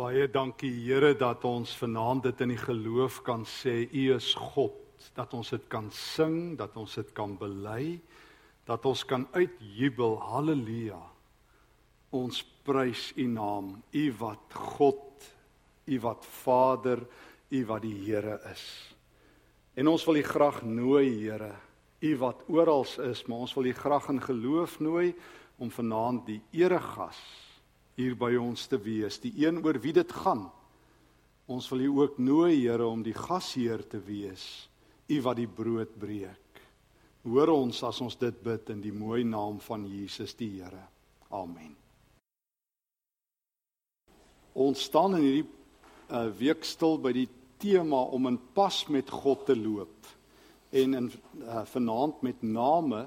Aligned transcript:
Baie 0.00 0.30
dankie 0.32 0.70
Here 0.86 1.10
dat 1.12 1.42
ons 1.44 1.74
vanaand 1.76 2.22
dit 2.24 2.38
in 2.40 2.54
die 2.54 2.60
geloof 2.62 3.18
kan 3.26 3.42
sê 3.44 3.82
U 3.84 4.04
is 4.14 4.30
God, 4.32 4.78
dat 5.12 5.34
ons 5.36 5.50
dit 5.52 5.66
kan 5.68 5.90
sing, 5.92 6.54
dat 6.56 6.78
ons 6.80 6.94
dit 6.96 7.10
kan 7.12 7.34
bely, 7.36 7.98
dat 8.64 8.86
ons 8.88 9.02
kan 9.04 9.26
uitjubel 9.34 10.16
haleluja. 10.24 11.02
Ons 12.16 12.40
prys 12.64 13.10
U 13.20 13.26
naam, 13.28 13.74
U 13.92 14.06
wat 14.22 14.56
God, 14.78 15.28
U 15.84 16.00
wat 16.06 16.24
Vader, 16.38 17.04
U 17.52 17.62
wat 17.68 17.84
die 17.84 17.98
Here 18.06 18.38
is. 18.54 18.64
En 19.76 19.92
ons 19.92 20.08
wil 20.08 20.22
U 20.22 20.24
graag 20.30 20.62
nooi 20.64 21.04
Here, 21.26 21.52
U 22.00 22.16
wat 22.24 22.48
oral 22.48 22.88
is, 23.10 23.26
maar 23.28 23.44
ons 23.44 23.52
wil 23.58 23.68
U 23.68 23.76
graag 23.84 24.08
in 24.16 24.24
geloof 24.30 24.80
nooi 24.80 25.12
om 25.60 25.68
vanaand 25.68 26.24
die 26.30 26.40
eregas 26.56 27.20
hier 28.00 28.16
by 28.18 28.32
ons 28.40 28.66
te 28.70 28.78
wees, 28.80 29.20
die 29.22 29.32
een 29.44 29.60
oor 29.64 29.78
wie 29.82 29.94
dit 29.96 30.12
gaan. 30.22 30.46
Ons 31.50 31.68
wil 31.72 31.84
U 31.86 31.90
ook 32.04 32.20
nooi, 32.22 32.54
Here, 32.62 32.86
om 32.86 33.02
die 33.02 33.16
gasheer 33.16 33.82
te 33.88 34.00
wees, 34.02 34.44
U 35.10 35.20
wat 35.26 35.40
die 35.40 35.48
brood 35.50 35.96
breek. 35.98 36.62
Hoor 37.26 37.52
ons 37.52 37.82
as 37.84 38.00
ons 38.00 38.16
dit 38.16 38.36
bid 38.44 38.70
in 38.72 38.80
die 38.80 38.94
mooi 38.94 39.24
naam 39.28 39.58
van 39.60 39.84
Jesus 39.88 40.32
die 40.38 40.54
Here. 40.60 40.86
Amen. 41.30 41.74
Ons 44.54 44.86
staan 44.88 45.18
in 45.18 45.26
hierdie 45.26 45.48
uh, 46.10 46.28
week 46.38 46.64
stil 46.66 46.98
by 47.02 47.12
die 47.14 47.28
tema 47.60 48.00
om 48.14 48.26
in 48.30 48.38
pas 48.56 48.82
met 48.90 49.10
God 49.12 49.44
te 49.46 49.54
loop 49.54 50.08
en 50.70 50.96
in 50.96 51.08
uh, 51.44 51.62
vanaand 51.66 52.22
met 52.22 52.42
name 52.46 53.04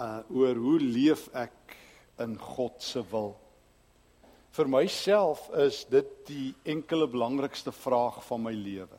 uh 0.00 0.20
oor 0.32 0.56
hoe 0.56 0.78
leef 0.80 1.26
ek 1.36 1.74
in 2.24 2.38
God 2.40 2.80
se 2.80 3.02
wil. 3.10 3.34
Vir 4.50 4.66
myself 4.66 5.44
is 5.62 5.84
dit 5.90 6.10
die 6.26 6.48
enkele 6.66 7.06
belangrikste 7.10 7.72
vraag 7.72 8.18
van 8.26 8.42
my 8.42 8.52
lewe. 8.54 8.98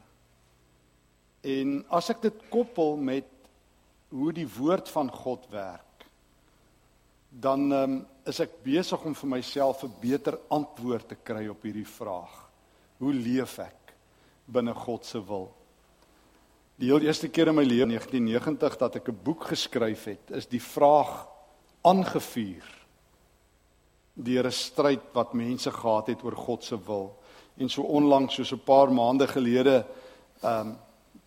En 1.44 1.82
as 1.92 2.12
ek 2.14 2.22
dit 2.24 2.44
koppel 2.54 2.96
met 2.96 3.28
hoe 4.12 4.32
die 4.36 4.48
woord 4.48 4.90
van 4.92 5.10
God 5.12 5.48
werk, 5.52 6.06
dan 7.32 7.72
um, 7.72 8.00
is 8.28 8.40
ek 8.44 8.58
besig 8.64 9.04
om 9.08 9.16
vir 9.16 9.30
myself 9.38 9.84
'n 9.84 9.94
beter 10.02 10.38
antwoord 10.52 11.08
te 11.08 11.16
kry 11.16 11.48
op 11.48 11.64
hierdie 11.64 11.88
vraag. 11.88 12.34
Hoe 13.00 13.14
leef 13.14 13.60
ek 13.60 13.94
binne 14.46 14.74
God 14.74 15.06
se 15.06 15.20
wil? 15.20 15.50
Die 16.76 16.92
heel 16.92 17.08
eerste 17.08 17.30
keer 17.30 17.48
in 17.48 17.56
my 17.56 17.64
lewe 17.64 17.88
in 17.88 17.96
1990 17.96 18.78
dat 18.78 18.96
ek 18.96 19.10
'n 19.10 19.24
boek 19.24 19.44
geskryf 19.52 20.06
het, 20.06 20.32
is 20.32 20.48
die 20.48 20.62
vraag 20.62 21.28
aangevuur 21.84 22.81
deur 24.14 24.46
'n 24.46 24.52
stryd 24.52 25.02
wat 25.14 25.34
mense 25.34 25.72
gehad 25.72 26.08
het 26.08 26.24
oor 26.24 26.36
God 26.36 26.64
se 26.64 26.78
wil. 26.86 27.18
En 27.58 27.70
so 27.70 27.82
onlangs 27.82 28.36
soos 28.36 28.52
'n 28.52 28.64
paar 28.64 28.92
maande 28.92 29.28
gelede, 29.28 29.86
ehm 30.42 30.68
um, 30.68 30.78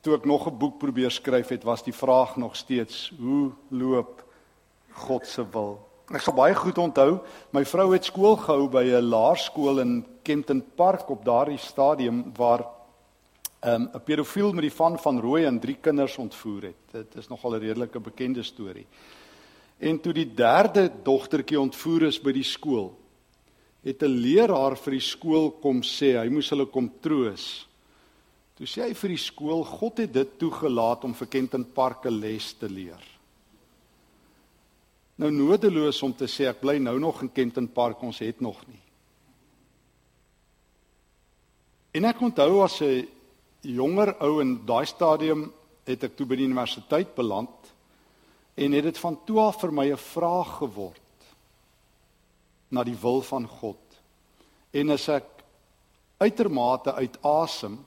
toe 0.01 0.15
ek 0.15 0.25
nog 0.25 0.47
'n 0.47 0.59
boek 0.59 0.79
probeer 0.79 1.11
skryf 1.11 1.49
het, 1.49 1.63
was 1.63 1.83
die 1.83 1.95
vraag 1.95 2.37
nog 2.37 2.57
steeds: 2.57 3.13
hoe 3.19 3.51
loop 3.69 4.25
God 4.93 5.27
se 5.27 5.45
wil? 5.51 5.79
Ek 6.13 6.21
sal 6.21 6.35
baie 6.35 6.55
goed 6.55 6.79
onthou, 6.79 7.21
my 7.51 7.65
vrou 7.65 7.93
het 7.93 8.05
skool 8.05 8.37
gehou 8.37 8.69
by 8.69 8.85
'n 8.85 9.09
laerskool 9.09 9.81
in 9.81 10.07
Kenton 10.23 10.65
Park 10.75 11.09
op 11.11 11.25
daardie 11.25 11.59
stadium 11.59 12.33
waar 12.37 12.65
ehm, 13.61 13.83
'n 13.83 13.91
um, 13.95 14.03
pedofiel 14.05 14.53
met 14.53 14.63
die 14.63 14.73
van 14.73 14.99
van 14.99 15.21
rooi 15.21 15.45
en 15.45 15.61
drie 15.61 15.77
kinders 15.81 16.19
ontvoer 16.19 16.63
het. 16.63 16.77
Dit 16.91 17.15
is 17.17 17.29
nogal 17.29 17.55
'n 17.55 17.61
redelike 17.61 18.01
bekende 18.01 18.43
storie. 18.43 18.87
En 19.79 20.01
toe 20.01 20.13
die 20.13 20.29
derde 20.35 20.91
dogtertjie 21.03 21.61
ontvoer 21.61 22.09
is 22.09 22.21
by 22.23 22.33
die 22.33 22.47
skool, 22.47 22.93
het 23.85 24.03
'n 24.03 24.17
leraar 24.21 24.77
vir 24.77 24.93
die 24.93 25.07
skool 25.07 25.51
kom 25.61 25.83
sê 25.83 26.17
hy 26.17 26.29
moes 26.29 26.51
hulle 26.51 26.67
kom 26.67 26.91
troos. 27.01 27.67
Toe 28.57 28.67
sê 28.67 28.83
hy 28.89 28.95
vir 28.95 29.09
die 29.09 29.19
skool, 29.19 29.65
God 29.65 29.99
het 29.99 30.13
dit 30.13 30.39
toegelaat 30.39 31.05
om 31.05 31.15
vir 31.15 31.27
Kenton 31.27 31.65
Park 31.65 32.07
'n 32.07 32.21
les 32.21 32.53
te 32.55 32.69
leer. 32.69 33.03
Nou 35.17 35.31
nodeloos 35.31 36.03
om 36.03 36.13
te 36.13 36.27
sê 36.27 36.49
ek 36.49 36.61
bly 36.61 36.79
nou 36.79 36.99
nog 36.99 37.23
in 37.23 37.33
Kenton 37.33 37.69
Park, 37.69 38.03
ons 38.03 38.19
het 38.19 38.41
nog 38.41 38.67
nie. 38.67 38.81
En 41.95 42.05
ek 42.05 42.21
onthou 42.21 42.63
as 42.65 42.81
'n 42.83 43.07
jonger 43.63 44.17
ou 44.21 44.41
in 44.41 44.65
daai 44.67 44.87
stadium 44.87 45.53
het 45.87 46.05
ek 46.05 46.17
toe 46.17 46.27
by 46.27 46.37
die 46.37 46.47
universiteit 46.47 47.15
beland 47.15 47.64
en 48.55 48.73
het 48.73 48.85
dit 48.85 48.99
van 48.99 49.19
toe 49.27 49.41
af 49.41 49.61
vir 49.61 49.73
my 49.73 49.91
'n 49.93 49.97
vraag 49.97 50.57
geword 50.59 51.01
na 52.69 52.85
die 52.85 52.97
wil 53.01 53.23
van 53.23 53.47
God. 53.47 53.79
En 54.71 54.91
as 54.91 55.09
ek 55.09 55.27
uitermate 56.19 56.95
uit 56.95 57.19
asem 57.23 57.79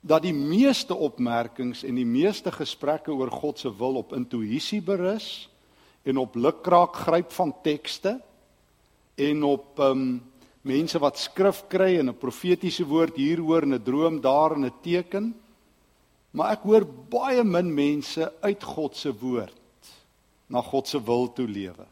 dat 0.00 0.22
die 0.22 0.34
meeste 0.34 0.94
opmerkings 0.94 1.82
en 1.84 1.94
die 1.94 2.06
meeste 2.06 2.52
gesprekke 2.52 3.10
oor 3.10 3.30
God 3.30 3.58
se 3.58 3.70
wil 3.78 3.96
op 3.96 4.12
intuïsie 4.12 4.80
berus 4.80 5.48
en 6.06 6.16
op 6.22 6.36
lukraak 6.38 6.94
gryp 6.94 7.32
van 7.32 7.54
tekste 7.62 8.20
en 9.16 9.42
op 9.42 9.78
um, 9.82 10.22
mense 10.62 10.98
wat 11.02 11.18
skrif 11.18 11.64
kry 11.68 11.98
en 11.98 12.10
'n 12.10 12.18
profetiese 12.18 12.84
woord 12.84 13.16
hier 13.16 13.40
hoor 13.40 13.62
en 13.62 13.74
'n 13.74 13.82
droom 13.82 14.20
daar 14.20 14.54
en 14.54 14.64
'n 14.64 14.74
teken 14.82 15.34
Maar 16.36 16.58
ek 16.58 16.66
hoor 16.68 16.84
baie 17.10 17.44
min 17.44 17.70
mense 17.72 18.28
uit 18.44 18.64
God 18.76 18.96
se 18.96 19.12
woord 19.16 19.54
na 20.52 20.60
God 20.62 20.86
se 20.86 21.00
wil 21.02 21.26
toe 21.34 21.48
lewe. 21.48 21.86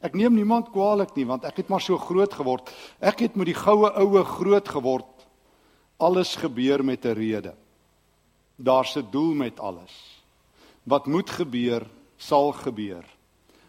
Ek 0.00 0.14
neem 0.14 0.36
niemand 0.38 0.70
kwaadlik 0.72 1.16
nie 1.18 1.26
want 1.26 1.44
ek 1.44 1.58
het 1.60 1.72
maar 1.72 1.82
so 1.82 1.98
groot 1.98 2.32
geword. 2.38 2.70
Ek 3.02 3.26
het 3.26 3.36
met 3.36 3.50
die 3.50 3.58
goue 3.58 3.90
oue 3.98 4.22
groot 4.24 4.68
geword. 4.70 5.10
Alles 5.98 6.36
gebeur 6.38 6.84
met 6.84 7.04
'n 7.04 7.18
rede. 7.18 7.54
Daar's 8.56 8.96
'n 8.96 9.10
doel 9.10 9.34
met 9.34 9.60
alles. 9.60 10.22
Wat 10.84 11.06
moet 11.06 11.30
gebeur, 11.30 11.86
sal 12.16 12.52
gebeur. 12.52 13.04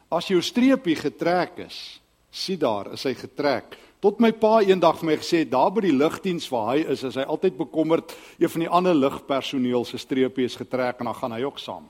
As 0.10 0.28
jou 0.28 0.42
streepie 0.42 0.96
getrek 0.96 1.58
is, 1.58 2.02
sien 2.32 2.60
daar, 2.60 2.94
is 2.94 3.04
hy 3.04 3.14
getrek. 3.14 3.78
Tot 4.00 4.22
my 4.24 4.32
pa 4.32 4.62
eendag 4.64 5.02
vir 5.02 5.10
my 5.10 5.16
gesê 5.20 5.42
het, 5.44 5.52
daar 5.52 5.72
by 5.76 5.82
die 5.84 5.96
lugdiens 5.96 6.46
waar 6.48 6.70
hy 6.72 6.86
is, 6.88 7.04
is 7.04 7.18
hy 7.20 7.26
altyd 7.28 7.58
bekommerd 7.60 8.14
een 8.40 8.52
van 8.54 8.64
die 8.64 8.70
ander 8.72 8.96
lugpersoneel 8.96 9.84
se 9.86 10.00
streepie 10.00 10.46
is 10.48 10.56
getrek 10.56 11.02
en 11.02 11.10
dan 11.12 11.18
gaan 11.20 11.36
hy 11.36 11.42
ook 11.44 11.60
saam. 11.60 11.90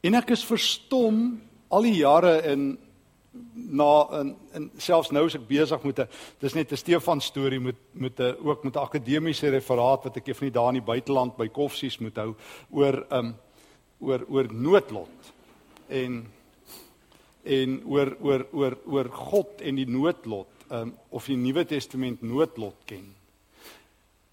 En 0.00 0.16
ek 0.16 0.32
is 0.32 0.44
verstom 0.46 1.42
al 1.68 1.84
die 1.84 1.98
jare 1.98 2.38
in 2.48 2.76
na 3.52 4.06
in, 4.20 4.30
in 4.56 4.70
selfs 4.80 5.10
nou 5.12 5.26
is 5.28 5.34
ek 5.36 5.44
besig 5.48 5.82
met 5.84 5.98
'n 6.00 6.08
dis 6.40 6.54
net 6.54 6.72
'n 6.72 6.76
Stefan 6.76 7.20
storie 7.20 7.60
met 7.60 7.76
met 7.92 8.20
'n 8.20 8.36
ook 8.40 8.64
met 8.64 8.76
'n 8.76 8.78
akademiese 8.78 9.50
referaat 9.50 10.04
wat 10.04 10.16
ek 10.16 10.26
eendag 10.26 10.50
daar 10.50 10.68
in 10.68 10.80
die 10.80 10.92
buiteland 10.92 11.36
by 11.36 11.48
Koffsies 11.48 11.98
moet 11.98 12.16
hou 12.16 12.34
oor 12.70 13.06
um 13.10 13.36
oor 14.00 14.24
oor 14.28 14.46
noodlot. 14.52 15.32
En 15.88 16.26
en 17.46 17.78
oor 17.86 18.16
oor 18.20 18.46
oor 18.52 18.78
oor 18.86 19.08
God 19.08 19.62
en 19.62 19.76
die 19.76 19.88
noodlot, 19.88 20.48
um, 20.70 20.92
of 21.10 21.26
die 21.30 21.38
Nuwe 21.38 21.64
Testament 21.64 22.22
noodlot 22.22 22.82
ken. 22.88 23.06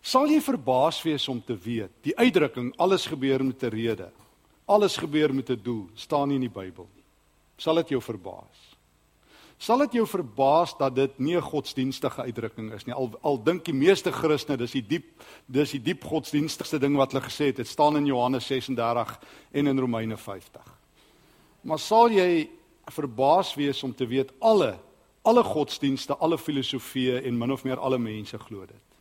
Sal 0.03 0.27
jy 0.27 0.41
verbaas 0.43 0.99
wees 1.05 1.27
om 1.31 1.39
te 1.41 1.55
weet, 1.55 1.93
die 2.03 2.15
uitdrukking 2.17 2.73
alles 2.77 3.05
gebeur 3.07 3.43
met 3.43 3.63
'n 3.63 3.69
rede, 3.71 4.11
alles 4.67 4.97
gebeur 4.97 5.33
met 5.33 5.49
'n 5.49 5.61
doel, 5.63 5.87
staan 5.95 6.27
nie 6.27 6.35
in 6.35 6.49
die 6.49 6.59
Bybel 6.61 6.87
nie. 6.95 7.03
Sal 7.57 7.75
dit 7.75 7.89
jou 7.89 8.01
verbaas? 8.01 8.73
Sal 9.57 9.77
dit 9.85 9.93
jou 9.93 10.07
verbaas 10.07 10.73
dat 10.77 10.95
dit 10.95 11.19
nie 11.19 11.35
'n 11.37 11.41
godsdienstige 11.41 12.21
uitdrukking 12.21 12.73
is 12.73 12.85
nie? 12.85 12.93
Al 12.93 13.11
al 13.21 13.43
dink 13.43 13.63
die 13.63 13.73
meeste 13.73 14.11
Christene 14.11 14.57
dis 14.57 14.71
die 14.71 14.87
diep 14.87 15.05
dis 15.47 15.71
die 15.71 15.81
diep 15.81 16.03
godsdienstigste 16.03 16.79
ding 16.79 16.97
wat 16.97 17.11
hulle 17.11 17.23
gesê 17.23 17.45
het. 17.45 17.55
Dit 17.55 17.67
staan 17.67 17.95
in 17.95 18.05
Johannes 18.05 18.45
36 18.45 19.19
en 19.51 19.67
in 19.67 19.79
Romeine 19.79 20.17
50. 20.17 20.61
Maar 21.61 21.79
sal 21.79 22.09
jy 22.09 22.49
verbaas 22.85 23.55
wees 23.55 23.83
om 23.83 23.95
te 23.95 24.07
weet 24.07 24.31
alle 24.39 24.79
alle 25.23 25.43
godsdienste, 25.43 26.17
alle 26.19 26.37
filosofieë 26.37 27.21
en 27.23 27.37
min 27.37 27.51
of 27.51 27.63
meer 27.63 27.79
alle 27.79 27.97
mense 27.97 28.37
glo 28.37 28.65
dit. 28.67 28.97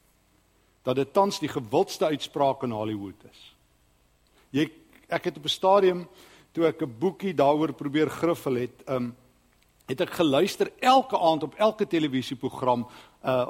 Dat 0.87 0.97
dit 0.97 1.13
tans 1.13 1.41
die 1.43 1.51
gewildste 1.51 2.07
uitspraak 2.15 2.63
in 2.63 2.71
Hollywood 2.71 3.25
is. 3.31 3.41
Jy 4.51 4.69
ek 5.09 5.25
het 5.25 5.37
op 5.37 5.45
'n 5.45 5.49
stadium 5.49 6.09
toe 6.53 6.67
ek 6.67 6.83
'n 6.83 6.99
boekie 6.99 7.35
daaroor 7.35 7.73
probeer 7.73 8.11
griffel 8.11 8.55
het, 8.55 8.83
um 8.89 9.17
het 9.87 10.01
ek 10.01 10.11
geluister 10.11 10.73
elke 10.79 11.19
aand 11.19 11.43
op 11.43 11.55
elke 11.55 11.87
televisieprogram 11.87 12.87
uh 13.25 13.47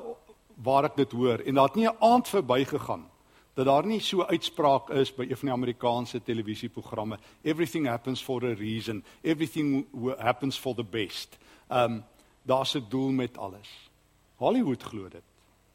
waar 0.62 0.84
ek 0.84 0.96
dit 0.96 1.12
hoor 1.12 1.38
en 1.38 1.54
daar 1.54 1.64
het 1.64 1.74
nie 1.74 1.88
'n 1.88 1.96
aand 1.98 2.28
verbygegaan 2.28 3.10
dat 3.54 3.66
daar 3.66 3.86
nie 3.86 4.00
so 4.00 4.24
uitspraak 4.24 4.90
is 4.90 5.14
by 5.14 5.22
een 5.22 5.36
van 5.36 5.48
die 5.48 5.56
Amerikaanse 5.56 6.22
televisieprogramme 6.22 7.18
everything 7.42 7.86
happens 7.86 8.22
for 8.22 8.44
a 8.44 8.54
reason 8.54 9.04
everything 9.20 9.86
happens 10.18 10.58
for 10.58 10.74
the 10.74 10.84
best. 10.84 11.38
Um 11.68 12.04
daar's 12.42 12.74
'n 12.74 12.86
doel 12.88 13.10
met 13.10 13.38
alles. 13.38 13.90
Hollywood 14.36 14.82
glo 14.82 15.08
dit. 15.08 15.22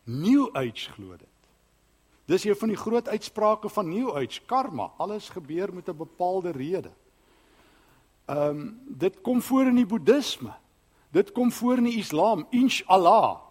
New 0.03 0.49
Age 0.53 0.91
glo 0.91 1.17
dit. 1.17 1.27
Dis 2.25 2.43
een 2.43 2.55
van 2.55 2.67
die 2.67 2.77
groot 2.77 3.07
uitsprake 3.07 3.69
van 3.69 3.89
New 3.89 4.15
Age, 4.15 4.41
karma. 4.45 4.91
Alles 4.97 5.29
gebeur 5.29 5.73
met 5.73 5.87
'n 5.87 5.97
bepaalde 5.97 6.51
rede. 6.51 6.91
Um, 8.25 8.81
dit 8.87 9.21
kom 9.21 9.41
voor 9.41 9.65
in 9.65 9.75
die 9.75 9.85
boeddhisme. 9.85 10.53
Dit 11.09 11.31
kom 11.31 11.51
voor 11.51 11.77
in 11.77 11.83
die 11.83 11.97
islam, 11.97 12.47
inshallah. 12.49 13.46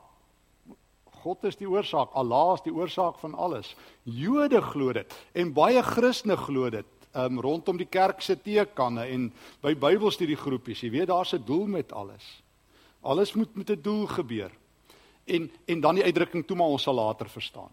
God 1.26 1.42
is 1.48 1.56
die 1.58 1.66
oorsaak, 1.66 2.12
Allah 2.14 2.54
is 2.54 2.62
die 2.62 2.74
oorsaak 2.74 3.16
van 3.18 3.34
alles. 3.34 3.72
Jode 4.04 4.60
glo 4.62 4.92
dit 4.94 5.14
en 5.34 5.50
baie 5.56 5.82
Christene 5.82 6.36
glo 6.38 6.70
dit. 6.70 6.92
Um 7.16 7.40
rondom 7.42 7.78
die 7.80 7.88
kerk 7.88 8.20
se 8.22 8.36
teekanne 8.38 9.08
en 9.10 9.30
by 9.64 9.72
Bybelstudiegroepies, 9.74 10.84
jy 10.84 10.90
weet 10.92 11.08
daar's 11.10 11.34
'n 11.34 11.42
doel 11.46 11.66
met 11.66 11.92
alles. 11.92 12.42
Alles 13.02 13.34
moet 13.34 13.56
met 13.56 13.70
'n 13.70 13.82
doel 13.82 14.06
gebeur. 14.06 14.52
En 15.24 15.50
en 15.66 15.80
dan 15.80 15.94
die 15.94 16.04
uitdrukking 16.04 16.46
toe 16.46 16.56
maar 16.56 16.74
ons 16.76 16.82
sal 16.82 16.94
later 16.94 17.28
verstaan. 17.28 17.72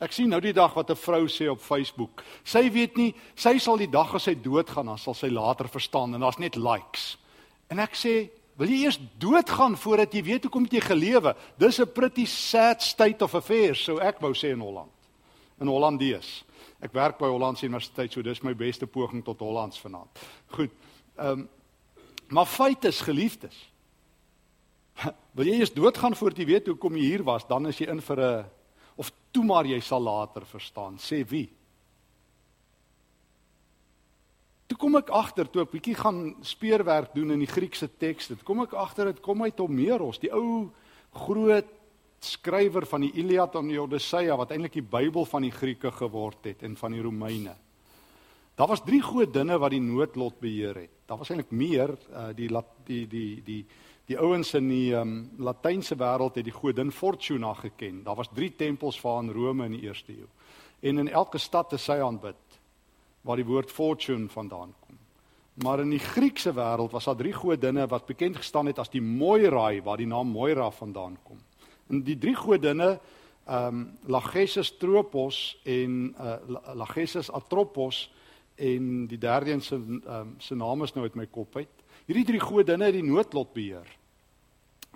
Ek 0.00 0.12
sien 0.12 0.28
nou 0.28 0.40
die 0.40 0.52
dag 0.52 0.74
wat 0.74 0.90
'n 0.90 0.96
vrou 0.96 1.28
sê 1.28 1.48
op 1.50 1.60
Facebook. 1.60 2.24
Sy 2.42 2.70
weet 2.70 2.96
nie, 2.96 3.14
sy 3.34 3.58
sal 3.58 3.76
die 3.76 3.90
dag 3.90 4.14
as 4.14 4.22
sy 4.22 4.34
doodgaan, 4.34 4.86
dan 4.86 4.98
sal 4.98 5.14
sy 5.14 5.28
later 5.28 5.68
verstaan 5.68 6.14
en 6.14 6.20
daar's 6.20 6.38
net 6.38 6.56
likes. 6.56 7.18
En 7.68 7.78
ek 7.78 7.94
sê, 7.94 8.30
Wil 8.58 8.72
jy 8.72 8.78
eers 8.88 8.98
doodgaan 9.22 9.76
voordat 9.78 10.14
jy 10.14 10.22
weet 10.26 10.46
hoe 10.46 10.50
kom 10.50 10.66
jy 10.66 10.80
gelewe? 10.82 11.34
Dis 11.58 11.78
'n 11.78 11.92
pretty 11.92 12.24
sad 12.26 12.82
state 12.82 13.22
of 13.24 13.34
affairs, 13.34 13.84
so 13.84 13.98
ek 13.98 14.20
wou 14.20 14.34
sê 14.34 14.50
in 14.50 14.60
Holland. 14.60 14.90
In 15.60 15.68
Hollandees. 15.68 16.44
Ek 16.80 16.92
werk 16.92 17.18
by 17.18 17.26
Hollandse 17.26 17.66
Universiteit, 17.66 18.12
so 18.12 18.22
dis 18.22 18.42
my 18.42 18.54
beste 18.54 18.86
poging 18.86 19.24
tot 19.24 19.38
Hollands 19.38 19.78
vanaand. 19.78 20.10
Goed. 20.50 20.70
Ehm 21.18 21.30
um, 21.30 21.48
maar 22.28 22.46
feit 22.46 22.84
is 22.84 23.00
geliefdes. 23.00 23.56
Wil 25.36 25.46
jy 25.46 25.58
eers 25.58 25.72
doodgaan 25.72 26.16
voordat 26.16 26.38
jy 26.38 26.44
weet 26.44 26.66
hoe 26.66 26.76
kom 26.76 26.96
jy 26.96 27.02
hier 27.02 27.24
was, 27.24 27.46
dan 27.46 27.66
is 27.66 27.78
jy 27.78 27.88
in 27.88 28.00
vir 28.00 28.20
'n 28.20 28.44
of 28.96 29.12
toe 29.30 29.44
maar 29.44 29.64
jy 29.64 29.80
sal 29.80 30.02
later 30.02 30.44
verstaan, 30.44 30.98
sê 30.98 31.24
wie? 31.28 31.48
Toe 34.68 34.76
kom 34.76 34.98
ek 35.00 35.08
agter 35.16 35.48
toe 35.48 35.62
ek 35.64 35.72
bietjie 35.72 35.96
gaan 35.96 36.34
speurwerk 36.44 37.14
doen 37.16 37.32
in 37.32 37.40
die 37.40 37.48
Griekse 37.48 37.88
tekste. 37.88 38.36
Toe 38.36 38.44
kom 38.44 38.66
ek 38.66 38.74
agter 38.76 39.08
dit 39.08 39.22
kom 39.24 39.40
uit 39.46 39.60
Homeros, 39.62 40.20
die 40.20 40.32
ou 40.34 40.68
groot 41.24 41.70
skrywer 42.20 42.84
van 42.90 43.06
die 43.06 43.14
Iliad 43.22 43.56
en 43.56 43.70
die 43.70 43.78
Odyssea 43.80 44.36
wat 44.36 44.52
eintlik 44.52 44.76
die 44.76 44.84
Bybel 44.84 45.24
van 45.30 45.46
die 45.46 45.54
Grieke 45.54 45.92
geword 45.94 46.50
het 46.50 46.66
en 46.66 46.76
van 46.76 46.92
die 46.92 47.00
Romeine. 47.00 47.54
Daar 48.58 48.68
was 48.68 48.82
drie 48.84 49.00
godinne 49.00 49.56
wat 49.62 49.72
die 49.72 49.80
noodlot 49.80 50.40
beheer 50.42 50.82
het. 50.82 50.94
Daar 51.06 51.20
was 51.20 51.30
eintlik 51.30 51.54
meer 51.54 51.94
uh, 51.94 52.28
die 52.36 52.50
die 52.84 53.04
die 53.08 53.28
die 53.46 53.60
die 54.08 54.16
ouens 54.18 54.54
in 54.56 54.68
die 54.72 54.92
um, 54.96 55.30
Latynse 55.38 55.96
wêreld 56.00 56.36
het 56.40 56.46
die 56.48 56.54
godin 56.56 56.90
Fortuna 56.92 57.54
geken. 57.54 58.02
Daar 58.04 58.16
was 58.16 58.32
drie 58.34 58.50
tempels 58.56 58.98
vir 59.00 59.12
haar 59.12 59.22
in 59.22 59.32
Rome 59.36 59.66
in 59.68 59.76
die 59.76 59.86
eerste 59.86 60.12
eeu. 60.12 60.28
En 60.80 60.98
in 60.98 61.08
elke 61.08 61.38
stad 61.38 61.70
het 61.70 61.80
sy 61.80 61.98
aanbid 62.00 62.47
waar 63.28 63.36
die 63.36 63.48
woord 63.48 63.70
fortune 63.70 64.30
vandaan 64.32 64.72
kom. 64.80 64.96
Maar 65.62 65.82
in 65.82 65.90
die 65.90 66.02
Griekse 66.02 66.54
wêreld 66.54 66.94
was 66.94 67.08
daar 67.10 67.18
drie 67.18 67.34
godinne 67.34 67.84
wat 67.90 68.06
bekend 68.06 68.38
gestaan 68.40 68.70
het 68.70 68.78
as 68.78 68.92
die 68.92 69.02
Moirai 69.02 69.82
waar 69.82 70.00
die 70.00 70.08
naam 70.08 70.30
Moira 70.32 70.70
vandaan 70.70 71.18
kom. 71.26 71.40
En 71.90 72.02
die 72.06 72.18
drie 72.18 72.36
godinne 72.36 72.98
ehm 73.48 73.66
um, 73.80 73.84
Lachesis 74.12 74.74
Tropos 74.76 75.56
en 75.64 76.14
uh, 76.20 76.36
Lachesis 76.76 77.30
Atropos 77.32 78.10
en 78.54 79.06
die 79.08 79.18
derde 79.18 79.52
een 79.52 79.62
se 79.64 79.74
ehm 79.76 80.10
um, 80.14 80.34
se 80.38 80.54
naam 80.54 80.82
is 80.84 80.92
nou 80.94 81.04
uit 81.04 81.16
my 81.16 81.26
kop 81.26 81.56
uit. 81.56 81.84
Hierdie 82.06 82.26
drie 82.28 82.40
godinne 82.40 82.84
het 82.84 82.94
die 82.94 83.04
noodlot 83.04 83.52
beheer. 83.52 83.88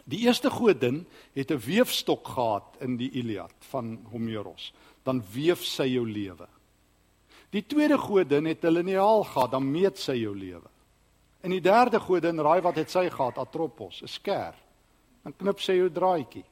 Die 0.04 0.24
eerste 0.26 0.50
godin 0.50 1.06
het 1.32 1.50
'n 1.50 1.64
weefstok 1.64 2.28
gehad 2.28 2.76
in 2.80 2.96
die 2.96 3.10
Iliad 3.10 3.54
van 3.58 3.98
Homeros. 4.10 4.72
Dan 5.02 5.22
weef 5.32 5.64
sy 5.64 5.86
jou 5.86 6.06
lewe. 6.08 6.48
Die 7.52 7.64
tweede 7.68 7.98
godin 7.98 8.46
het 8.48 8.64
'n 8.64 8.72
liniaal 8.72 9.24
gehad, 9.24 9.50
dan 9.50 9.70
meet 9.70 9.98
sy 9.98 10.12
jou 10.12 10.36
lewe. 10.36 10.68
En 11.40 11.50
die 11.50 11.60
derde 11.60 12.00
godin, 12.00 12.40
raai 12.40 12.60
wat 12.60 12.76
het 12.76 12.90
sy 12.90 13.10
gehad? 13.10 13.38
Atropos, 13.38 14.02
'n 14.02 14.08
skêr. 14.08 14.54
Dan 15.22 15.36
knip 15.36 15.60
sy 15.60 15.72
jou 15.72 15.90
draadjie. 15.90 16.44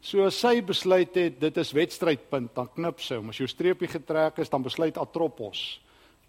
So 0.00 0.24
as 0.24 0.38
sy 0.38 0.62
besluit 0.62 1.14
het 1.14 1.40
dit 1.40 1.56
is 1.56 1.72
wedstrydpunt, 1.72 2.54
dan 2.54 2.68
knip 2.74 3.00
sy 3.00 3.16
hom. 3.16 3.28
As 3.28 3.38
jou 3.38 3.48
streepie 3.48 3.88
getrek 3.88 4.38
is, 4.38 4.48
dan 4.48 4.62
besluit 4.62 4.96
Atropos 4.96 5.80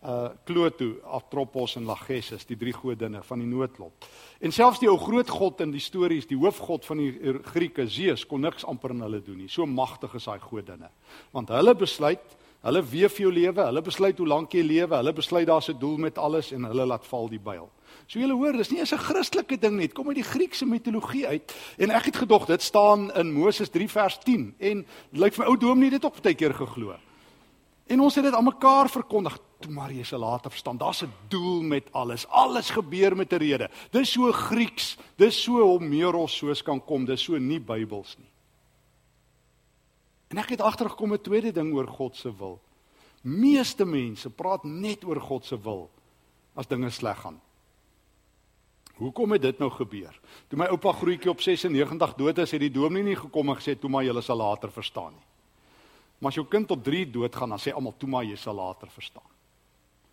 uh 0.03 0.29
Kloto, 0.45 0.93
Atropos 1.03 1.75
en 1.75 1.85
Lachesis, 1.85 2.45
die 2.47 2.57
drie 2.57 2.73
godinne 2.73 3.19
van 3.23 3.41
die 3.41 3.47
noodlot. 3.47 4.07
En 4.39 4.53
selfs 4.55 4.79
die 4.79 4.87
ou 4.89 4.97
groot 4.97 5.29
god 5.29 5.61
in 5.65 5.73
die 5.75 5.83
stories, 5.83 6.27
die 6.29 6.37
hoofgod 6.39 6.85
van 6.87 7.01
die 7.01 7.33
Grieke, 7.51 7.87
Zeus, 7.87 8.23
kon 8.27 8.41
niks 8.41 8.65
amper 8.65 8.93
aan 8.95 9.03
hulle 9.03 9.19
doen 9.23 9.41
nie. 9.43 9.49
So 9.51 9.67
magtig 9.67 10.15
is 10.15 10.29
daai 10.29 10.39
godinne. 10.39 10.89
Want 11.35 11.51
hulle 11.51 11.75
besluit 11.75 12.37
Hulle 12.59 12.81
weef 12.83 13.17
jou 13.21 13.29
lewe, 13.31 13.63
hulle 13.63 13.81
besluit 13.81 14.17
hoe 14.19 14.27
lank 14.27 14.51
jy 14.51 14.65
lewe, 14.67 14.95
hulle 14.97 15.13
besluit 15.15 15.47
daar's 15.47 15.69
'n 15.69 15.79
doel 15.79 15.97
met 15.97 16.17
alles 16.17 16.51
en 16.51 16.63
hulle 16.63 16.85
laat 16.85 17.05
val 17.07 17.29
die 17.29 17.39
byl. 17.39 17.69
So 18.07 18.19
julle 18.19 18.33
hoor, 18.33 18.51
dis 18.51 18.69
nie 18.69 18.79
eens 18.79 18.91
'n 18.91 18.97
Christelike 18.97 19.57
ding 19.57 19.75
nie, 19.77 19.87
dit 19.87 19.93
kom 19.93 20.07
uit 20.07 20.15
die 20.15 20.23
Griekse 20.23 20.65
mitologie 20.65 21.27
uit. 21.27 21.55
En 21.77 21.91
ek 21.91 22.05
het 22.05 22.17
gedog 22.17 22.45
dit 22.45 22.61
staan 22.61 23.13
in 23.15 23.31
Moses 23.31 23.69
3 23.69 23.87
vers 23.89 24.17
10 24.17 24.55
en 24.59 24.85
lyk 25.11 25.33
vir 25.33 25.45
my 25.45 25.49
ou 25.51 25.57
dominee 25.57 25.89
dit 25.89 26.05
ook 26.05 26.21
baie 26.21 26.35
keer 26.35 26.53
geglo. 26.53 26.95
En 27.87 27.99
ons 27.99 28.15
het 28.15 28.23
dit 28.23 28.33
aan 28.33 28.43
mekaar 28.43 28.89
verkondig. 28.89 29.37
Toe 29.59 29.71
maar 29.71 29.91
jy 29.91 30.03
se 30.03 30.17
later 30.17 30.51
verstaan, 30.51 30.77
daar's 30.77 31.03
'n 31.03 31.11
doel 31.27 31.61
met 31.61 31.83
alles. 31.91 32.27
Alles 32.27 32.69
gebeur 32.69 33.15
met 33.15 33.33
'n 33.33 33.37
rede. 33.37 33.69
Dis 33.91 34.11
so 34.11 34.31
Grieks, 34.31 34.97
dis 35.15 35.43
so 35.43 35.61
Homeros 35.61 36.37
soos 36.37 36.61
kan 36.61 36.85
kom, 36.85 37.05
dis 37.05 37.23
so 37.23 37.37
nie 37.37 37.59
Bybels 37.59 38.17
nie. 38.17 38.29
En 40.29 40.37
ek 40.37 40.49
het 40.53 40.61
agtergekom 40.61 41.13
'n 41.13 41.21
tweede 41.21 41.51
ding 41.51 41.73
oor 41.73 41.87
God 41.87 42.15
se 42.15 42.35
wil. 42.37 42.59
Meeste 43.21 43.85
mense 43.85 44.29
praat 44.29 44.63
net 44.63 45.03
oor 45.03 45.21
God 45.21 45.45
se 45.45 45.61
wil 45.61 45.89
as 46.53 46.67
dinge 46.67 46.89
sleg 46.89 47.17
gaan. 47.17 47.41
Hoekom 48.99 49.31
het 49.31 49.41
dit 49.41 49.59
nou 49.59 49.69
gebeur? 49.71 50.19
Toe 50.47 50.59
my 50.59 50.65
oupa 50.65 50.91
grootjie 50.91 51.29
op 51.29 51.41
96 51.41 52.13
dood 52.19 52.37
is, 52.37 52.51
het 52.51 52.59
die 52.59 52.71
dominee 52.71 53.03
nie 53.03 53.15
gekom 53.15 53.49
en 53.49 53.55
gesê 53.55 53.79
toe 53.79 53.89
maar 53.89 54.03
jy 54.03 54.21
sal 54.21 54.37
later 54.37 54.71
verstaan 54.71 55.13
nie. 55.13 55.25
Maar 56.19 56.29
as 56.29 56.35
jou 56.35 56.47
kind 56.47 56.71
op 56.71 56.83
3 56.83 57.05
dood 57.11 57.35
gaan, 57.35 57.49
dan 57.49 57.59
sê 57.59 57.71
almal 57.73 57.95
toe 57.97 58.09
maar 58.09 58.23
jy 58.23 58.35
sal 58.35 58.55
later 58.55 58.89
verstaan. 58.91 59.29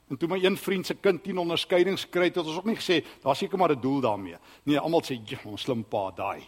En 0.09 0.17
toe 0.17 0.29
my 0.29 0.39
een 0.39 0.57
vriend 0.57 0.87
se 0.87 0.95
kind 0.95 1.23
10 1.23 1.39
onderskeidings 1.39 2.07
kry, 2.09 2.29
het 2.31 2.37
ons 2.37 2.57
ook 2.57 2.65
nie 2.71 2.79
gesê 2.79 3.03
daar's 3.23 3.39
seker 3.39 3.59
maar 3.59 3.75
'n 3.75 3.81
doel 3.81 4.01
daarmee. 4.01 4.37
Nee, 4.63 4.79
almal 4.79 5.03
sê 5.03 5.19
jy 5.19 5.39
ons 5.45 5.63
slim 5.63 5.85
pa 5.85 6.11
daai. 6.11 6.43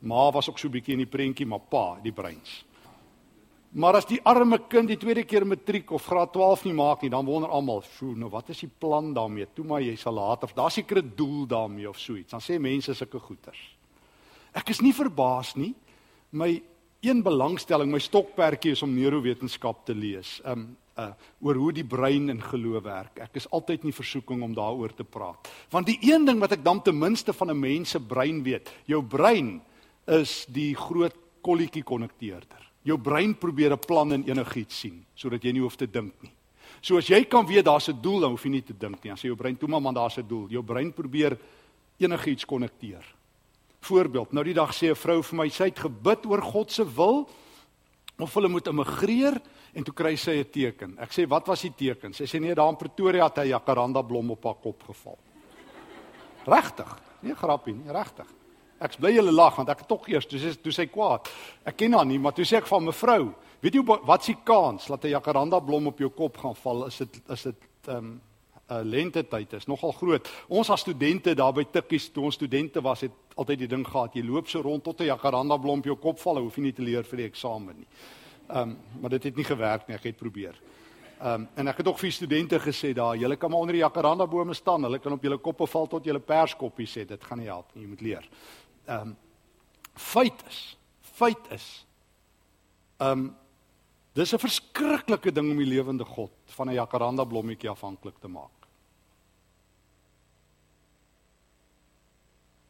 Ma 0.00 0.30
was 0.30 0.48
ook 0.48 0.58
so 0.58 0.68
'n 0.68 0.72
bietjie 0.72 0.92
in 0.92 1.04
die 1.04 1.06
prentjie, 1.06 1.46
maar 1.46 1.60
pa, 1.60 2.00
die 2.02 2.12
breins. 2.12 2.64
Maar 3.72 3.96
as 3.96 4.04
die 4.04 4.20
arme 4.28 4.58
kind 4.68 4.90
die 4.90 4.98
tweede 5.00 5.22
keer 5.24 5.46
matriek 5.48 5.94
of 5.96 6.04
graad 6.04 6.34
12 6.34 6.66
nie 6.68 6.74
maak 6.76 7.00
nie, 7.02 7.10
dan 7.10 7.24
wonder 7.24 7.48
almal, 7.48 7.80
"Sjoe, 7.82 8.14
nou 8.14 8.28
wat 8.28 8.50
is 8.50 8.60
die 8.60 8.70
plan 8.78 9.14
daarmee? 9.14 9.46
Toe 9.54 9.64
maar 9.64 9.80
jy 9.80 9.96
sal 9.96 10.12
later, 10.12 10.50
daar's 10.54 10.74
seker 10.74 10.98
'n 10.98 11.12
doel 11.16 11.46
daarmee 11.46 11.88
of 11.88 11.98
so 11.98 12.14
iets." 12.14 12.30
Dan 12.30 12.40
sê 12.40 12.60
mense 12.60 12.94
sulke 12.94 13.18
goeters. 13.18 13.76
Ek 14.54 14.68
is 14.68 14.80
nie 14.80 14.92
verbaas 14.92 15.56
nie. 15.56 15.74
My 16.30 16.62
een 17.00 17.22
belangstelling, 17.22 17.90
my 17.90 17.98
stokperdjie 17.98 18.72
is 18.72 18.82
om 18.82 18.94
neurowetenskap 18.94 19.86
te 19.86 19.94
lees. 19.94 20.40
Um 20.44 20.76
uh 20.98 21.14
oor 21.40 21.54
hoe 21.54 21.72
die 21.72 21.84
brein 21.84 22.28
in 22.28 22.42
geloof 22.42 22.82
werk. 22.82 23.18
Ek 23.18 23.36
is 23.36 23.50
altyd 23.50 23.84
nie 23.84 23.92
versoeking 23.92 24.42
om 24.42 24.54
daaroor 24.54 24.94
te 24.94 25.04
praat. 25.04 25.48
Want 25.70 25.86
die 25.86 25.98
een 26.02 26.26
ding 26.26 26.38
wat 26.38 26.52
ek 26.52 26.64
dan 26.64 26.82
ten 26.82 26.98
minste 26.98 27.32
van 27.32 27.50
'n 27.50 27.60
mens 27.60 27.90
se 27.90 28.00
brein 28.00 28.42
weet, 28.42 28.70
jou 28.84 29.02
brein 29.02 29.62
is 30.06 30.46
die 30.46 30.74
groot 30.74 31.14
kolletjie 31.40 31.82
konnekteerder. 31.82 32.71
Jou 32.82 32.98
brein 32.98 33.34
probeer 33.34 33.72
'n 33.72 33.78
plan 33.78 34.12
in 34.12 34.24
enigiets 34.24 34.78
sien 34.80 35.04
sodat 35.14 35.42
jy 35.44 35.52
nie 35.52 35.60
hoef 35.60 35.76
te 35.76 35.86
dink 35.86 36.14
nie. 36.22 36.32
So 36.80 36.96
as 36.98 37.06
jy 37.06 37.24
kan 37.24 37.46
weet 37.46 37.64
daar's 37.64 37.88
'n 37.88 38.00
doel, 38.00 38.20
dan 38.20 38.30
hoef 38.30 38.44
jy 38.44 38.50
nie 38.50 38.62
te 38.62 38.72
dink 38.72 39.02
nie. 39.04 39.10
Dan 39.10 39.16
sê 39.16 39.28
jou 39.28 39.36
brein 39.36 39.56
toe 39.56 39.68
maar 39.68 39.80
man 39.80 39.94
daar's 39.94 40.18
'n 40.18 40.26
doel. 40.26 40.48
Jou 40.48 40.62
brein 40.62 40.92
probeer 40.92 41.38
enigiets 41.98 42.44
konnekteer. 42.44 43.04
Voorbeeld, 43.80 44.32
nou 44.32 44.44
die 44.44 44.54
dag 44.54 44.72
sê 44.74 44.90
'n 44.90 44.94
vrou 44.94 45.22
vir 45.22 45.36
my 45.36 45.48
sy 45.48 45.64
het 45.64 45.78
gebid 45.78 46.26
oor 46.26 46.42
God 46.42 46.70
se 46.70 46.84
wil 46.84 47.28
of 48.18 48.34
hulle 48.34 48.48
moet 48.48 48.66
immigreer 48.66 49.40
en 49.74 49.84
toe 49.84 49.94
kry 49.94 50.16
sy 50.16 50.38
'n 50.38 50.50
teken. 50.50 50.98
Ek 50.98 51.10
sê 51.12 51.26
wat 51.28 51.46
was 51.46 51.62
die 51.62 51.74
teken? 51.76 52.12
Sy 52.12 52.24
sê 52.24 52.40
nee, 52.40 52.54
daar 52.54 52.68
in 52.68 52.76
Pretoria 52.76 53.24
het 53.24 53.38
'n 53.38 53.48
jacaranda 53.48 54.02
blom 54.02 54.30
op 54.30 54.44
haar 54.44 54.60
kop 54.60 54.82
geval. 54.82 55.18
Regtig? 56.46 56.98
Nee, 57.20 57.34
grappie 57.34 57.74
nie, 57.74 57.92
regtig. 57.92 58.26
Ek 58.82 58.98
bly 58.98 59.12
julle 59.14 59.32
lag 59.32 59.56
want 59.56 59.70
ek 59.70 59.84
het 59.84 59.88
tog 59.88 60.08
eers 60.10 60.26
toe 60.26 60.40
sê 60.42 60.52
toe 60.58 60.74
sê 60.74 60.88
kwaad. 60.90 61.30
Ek 61.64 61.76
ken 61.76 61.94
haar 61.94 62.08
nie, 62.08 62.18
maar 62.18 62.34
toe 62.34 62.44
sê 62.44 62.58
ek 62.58 62.66
van 62.66 62.84
mevrou, 62.84 63.32
weet 63.62 63.78
jy 63.78 63.84
wat 63.86 64.26
s'ie 64.26 64.36
kans 64.44 64.86
dat 64.90 65.04
'n 65.04 65.14
jacaranda 65.14 65.60
blom 65.60 65.86
op 65.86 65.98
jou 65.98 66.10
kop 66.10 66.36
gaan 66.36 66.54
val? 66.54 66.86
Is 66.86 66.98
dit 66.98 67.20
is 67.30 67.42
dit 67.42 67.56
ehm 67.86 67.96
um, 67.96 68.20
uh, 68.70 68.80
lente 68.84 69.22
tyd 69.28 69.52
is 69.52 69.66
nogal 69.66 69.92
groot. 69.92 70.28
Ons 70.48 70.70
as 70.70 70.80
studente 70.80 71.34
daar 71.34 71.52
by 71.52 71.64
Tikkies, 71.64 72.10
toe 72.12 72.24
ons 72.24 72.34
studente 72.34 72.82
was, 72.84 73.00
het 73.00 73.36
altyd 73.36 73.64
die 73.64 73.68
ding 73.68 73.84
gehad, 73.86 74.14
jy 74.14 74.24
loop 74.26 74.48
so 74.48 74.62
rond 74.62 74.84
tot 74.84 75.00
'n 75.00 75.10
jacaranda 75.12 75.56
blom 75.58 75.78
op 75.78 75.84
jou 75.84 75.96
kop 75.96 76.18
val, 76.18 76.38
hoef 76.38 76.56
jy 76.56 76.62
nie 76.62 76.72
te 76.72 76.82
leer 76.82 77.04
vir 77.04 77.16
die 77.16 77.26
eksamen 77.26 77.76
nie. 77.76 77.86
Ehm 78.48 78.58
um, 78.58 78.78
maar 79.00 79.10
dit 79.10 79.24
het 79.24 79.36
nie 79.36 79.44
gewerk 79.44 79.88
nie, 79.88 79.96
ek 79.96 80.04
het 80.04 80.16
probeer. 80.16 80.54
Ehm 81.20 81.34
um, 81.34 81.48
en 81.56 81.68
ek 81.68 81.76
het 81.76 81.88
ook 81.88 81.98
vir 81.98 82.12
studente 82.12 82.58
gesê 82.58 82.92
daar, 82.94 83.16
julle 83.16 83.36
kan 83.36 83.50
maar 83.50 83.60
onder 83.60 83.72
die 83.72 83.82
jacaranda 83.82 84.26
bome 84.26 84.54
staan, 84.54 84.82
hulle 84.82 84.98
kan 84.98 85.12
op 85.12 85.22
julle 85.22 85.38
koppe 85.38 85.66
val 85.66 85.86
tot 85.86 86.04
julle 86.04 86.20
perskoppies 86.20 86.98
sê, 86.98 87.06
dit 87.06 87.24
gaan 87.24 87.38
nie 87.38 87.48
help 87.48 87.74
nie, 87.74 87.82
jy 87.82 87.88
moet 87.88 88.00
leer 88.00 88.28
ehm 88.92 89.08
um, 89.08 89.16
feit 89.94 90.44
is. 90.48 90.60
Feit 91.00 91.50
is. 91.50 91.86
Ehm 92.96 93.10
um, 93.10 93.36
dis 94.12 94.32
'n 94.32 94.38
verskriklike 94.38 95.32
ding 95.32 95.50
om 95.50 95.56
die 95.56 95.66
lewende 95.66 96.04
God 96.04 96.32
van 96.56 96.68
'n 96.68 96.74
jacaranda 96.74 97.24
blommetjie 97.24 97.70
afhanklik 97.70 98.18
te 98.18 98.28
maak. 98.28 98.58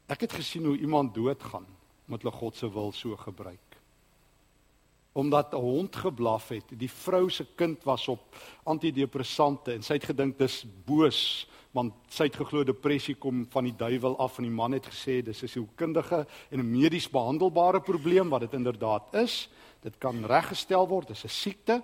Ek 0.07 0.21
het 0.21 0.33
gesien 0.33 0.64
hoe 0.64 0.76
iemand 0.76 1.14
doodgaan 1.14 1.67
omdat 2.07 2.23
hulle 2.23 2.37
God 2.37 2.57
se 2.57 2.73
wil 2.73 2.93
so 2.93 3.17
gebruik 3.17 3.72
omdat 5.12 5.52
'n 5.52 5.57
hond 5.57 5.97
geblaf 5.97 6.49
het. 6.49 6.64
Die 6.76 6.90
vrou 6.90 7.31
se 7.31 7.47
kind 7.54 7.85
was 7.85 8.09
op 8.09 8.37
antidepressante 8.62 9.73
en 9.73 9.83
sy 9.83 9.95
het 9.95 10.04
gedink 10.04 10.38
dis 10.38 10.64
boos 10.85 11.47
want 11.73 11.92
sy 12.09 12.25
het 12.28 12.37
geglo 12.37 12.64
depressie 12.64 13.14
kom 13.14 13.47
van 13.50 13.64
die 13.64 13.76
duiwel 13.76 14.19
af 14.19 14.37
en 14.38 14.45
die 14.45 14.52
man 14.52 14.73
het 14.73 14.87
gesê 14.87 15.23
dis 15.25 15.42
'n 15.42 15.49
sielkundige 15.49 16.26
en 16.50 16.59
'n 16.61 16.71
medies 16.71 17.09
behandelbare 17.11 17.81
probleem 17.81 18.28
wat 18.28 18.40
dit 18.40 18.52
inderdaad 18.52 19.14
is. 19.14 19.49
Dit 19.81 19.99
kan 19.99 20.25
reggestel 20.25 20.88
word, 20.88 21.09
dis 21.09 21.25
'n 21.25 21.28
siekte. 21.28 21.83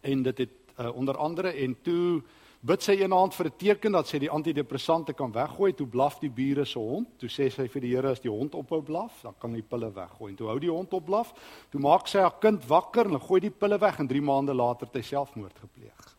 En 0.00 0.22
dit 0.22 0.38
het 0.38 0.50
uh, 0.78 0.96
onder 0.96 1.16
andere 1.16 1.48
en 1.48 1.76
toe 1.82 2.22
bid 2.60 2.82
sy 2.84 2.98
eendag 3.00 3.32
vir 3.32 3.46
'n 3.46 3.56
teken 3.56 3.92
dat 3.92 4.06
sy 4.06 4.18
die 4.18 4.30
antidepressante 4.30 5.14
kan 5.14 5.32
weggooi. 5.32 5.72
Toe 5.72 5.86
blaf 5.86 6.18
die 6.20 6.28
bure 6.28 6.64
se 6.64 6.78
hond. 6.78 7.08
Toe 7.18 7.28
sê 7.28 7.50
sy 7.50 7.68
vir 7.68 7.80
die 7.80 7.94
Here 7.94 8.10
as 8.10 8.20
die 8.20 8.30
hond 8.30 8.54
ophou 8.54 8.82
blaf, 8.82 9.22
dan 9.22 9.34
kan 9.40 9.54
hy 9.54 9.62
pille 9.62 9.90
weggooi. 9.90 10.30
En 10.30 10.36
toe 10.36 10.48
hou 10.48 10.58
die 10.58 10.70
hond 10.70 10.92
op 10.92 11.04
blaf. 11.04 11.32
Toe 11.70 11.80
maak 11.80 12.06
sy 12.06 12.18
haar 12.18 12.38
kind 12.38 12.62
wakker 12.66 13.06
en 13.06 13.20
gooi 13.20 13.40
die 13.40 13.50
pille 13.50 13.78
weg 13.78 13.98
en 13.98 14.06
3 14.06 14.20
maande 14.20 14.54
later 14.54 14.86
het 14.86 14.96
hy 14.96 15.02
selfmoord 15.02 15.58
gepleeg. 15.58 16.16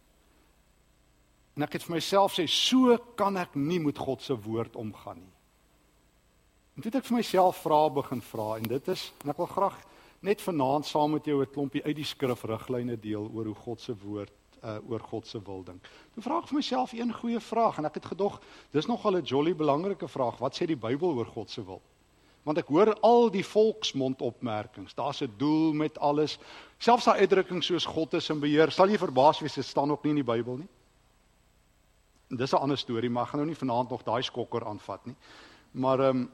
En 1.55 1.63
ek 1.63 1.73
het 1.73 1.83
vir 1.83 1.95
myself 1.95 2.33
sê 2.33 2.47
so 2.47 2.97
kan 3.15 3.37
ek 3.37 3.55
nie 3.55 3.79
met 3.79 3.97
God 3.97 4.21
se 4.21 4.33
woord 4.33 4.75
omgaan 4.75 5.19
nie. 5.19 5.33
En 6.75 6.81
toe 6.81 6.89
het 6.89 7.03
ek 7.03 7.09
vir 7.09 7.17
myself 7.17 7.61
vrae 7.61 7.89
begin 7.93 8.21
vra 8.21 8.57
en 8.57 8.63
dit 8.63 8.87
is 8.87 9.11
en 9.23 9.29
ek 9.29 9.37
wil 9.37 9.45
graag 9.51 9.77
net 10.21 10.41
vanaand 10.41 10.85
saam 10.85 11.11
met 11.11 11.25
jou 11.25 11.41
'n 11.41 11.51
klompie 11.53 11.83
uit 11.83 11.95
die 11.95 12.05
skrif 12.05 12.43
riglyne 12.43 12.97
deel 12.97 13.29
oor 13.33 13.45
hoe 13.45 13.55
God 13.55 13.81
se 13.81 13.93
woord 13.93 14.31
uh, 14.63 14.77
oor 14.89 14.99
God 14.99 15.27
se 15.27 15.41
wil 15.45 15.63
dink. 15.63 15.87
Toe 16.13 16.23
vra 16.23 16.37
ek 16.41 16.49
vir 16.49 16.59
myself 16.59 16.93
een 16.93 17.13
goeie 17.13 17.39
vraag 17.39 17.77
en 17.77 17.85
ek 17.85 17.99
het 17.99 18.05
gedog 18.13 18.39
dis 18.71 18.87
nogal 18.87 19.17
'n 19.17 19.25
jolly 19.25 19.55
belangrike 19.55 20.07
vraag. 20.07 20.37
Wat 20.39 20.55
sê 20.55 20.65
die 20.65 20.75
Bybel 20.75 21.17
oor 21.17 21.25
God 21.25 21.49
se 21.49 21.65
wil? 21.65 21.81
Want 22.43 22.57
ek 22.57 22.67
hoor 22.67 22.93
al 23.01 23.29
die 23.29 23.45
volksmondopmerkings. 23.45 24.93
Daar's 24.93 25.21
'n 25.21 25.33
doel 25.37 25.73
met 25.73 25.99
alles. 25.99 26.39
Selfs 26.77 27.05
daai 27.05 27.19
uitdrukking 27.19 27.63
soos 27.63 27.85
God 27.85 28.13
is 28.13 28.29
in 28.29 28.39
beheer, 28.39 28.71
sal 28.71 28.89
jy 28.89 28.97
verbaas 28.97 29.39
wees 29.39 29.53
dit 29.53 29.65
staan 29.65 29.91
ook 29.91 30.03
nie 30.03 30.09
in 30.09 30.23
die 30.25 30.33
Bybel 30.33 30.57
nie. 30.57 30.69
En 32.29 32.37
dis 32.37 32.51
'n 32.53 32.57
ander 32.57 32.77
storie, 32.77 33.09
maar 33.09 33.23
ek 33.23 33.29
gaan 33.29 33.39
nou 33.39 33.49
nie 33.49 33.59
vanaand 33.59 33.89
nog 33.89 34.03
daai 34.03 34.23
skokker 34.23 34.65
aanvat 34.65 35.05
nie. 35.05 35.15
Maar 35.71 35.99
ehm 35.99 36.17
um, 36.17 36.31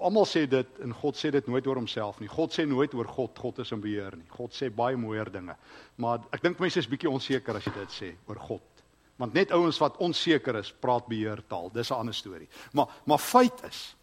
almal 0.00 0.26
sê 0.26 0.46
dit 0.50 0.80
en 0.84 0.92
God 0.94 1.16
sê 1.16 1.30
dit 1.30 1.46
nooit 1.46 1.66
oor 1.66 1.76
homself 1.76 2.20
nie. 2.20 2.28
God 2.28 2.52
sê 2.54 2.66
nooit 2.68 2.94
oor 2.94 3.08
God, 3.08 3.38
God 3.38 3.58
is 3.58 3.72
in 3.72 3.80
beheer 3.80 4.16
nie. 4.16 4.26
God 4.36 4.54
sê 4.56 4.70
baie 4.74 4.96
mooier 4.96 5.30
dinge. 5.32 5.56
Maar 5.96 6.24
ek 6.32 6.42
dink 6.42 6.60
mense 6.60 6.80
is 6.80 6.88
bietjie 6.88 7.10
onseker 7.10 7.56
as 7.56 7.66
jy 7.66 7.72
dit 7.76 7.96
sê 7.96 8.10
oor 8.28 8.40
God. 8.48 8.84
Want 9.20 9.34
net 9.36 9.52
ouens 9.52 9.78
wat 9.82 9.98
onseker 10.00 10.56
is, 10.56 10.72
praat 10.72 11.08
beheer 11.08 11.42
taal. 11.48 11.70
Dis 11.74 11.90
'n 11.90 12.00
ander 12.00 12.14
storie. 12.14 12.48
Maar 12.72 12.88
maar 13.06 13.18
feit 13.18 13.64
is 13.68 13.94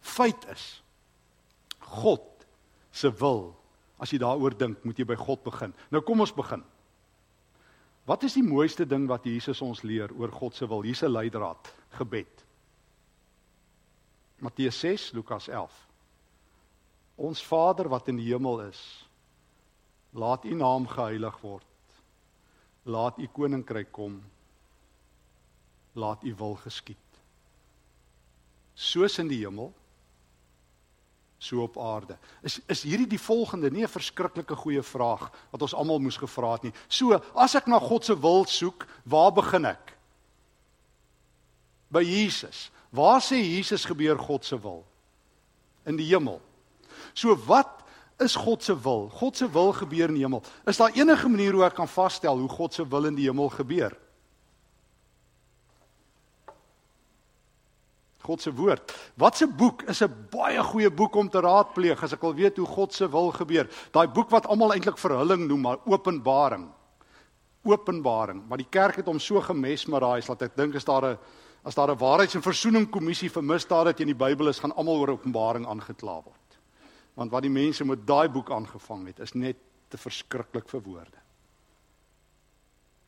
feit 0.00 0.46
is 0.52 0.82
God 1.80 2.46
se 2.90 3.10
wil. 3.10 3.54
As 3.98 4.10
jy 4.10 4.18
daaroor 4.18 4.56
dink, 4.58 4.84
moet 4.84 4.98
jy 4.98 5.04
by 5.04 5.16
God 5.16 5.42
begin. 5.44 5.74
Nou 5.90 6.02
kom 6.02 6.20
ons 6.20 6.34
begin. 6.34 6.62
Wat 8.04 8.22
is 8.22 8.34
die 8.34 8.44
mooiste 8.44 8.84
ding 8.84 9.06
wat 9.08 9.24
Jesus 9.24 9.62
ons 9.62 9.82
leer 9.82 10.12
oor 10.18 10.32
God 10.32 10.54
se 10.54 10.66
wil? 10.68 10.82
Hier's 10.82 11.02
'n 11.02 11.12
leidraad, 11.12 11.72
gebed. 11.90 12.43
Matteus 14.38 14.78
6, 14.78 15.12
Lukas 15.12 15.48
11. 15.48 15.70
Ons 17.14 17.42
Vader 17.46 17.88
wat 17.88 18.08
in 18.08 18.18
die 18.18 18.32
hemel 18.32 18.64
is, 18.66 18.80
laat 20.14 20.44
U 20.44 20.54
naam 20.54 20.88
geheilig 20.90 21.38
word. 21.42 21.70
Laat 22.84 23.18
U 23.18 23.28
koninkryk 23.32 23.92
kom. 23.94 24.18
Laat 25.94 26.24
U 26.26 26.34
wil 26.34 26.58
geskied. 26.64 26.98
Soos 28.74 29.18
in 29.22 29.30
die 29.30 29.40
hemel, 29.44 29.70
so 31.38 31.62
op 31.62 31.78
aarde. 31.78 32.16
Is 32.42 32.58
is 32.66 32.82
hierdie 32.82 33.08
die 33.08 33.20
volgende, 33.20 33.70
nie 33.70 33.84
'n 33.84 33.88
verskriklike 33.88 34.56
goeie 34.56 34.82
vraag 34.82 35.30
wat 35.50 35.62
ons 35.62 35.74
almal 35.74 35.98
moes 35.98 36.16
gevra 36.16 36.52
het 36.52 36.62
nie. 36.62 36.72
So, 36.88 37.12
as 37.34 37.54
ek 37.54 37.66
na 37.66 37.78
God 37.78 38.04
se 38.04 38.20
wil 38.20 38.44
soek, 38.44 38.86
waar 39.04 39.32
begin 39.32 39.64
ek? 39.64 39.96
By 41.90 42.02
Jesus. 42.02 42.70
Waar 42.94 43.22
sê 43.22 43.40
Jesus 43.42 43.84
gebeur 43.84 44.18
God 44.18 44.44
se 44.44 44.58
wil? 44.60 44.84
In 45.84 45.96
die 45.98 46.06
hemel. 46.06 46.38
So 47.12 47.34
wat 47.46 47.82
is 48.22 48.36
God 48.38 48.62
se 48.62 48.76
wil? 48.80 49.08
God 49.10 49.36
se 49.36 49.48
wil 49.50 49.72
gebeur 49.72 50.12
in 50.12 50.14
die 50.20 50.22
hemel. 50.22 50.42
Is 50.70 50.78
daar 50.78 50.94
enige 50.94 51.28
manier 51.28 51.52
hoe 51.56 51.64
ek 51.66 51.74
kan 51.74 51.90
vasstel 51.90 52.38
hoe 52.38 52.48
God 52.48 52.74
se 52.74 52.86
wil 52.86 53.10
in 53.10 53.18
die 53.18 53.26
hemel 53.26 53.50
gebeur? 53.50 53.96
God 58.24 58.40
se 58.40 58.54
woord. 58.54 58.94
Wat 59.20 59.42
'n 59.42 59.52
boek 59.56 59.82
is 59.82 60.02
'n 60.02 60.28
baie 60.30 60.62
goeie 60.62 60.90
boek 60.90 61.14
om 61.14 61.28
te 61.28 61.40
raadpleeg 61.40 62.02
as 62.02 62.12
ek 62.12 62.22
wil 62.22 62.34
weet 62.34 62.56
hoe 62.56 62.66
God 62.66 62.94
se 62.94 63.10
wil 63.10 63.30
gebeur. 63.30 63.68
Daai 63.92 64.06
boek 64.06 64.30
wat 64.30 64.46
almal 64.46 64.72
eintlik 64.72 64.98
verhulling 64.98 65.48
noem, 65.48 65.60
maar 65.60 65.78
Openbaring. 65.84 66.68
Openbaring, 67.64 68.48
maar 68.48 68.58
die 68.58 68.70
kerk 68.70 68.96
het 68.96 69.06
hom 69.06 69.18
so 69.18 69.40
gemesmeriseer 69.40 70.36
dat 70.36 70.42
ek 70.42 70.56
dink 70.56 70.74
is 70.74 70.84
daar 70.84 71.04
'n 71.04 71.18
as 71.64 71.74
daar 71.74 71.90
'n 71.90 71.98
waarheids- 71.98 72.34
en 72.34 72.42
versoeningkommissie 72.42 73.30
vir 73.30 73.42
misdade 73.42 73.94
teen 73.94 74.06
die 74.06 74.14
Bybel 74.14 74.48
is, 74.48 74.58
gaan 74.58 74.76
almal 74.76 74.98
oor 74.98 75.08
Openbaring 75.08 75.66
aangekla 75.66 76.22
word. 76.22 76.58
Want 77.14 77.30
wat 77.30 77.42
die 77.42 77.50
mense 77.50 77.84
met 77.84 78.06
daai 78.06 78.28
boek 78.28 78.50
aangevang 78.50 79.06
het, 79.06 79.20
is 79.20 79.34
net 79.34 79.56
te 79.88 79.96
verskriklik 79.96 80.68
vir 80.68 80.82
woorde. 80.82 81.20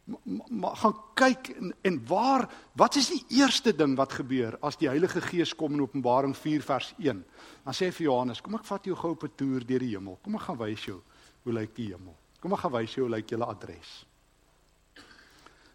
Maar, 0.07 0.47
maar 0.49 0.77
gaan 0.77 0.95
kyk 1.15 1.49
en, 1.49 1.75
en 1.83 2.07
waar 2.07 2.47
wat 2.73 2.95
is 2.95 3.09
die 3.09 3.25
eerste 3.29 3.73
ding 3.77 3.97
wat 3.97 4.13
gebeur 4.13 4.55
as 4.63 4.77
die 4.77 4.89
Heilige 4.89 5.21
Gees 5.21 5.55
kom 5.55 5.73
in 5.75 5.83
Openbaring 5.83 6.37
4 6.37 6.63
vers 6.63 6.95
1? 6.99 7.25
Dan 7.65 7.75
sê 7.75 7.89
hy 7.89 7.91
vir 7.91 8.07
Johannes, 8.07 8.41
kom 8.41 8.55
ek 8.55 8.65
vat 8.65 8.87
jou 8.87 8.97
gou 8.97 9.11
op 9.11 9.25
'n 9.25 9.35
toer 9.37 9.67
deur 9.67 9.83
die 9.83 9.95
hemel. 9.97 10.19
Kom 10.23 10.35
ek 10.35 10.47
gaan 10.47 10.59
wys 10.59 10.85
jou 10.85 11.03
hoe 11.43 11.53
lyk 11.53 11.75
die 11.75 11.91
hemel. 11.93 12.15
Kom 12.41 12.53
ek 12.53 12.59
gaan 12.59 12.73
wys 12.73 12.95
jou 12.95 13.09
hoe 13.09 13.17
lyk 13.17 13.31
julle 13.31 13.47
adres. 13.47 14.07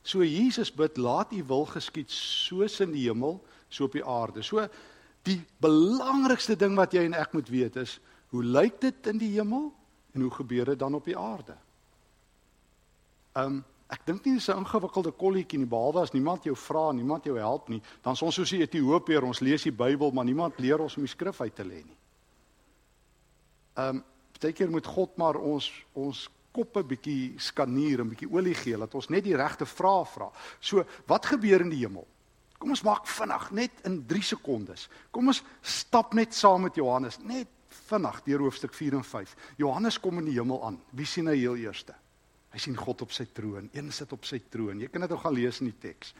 So 0.04 0.24
Jesus 0.26 0.72
bid, 0.74 0.98
laat 0.98 1.34
U 1.34 1.44
wil 1.46 1.66
geskied 1.70 2.10
soos 2.12 2.80
in 2.82 2.94
die 2.96 3.06
hemel, 3.06 3.38
so 3.70 3.86
op 3.86 3.96
die 3.96 4.06
aarde. 4.06 4.44
So 4.44 4.66
die 5.28 5.38
belangrikste 5.62 6.58
ding 6.58 6.76
wat 6.80 6.96
jy 6.98 7.06
en 7.06 7.18
ek 7.18 7.36
moet 7.38 7.50
weet 7.54 7.78
is, 7.84 8.00
hoe 8.34 8.44
lyk 8.44 8.80
dit 8.82 9.12
in 9.12 9.20
die 9.22 9.34
hemel 9.36 9.70
en 10.16 10.24
hoe 10.26 10.32
gebeur 10.34 10.74
dit 10.74 10.80
dan 10.80 10.96
op 10.98 11.06
die 11.06 11.18
aarde? 11.18 11.58
Um 13.38 13.62
ek 13.92 14.06
dink 14.08 14.24
nie 14.24 14.38
dis 14.38 14.48
'n 14.48 14.64
ingewikkelde 14.64 15.12
kolletjie 15.12 15.60
nie, 15.60 15.68
behalwe 15.68 16.02
as 16.02 16.14
niemand 16.14 16.44
jou 16.44 16.56
vra, 16.56 16.92
niemand 16.92 17.26
jou 17.26 17.36
help 17.38 17.68
nie, 17.70 17.82
dan 18.02 18.16
ons 18.22 18.36
soos 18.36 18.50
die 18.50 18.62
Ethiopiër, 18.64 19.24
ons 19.24 19.42
lees 19.42 19.64
die 19.64 19.72
Bybel, 19.72 20.12
maar 20.12 20.24
niemand 20.24 20.60
leer 20.60 20.80
ons 20.80 20.96
om 20.96 21.04
die 21.04 21.12
skrif 21.12 21.42
uit 21.42 21.56
te 21.56 21.64
lê 21.64 21.84
nie. 21.84 21.98
Um 23.76 24.04
baie 24.42 24.54
keer 24.54 24.72
moet 24.72 24.86
God 24.86 25.18
maar 25.18 25.36
ons 25.36 25.70
ons 25.94 26.30
koppe 26.52 26.84
bietjie 26.84 27.40
skaneer 27.40 28.04
en 28.04 28.10
bietjie 28.12 28.30
olie 28.32 28.56
gee 28.56 28.78
dat 28.78 28.96
ons 28.96 29.10
net 29.10 29.24
die 29.24 29.38
regte 29.38 29.66
vrae 29.66 30.06
vra. 30.06 30.30
So, 30.60 30.84
wat 31.08 31.26
gebeur 31.32 31.62
in 31.62 31.72
die 31.72 31.84
hemel? 31.84 32.08
Kom 32.62 32.76
ons 32.76 32.84
maak 32.86 33.08
vinnig 33.10 33.48
net 33.58 33.82
in 33.90 34.04
3 34.06 34.22
sekondes. 34.36 34.86
Kom 35.12 35.32
ons 35.32 35.42
stap 35.62 36.14
net 36.14 36.36
saam 36.38 36.68
met 36.68 36.78
Johannes 36.78 37.18
net 37.26 37.50
vinnig 37.88 38.20
deur 38.28 38.44
hoofstuk 38.46 38.76
4 38.76 39.00
en 39.00 39.04
5. 39.08 39.36
Johannes 39.58 39.98
kom 40.00 40.20
in 40.22 40.28
die 40.30 40.38
hemel 40.38 40.62
aan. 40.68 40.78
Wie 40.94 41.08
sien 41.10 41.32
hy 41.32 41.40
heel 41.40 41.58
eerste? 41.64 41.96
Hy 42.52 42.60
sien 42.60 42.76
God 42.78 43.02
op 43.06 43.16
sy 43.16 43.26
troon. 43.34 43.70
Een 43.74 43.92
sit 43.96 44.12
op 44.14 44.28
sy 44.28 44.42
troon. 44.52 44.82
Jy 44.84 44.92
kan 44.92 45.06
dit 45.06 45.12
ook 45.16 45.24
gaan 45.24 45.38
lees 45.38 45.62
in 45.64 45.72
die 45.72 45.80
teks. 45.80 46.14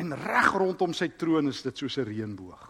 En 0.00 0.14
reg 0.16 0.52
rondom 0.56 0.94
sy 0.96 1.10
troon 1.20 1.48
is 1.48 1.62
dit 1.64 1.76
soos 1.76 1.98
'n 1.98 2.08
reënboog. 2.08 2.66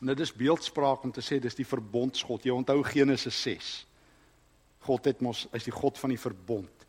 Nou 0.00 0.14
dis 0.14 0.32
beeldspraak 0.32 1.04
om 1.04 1.12
te 1.12 1.20
sê 1.20 1.40
dis 1.40 1.54
die 1.54 1.66
verbondsgod. 1.66 2.44
Jy 2.44 2.50
onthou 2.50 2.82
Genesis 2.82 3.42
6. 3.42 3.86
God 4.84 5.08
het 5.08 5.22
mos 5.24 5.46
is 5.56 5.66
die 5.66 5.74
God 5.74 5.98
van 5.98 6.12
die 6.12 6.20
verbond. 6.20 6.86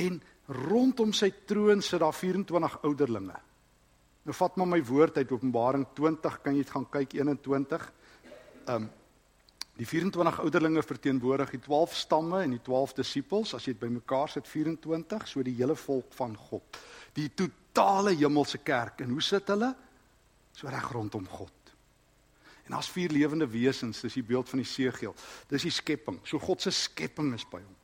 En 0.00 0.20
rondom 0.48 1.12
sy 1.14 1.30
troon 1.48 1.82
sit 1.82 2.02
daar 2.02 2.16
24 2.16 2.78
ouderlinge. 2.84 3.36
Nou 4.24 4.36
vat 4.36 4.56
maar 4.56 4.70
my 4.72 4.80
woord 4.84 5.18
uit 5.20 5.32
Openbaring 5.32 5.86
20, 5.96 6.36
kan 6.42 6.56
jy 6.56 6.64
dit 6.64 6.72
gaan 6.72 6.86
kyk 6.90 7.16
21. 7.20 7.88
Um 8.72 8.90
die 9.74 9.86
24 9.90 10.36
ouderlinge 10.44 10.84
verteenwoordig 10.86 11.56
die 11.56 11.60
12 11.64 11.96
stamme 11.98 12.44
en 12.44 12.52
die 12.54 12.60
12 12.62 12.92
disippels, 12.94 13.56
as 13.56 13.64
jy 13.66 13.72
dit 13.74 13.80
bymekaar 13.80 14.30
sit 14.30 14.46
24, 14.46 15.26
so 15.26 15.42
die 15.42 15.56
hele 15.58 15.74
volk 15.74 16.14
van 16.14 16.36
God. 16.38 16.78
Die 17.16 17.26
totale 17.34 18.14
hemelse 18.14 18.60
kerk 18.62 19.02
en 19.02 19.10
hoe 19.16 19.24
sit 19.24 19.50
hulle? 19.50 19.72
So 20.54 20.70
reg 20.70 20.86
rondom 20.94 21.26
God. 21.26 21.63
En 22.64 22.76
daar's 22.76 22.88
vier 22.88 23.12
lewende 23.12 23.46
wesens, 23.48 24.00
dis 24.00 24.16
die 24.16 24.24
beeld 24.24 24.48
van 24.48 24.62
die 24.62 24.68
seegeel. 24.68 25.14
Dis 25.50 25.66
die 25.66 25.74
skepping. 25.74 26.20
So 26.24 26.40
God 26.40 26.62
se 26.64 26.72
skepping 26.72 27.34
is 27.36 27.44
by 27.48 27.60
hom. 27.60 27.76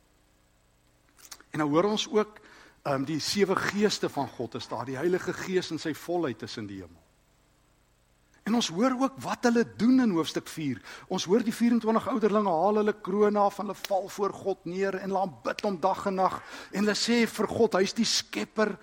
En 1.51 1.61
nou 1.61 1.69
hoor 1.69 1.91
ons 1.91 2.07
ook 2.09 2.39
ehm 2.81 3.03
um, 3.03 3.05
die 3.05 3.19
sewe 3.21 3.55
geeste 3.55 4.09
van 4.09 4.25
God 4.27 4.55
is 4.57 4.67
daar, 4.67 4.85
die 4.85 4.97
Heilige 4.97 5.33
Gees 5.37 5.69
in 5.69 5.77
sy 5.79 5.93
volheid 5.93 6.41
is 6.41 6.57
in 6.57 6.65
die 6.65 6.79
hemel. 6.81 7.01
En 8.49 8.55
ons 8.57 8.71
hoor 8.73 8.95
ook 8.97 9.19
wat 9.21 9.45
hulle 9.45 9.61
doen 9.77 10.01
in 10.01 10.15
hoofstuk 10.15 10.47
4. 10.49 10.79
Ons 11.13 11.27
hoor 11.29 11.43
die 11.45 11.53
24 11.53 12.07
ouderlinge 12.09 12.49
haal 12.49 12.81
hulle 12.81 12.95
kroon 13.05 13.37
af 13.37 13.59
en 13.59 13.69
hulle 13.69 13.83
val 13.85 14.09
voor 14.09 14.33
God 14.33 14.65
neer 14.65 14.97
en 14.97 15.11
hulle 15.11 15.21
aanbid 15.27 15.61
hom 15.67 15.77
dag 15.83 16.07
en 16.09 16.17
nag 16.23 16.39
en 16.71 16.81
hulle 16.81 16.97
sê 16.97 17.21
vir 17.29 17.51
God, 17.53 17.77
hy's 17.77 17.93
die 17.93 18.07
skepper. 18.09 18.73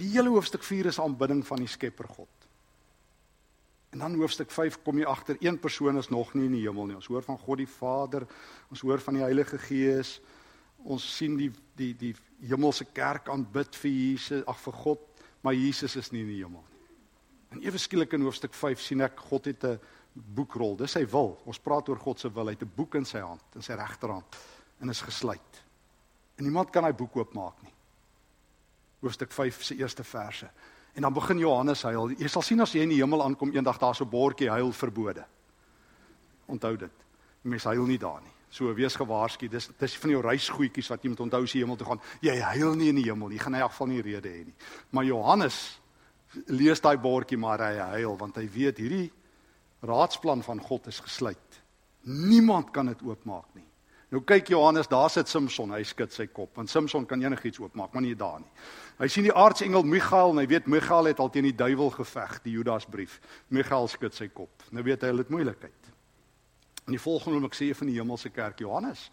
Die 0.00 0.08
hele 0.12 0.32
hoofstuk 0.32 0.64
4 0.64 0.88
is 0.94 1.00
aanbidding 1.00 1.44
van 1.46 1.60
die 1.60 1.70
Skepper 1.70 2.08
God. 2.08 2.35
En 3.90 3.98
dan 3.98 4.14
hoofstuk 4.14 4.50
5 4.50 4.82
kom 4.82 4.98
jy 4.98 5.04
agter 5.04 5.36
een 5.40 5.58
persoon 5.58 5.98
is 5.98 6.08
nog 6.08 6.34
nie 6.34 6.44
in 6.44 6.52
die 6.52 6.64
hemel 6.66 6.86
nie. 6.86 6.96
Ons 6.98 7.06
hoor 7.06 7.22
van 7.22 7.38
God 7.38 7.58
die 7.58 7.70
Vader, 7.70 8.26
ons 8.70 8.80
hoor 8.80 9.00
van 9.00 9.14
die 9.14 9.22
Heilige 9.22 9.58
Gees. 9.58 10.20
Ons 10.84 11.06
sien 11.16 11.36
die 11.36 11.50
die 11.76 11.92
die 11.96 12.14
hemelse 12.48 12.84
kerk 12.92 13.28
aanbid 13.28 13.76
vir 13.76 13.90
Jesus, 13.90 14.44
ag 14.46 14.58
vir 14.60 14.72
God, 14.72 15.04
maar 15.40 15.54
Jesus 15.54 15.96
is 15.96 16.10
nie 16.12 16.24
in 16.24 16.32
die 16.32 16.40
hemel 16.42 16.64
nie. 16.64 16.76
En 17.54 17.62
ewe 17.62 17.78
skielik 17.78 18.12
in 18.12 18.26
hoofstuk 18.26 18.54
5 18.54 18.82
sien 18.82 19.04
ek 19.06 19.20
God 19.30 19.46
het 19.46 19.64
'n 19.64 19.78
boekrol. 20.12 20.76
Dis 20.76 20.92
sy 20.92 21.06
wil. 21.06 21.38
Ons 21.46 21.58
praat 21.58 21.88
oor 21.88 21.98
God 21.98 22.20
se 22.20 22.32
wil. 22.32 22.46
Hy 22.46 22.52
het 22.52 22.62
'n 22.62 22.72
boek 22.76 22.94
in 22.94 23.04
sy 23.04 23.20
hand, 23.20 23.42
in 23.54 23.62
sy 23.62 23.72
regterhand 23.72 24.36
en 24.80 24.90
is 24.90 25.00
gesluit. 25.00 25.62
En 26.36 26.44
niemand 26.44 26.70
kan 26.70 26.82
daai 26.82 26.92
boek 26.92 27.16
oopmaak 27.16 27.62
nie. 27.62 27.72
Hoofstuk 29.00 29.32
5 29.32 29.62
se 29.62 29.76
eerste 29.76 30.04
verse. 30.04 30.50
En 30.96 31.02
dan 31.02 31.12
begin 31.12 31.38
Johannes 31.38 31.82
huil. 31.82 32.14
Jy 32.16 32.28
sal 32.32 32.42
sien 32.42 32.60
as 32.64 32.72
jy 32.72 32.86
in 32.86 32.94
die 32.94 33.02
hemel 33.02 33.20
aankom 33.20 33.50
eendag 33.52 33.76
daar 33.78 33.94
so 33.94 34.04
'n 34.04 34.10
bordjie 34.10 34.48
huil 34.48 34.72
verbode. 34.72 35.26
Onthou 36.48 36.76
dit. 36.76 36.92
Mense 37.42 37.68
huil 37.68 37.84
nie 37.84 37.98
daar 37.98 38.22
nie. 38.22 38.32
So 38.48 38.74
wees 38.74 38.96
gewaarsku. 38.96 39.48
Dis 39.48 39.68
dis 39.78 39.96
van 39.96 40.10
jou 40.10 40.22
reisgoedjies 40.22 40.88
wat 40.88 41.02
jy 41.02 41.08
moet 41.08 41.20
onthou 41.20 41.42
as 41.42 41.52
jy 41.52 41.60
hemel 41.60 41.76
toe 41.76 41.86
gaan. 41.86 42.00
Jy 42.20 42.40
huil 42.40 42.74
nie 42.74 42.88
in 42.88 42.94
die 42.94 43.04
hemel 43.04 43.28
nie. 43.28 43.36
Jy 43.36 43.42
gaan 43.42 43.54
in 43.54 43.60
elk 43.60 43.70
geval 43.70 43.86
nie 43.86 44.02
rede 44.02 44.28
hê 44.28 44.44
nie. 44.44 44.54
Maar 44.90 45.04
Johannes 45.04 45.80
lees 46.46 46.80
daai 46.80 46.96
bordjie 46.96 47.38
maar 47.38 47.58
hy 47.58 47.76
huil 47.76 48.16
want 48.16 48.36
hy 48.36 48.48
weet 48.48 48.78
hierdie 48.78 49.12
raadsplan 49.82 50.42
van 50.42 50.60
God 50.60 50.86
is 50.86 51.00
gesluit. 51.00 51.62
Niemand 52.02 52.70
kan 52.70 52.86
dit 52.86 53.02
oopmaak 53.02 53.54
nie. 53.54 53.66
Nou 54.14 54.22
kyk 54.22 54.52
Johannes, 54.52 54.86
daar 54.86 55.10
sit 55.10 55.28
Samson, 55.28 55.72
hy 55.74 55.82
skud 55.82 56.12
sy 56.14 56.28
kop, 56.30 56.52
want 56.54 56.70
Samson 56.70 57.06
kan 57.10 57.22
enigiets 57.22 57.58
oopmaak, 57.58 57.90
maar 57.92 58.04
nie 58.04 58.14
daar 58.14 58.38
nie. 58.38 58.52
Hy 59.00 59.08
sien 59.10 59.26
die 59.26 59.34
aartsengel 59.34 59.82
Michael 59.82 60.30
en 60.30 60.40
hy 60.44 60.46
weet 60.52 60.68
Michael 60.70 61.10
het 61.10 61.18
al 61.20 61.32
teen 61.34 61.48
die 61.48 61.56
duiwel 61.56 61.90
geveg, 61.90 62.36
die 62.44 62.54
Judasbrief. 62.54 63.18
Michael 63.50 63.90
skud 63.90 64.14
sy 64.14 64.28
kop. 64.30 64.62
Nou 64.70 64.84
weet 64.86 65.02
hy 65.02 65.10
hulle 65.10 65.26
het 65.26 65.32
moeilikheid. 65.34 65.90
In 66.86 66.94
die 66.94 67.02
volgende 67.02 67.40
oomblik 67.40 67.58
sê 67.58 67.72
hy 67.72 67.74
van 67.74 67.90
die 67.90 67.98
hemelse 67.98 68.30
kerk 68.30 68.62
Johannes. 68.62 69.08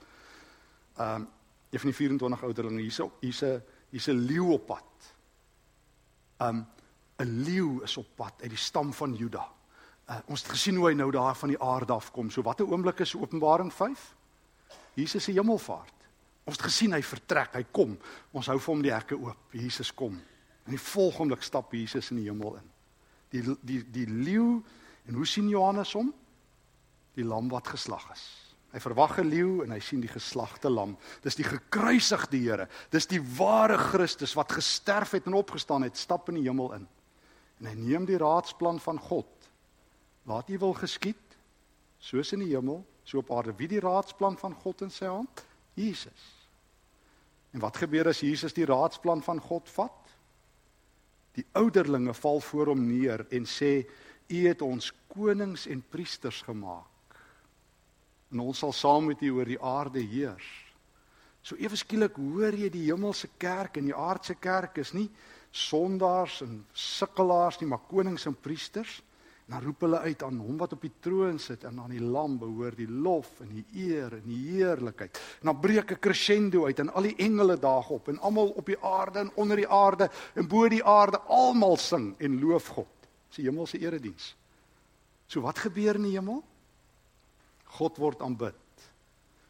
Ehm 1.00 1.24
um, 1.24 1.32
een 1.74 1.82
van 1.82 1.90
die 1.90 1.98
24 1.98 2.44
ouderlinge 2.46 2.82
hierso, 2.86 3.08
hier's 3.22 3.42
'n 3.42 3.64
hier's 3.90 4.08
'n 4.08 4.26
leeu 4.30 4.54
op 4.54 4.68
pad. 4.68 5.16
Ehm 6.38 6.50
um, 6.50 6.66
'n 7.18 7.44
leeu 7.44 7.82
is 7.84 7.98
op 7.98 8.08
pad 8.16 8.34
uit 8.42 8.50
die 8.50 8.58
stam 8.58 8.94
van 8.94 9.16
Juda. 9.16 9.50
Uh, 10.10 10.20
ons 10.28 10.42
het 10.42 10.52
gesien 10.52 10.76
hoe 10.76 10.88
hy 10.88 10.94
nou 10.94 11.12
daar 11.12 11.36
van 11.36 11.50
die 11.50 11.62
aarde 11.62 11.94
af 11.94 12.12
kom. 12.12 12.30
So 12.30 12.42
watter 12.42 12.68
oomblik 12.68 13.00
is 13.00 13.16
Openbaring 13.16 13.74
5? 13.74 14.16
Jesus 14.96 15.24
se 15.24 15.34
hemelvaart. 15.34 16.04
Ons 16.44 16.58
het 16.60 16.66
gesien 16.68 16.94
hy 16.94 17.02
vertrek, 17.06 17.56
hy 17.56 17.64
kom. 17.72 17.96
Ons 18.36 18.50
hou 18.52 18.58
vir 18.60 18.74
hom 18.74 18.84
die 18.84 18.94
hekke 18.94 19.18
oop. 19.18 19.56
Jesus 19.56 19.94
kom. 19.96 20.18
In 20.68 20.76
die 20.76 20.82
volgende 20.82 21.38
stap 21.44 21.74
Jesus 21.76 22.12
in 22.12 22.20
die 22.22 22.30
hemel 22.30 22.58
in. 22.60 22.70
Die 23.34 23.44
die 23.66 23.82
die 23.92 24.08
leeu 24.08 24.62
en 25.08 25.18
hoe 25.18 25.28
sien 25.28 25.50
Johannes 25.52 25.94
hom? 25.98 26.12
Die 27.16 27.26
lam 27.26 27.50
wat 27.52 27.72
geslag 27.72 28.06
is. 28.14 28.24
Hy 28.74 28.80
verwag 28.82 29.20
'n 29.20 29.30
leeu 29.30 29.64
en 29.64 29.72
hy 29.72 29.80
sien 29.80 30.02
die 30.02 30.10
geslagte 30.10 30.70
lam. 30.70 30.98
Dis 31.22 31.36
die 31.36 31.46
gekruisigde 31.46 32.38
Here. 32.38 32.68
Dis 32.90 33.06
die 33.06 33.22
ware 33.22 33.78
Christus 33.78 34.34
wat 34.34 34.52
gesterf 34.52 35.12
het 35.12 35.28
en 35.28 35.34
opgestaan 35.34 35.84
het, 35.84 35.98
stap 35.98 36.30
in 36.30 36.36
die 36.36 36.50
hemel 36.50 36.74
in. 36.74 36.88
En 37.60 37.66
hy 37.66 37.76
neem 37.76 38.06
die 38.06 38.18
raadsplan 38.18 38.80
van 38.80 39.00
God. 39.00 39.28
Laat 40.26 40.50
U 40.50 40.58
wil 40.58 40.74
geskied 40.74 41.38
soos 42.00 42.34
in 42.34 42.40
die 42.40 42.56
hemel, 42.56 42.84
so 43.04 43.18
op 43.18 43.32
aarde. 43.32 43.56
Wie 43.58 43.68
die 43.68 43.82
raadsplan 43.84 44.38
van 44.38 44.56
God 44.64 44.82
in 44.82 44.92
sy 44.92 45.06
hand? 45.06 45.46
Jesus. 45.74 46.24
En 47.54 47.62
wat 47.62 47.78
gebeur 47.78 48.08
as 48.10 48.24
Jesus 48.24 48.54
die 48.54 48.66
raadsplan 48.66 49.22
van 49.24 49.42
God 49.42 49.70
vat? 49.76 50.16
Die 51.38 51.46
ouderlinge 51.58 52.14
val 52.14 52.42
voor 52.42 52.74
hom 52.74 52.88
neer 52.88 53.26
en 53.30 53.46
sê: 53.46 53.86
"U 54.30 54.48
het 54.48 54.62
ons 54.62 54.94
konings 55.08 55.68
en 55.68 55.84
priesters 55.90 56.42
gemaak. 56.42 57.18
En 58.32 58.40
ons 58.40 58.58
sal 58.58 58.74
saam 58.74 59.06
met 59.06 59.22
U 59.22 59.32
oor 59.32 59.46
die 59.46 59.62
aarde 59.62 60.00
heers." 60.00 60.50
So 61.42 61.56
ewe 61.56 61.76
skielik 61.76 62.16
hoor 62.16 62.56
jy 62.56 62.70
die 62.70 62.86
hemelse 62.88 63.28
kerk 63.38 63.78
en 63.78 63.86
die 63.86 63.96
aardse 63.96 64.36
kerk 64.36 64.78
is 64.78 64.94
nie 64.94 65.10
sondaars 65.54 66.42
en 66.42 66.66
sukkelaars 66.74 67.60
nie, 67.62 67.68
maar 67.70 67.84
konings 67.90 68.26
en 68.26 68.36
priesters. 68.36 69.02
Dan 69.46 69.62
roep 69.62 69.82
hulle 69.84 70.00
uit 70.00 70.24
aan 70.24 70.38
hom 70.40 70.58
wat 70.58 70.74
op 70.74 70.82
die 70.82 70.94
troon 71.04 71.40
sit 71.40 71.66
en 71.68 71.80
aan 71.84 71.92
die 71.92 72.02
lam 72.02 72.38
behoort 72.40 72.80
die 72.80 72.88
lof 72.88 73.42
en 73.44 73.50
die 73.52 73.66
eer 73.90 74.16
en 74.18 74.24
die 74.28 74.40
heerlikheid. 74.54 75.20
En 75.42 75.52
dan 75.52 75.60
breek 75.60 75.92
'n 75.92 76.00
crescendo 76.00 76.66
uit 76.66 76.80
en 76.80 76.94
al 76.94 77.02
die 77.02 77.16
engele 77.18 77.58
daag 77.60 77.90
op 77.90 78.08
en 78.08 78.20
almal 78.20 78.50
op 78.56 78.66
die 78.66 78.80
aarde 78.80 79.20
en 79.20 79.32
onder 79.36 79.58
die 79.58 79.68
aarde 79.68 80.10
en 80.36 80.48
bo 80.48 80.68
die 80.70 80.84
aarde 80.84 81.20
almal 81.20 81.78
sing 81.78 82.16
en 82.20 82.40
loof 82.40 82.68
God. 82.68 82.88
Dis 83.28 83.36
die 83.36 83.46
hemelse 83.46 83.80
erediens. 83.80 84.36
So 85.28 85.42
wat 85.42 85.58
gebeur 85.58 85.96
in 85.96 86.04
die 86.04 86.18
hemel? 86.18 86.44
God 87.66 87.98
word 87.98 88.22
aanbid. 88.22 88.56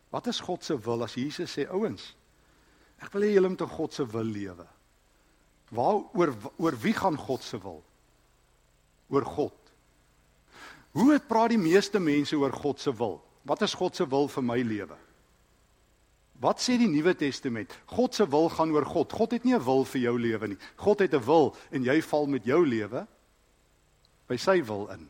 Wat 0.09 0.27
is 0.27 0.39
God 0.39 0.63
se 0.63 0.77
wil 0.79 1.03
as 1.03 1.15
Jesus 1.17 1.51
sê 1.51 1.65
ouens? 1.69 2.15
Ek 3.01 3.11
wil 3.13 3.25
hê 3.25 3.33
julle 3.33 3.49
moet 3.49 3.65
in 3.65 3.73
God 3.73 3.93
se 3.93 4.05
wil 4.05 4.29
lewe. 4.29 4.67
Waaroor 5.73 6.33
oor 6.61 6.77
wie 6.83 6.93
gaan 6.93 7.17
God 7.17 7.43
se 7.43 7.57
wil? 7.59 7.81
Oor 9.09 9.25
God. 9.25 9.62
Hoe 10.93 11.13
het 11.13 11.25
praat 11.27 11.49
die 11.49 11.61
meeste 11.61 11.99
mense 11.99 12.37
oor 12.37 12.53
God 12.53 12.79
se 12.79 12.93
wil? 12.93 13.17
Wat 13.43 13.61
is 13.65 13.73
God 13.73 13.95
se 13.97 14.05
wil 14.07 14.29
vir 14.29 14.45
my 14.45 14.59
lewe? 14.61 14.97
Wat 16.43 16.59
sê 16.61 16.75
die 16.77 16.89
Nuwe 16.91 17.15
Testament? 17.17 17.71
God 17.89 18.15
se 18.15 18.27
wil 18.29 18.49
gaan 18.51 18.71
oor 18.75 18.85
God. 18.85 19.13
God 19.13 19.31
het 19.31 19.43
nie 19.43 19.55
'n 19.55 19.63
wil 19.63 19.85
vir 19.85 20.01
jou 20.01 20.19
lewe 20.19 20.47
nie. 20.47 20.57
God 20.75 20.99
het 20.99 21.13
'n 21.13 21.25
wil 21.25 21.55
en 21.71 21.83
jy 21.83 22.01
val 22.01 22.27
met 22.27 22.45
jou 22.45 22.65
lewe 22.65 23.07
by 24.27 24.37
sy 24.37 24.61
wil 24.61 24.87
in. 24.91 25.09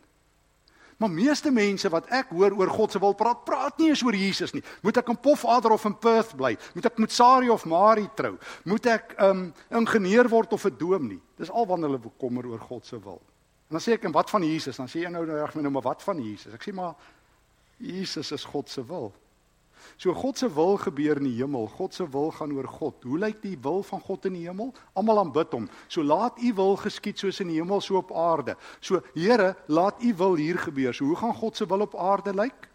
Maar 0.98 1.10
meeste 1.10 1.52
mense 1.52 1.90
wat 1.90 2.08
ek 2.08 2.30
hoor 2.30 2.54
oor 2.56 2.70
God 2.70 2.92
se 2.92 3.00
wil 3.00 3.14
praat, 3.14 3.46
praat 3.46 3.78
nie 3.78 3.90
eens 3.90 4.04
oor 4.04 4.16
Jesus 4.16 4.54
nie. 4.54 4.64
Moet 4.82 4.98
ek 4.98 5.10
in 5.10 5.18
Pofadder 5.18 5.72
of 5.72 5.86
in 5.86 5.98
Perth 5.98 6.36
bly? 6.38 6.58
Moet 6.76 6.86
ek 6.86 6.98
met 6.98 7.12
Sari 7.12 7.50
of 7.50 7.66
Mari 7.66 8.08
trou? 8.16 8.38
Moet 8.64 8.86
ek 8.86 9.16
'n 9.18 9.26
um, 9.26 9.54
ingenieur 9.70 10.30
word 10.30 10.54
of 10.54 10.66
'n 10.66 10.78
doom 10.78 11.08
nie? 11.08 11.22
Dis 11.38 11.50
al 11.50 11.66
wanneer 11.66 11.90
hulle 11.90 12.00
bekommer 12.00 12.46
oor 12.46 12.60
God 12.60 12.86
se 12.86 13.00
wil. 13.00 13.22
En 13.74 13.80
dan 13.80 13.88
sê 13.88 13.96
ek 13.98 14.04
en 14.06 14.14
wat 14.14 14.30
van 14.30 14.44
Jesus? 14.46 14.78
Dan 14.78 14.86
sê 14.86 15.00
jy 15.02 15.10
nou 15.10 15.24
reg 15.26 15.56
nou 15.58 15.70
maar 15.74 15.88
wat 15.88 16.04
van 16.06 16.20
Jesus? 16.22 16.54
Ek 16.54 16.62
sê 16.62 16.70
maar 16.78 16.94
Jesus 17.82 18.30
is 18.36 18.44
God 18.46 18.70
se 18.70 18.84
wil. 18.86 19.08
So 19.98 20.14
God 20.14 20.38
se 20.38 20.46
wil 20.54 20.78
gebeur 20.78 21.18
in 21.18 21.26
die 21.26 21.40
hemel. 21.40 21.66
God 21.74 21.96
se 21.98 22.06
wil 22.06 22.30
gaan 22.38 22.54
oor 22.54 22.68
God. 22.70 23.02
Hoe 23.02 23.18
lyk 23.18 23.40
die 23.42 23.56
wil 23.66 23.82
van 23.88 24.04
God 24.06 24.28
in 24.30 24.38
die 24.38 24.44
hemel? 24.46 24.70
Almal 24.94 25.24
aanbid 25.24 25.56
hom. 25.58 25.66
So 25.90 26.06
laat 26.06 26.38
u 26.38 26.52
wil 26.60 26.78
geskied 26.84 27.18
soos 27.18 27.42
in 27.42 27.50
die 27.50 27.58
hemel 27.58 27.82
so 27.82 27.98
op 27.98 28.14
aarde. 28.14 28.54
So 28.78 29.02
Here, 29.16 29.56
laat 29.66 30.06
u 30.06 30.14
wil 30.22 30.38
hier 30.38 30.62
gebeur. 30.68 30.94
So 30.94 31.10
hoe 31.10 31.18
gaan 31.24 31.34
God 31.42 31.58
se 31.58 31.66
wil 31.66 31.88
op 31.88 31.98
aarde 31.98 32.36
lyk? 32.44 32.70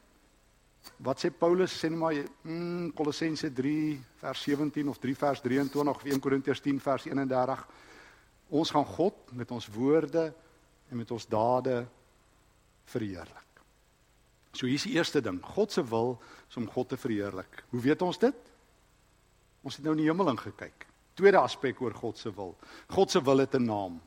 Wat 1.06 1.22
sê 1.22 1.30
Paulus 1.30 1.78
sê 1.78 1.92
net 1.94 2.02
maar 2.02 2.18
mm, 2.42 2.90
Kolossense 2.98 3.52
3 3.54 3.78
vers 4.24 4.42
17 4.50 4.90
of 4.90 4.98
3 4.98 5.14
vers 5.22 5.46
23 5.46 5.94
of 5.94 6.04
1 6.11 6.26
Korintiërs 6.26 6.66
10 6.66 6.82
vers 6.82 7.06
31. 7.06 7.64
Ons 8.50 8.74
gaan 8.74 8.90
God 8.98 9.34
met 9.38 9.54
ons 9.54 9.70
woorde 9.78 10.32
en 10.88 10.96
met 10.96 11.11
ons 11.11 11.27
dade 11.29 11.87
verheerlik. 12.88 13.44
So 14.53 14.66
hier 14.66 14.81
is 14.81 14.87
die 14.88 14.96
eerste 14.96 15.20
ding. 15.22 15.40
God 15.44 15.72
se 15.72 15.85
wil 15.85 16.16
is 16.48 16.57
om 16.57 16.68
God 16.72 16.88
te 16.88 16.96
verheerlik. 16.96 17.62
Hoe 17.70 17.81
weet 17.85 18.03
ons 18.03 18.18
dit? 18.18 18.53
Ons 19.62 19.77
het 19.77 19.85
nou 19.85 19.94
in 19.96 20.03
die 20.03 20.09
hemel 20.09 20.33
ingekyk. 20.33 20.87
Tweede 21.18 21.40
aspek 21.42 21.81
oor 21.83 21.94
God 21.94 22.18
se 22.18 22.33
wil. 22.35 22.55
God 22.94 23.11
se 23.11 23.22
wil 23.22 23.44
het 23.44 23.55
'n 23.55 23.64
naam. 23.64 24.01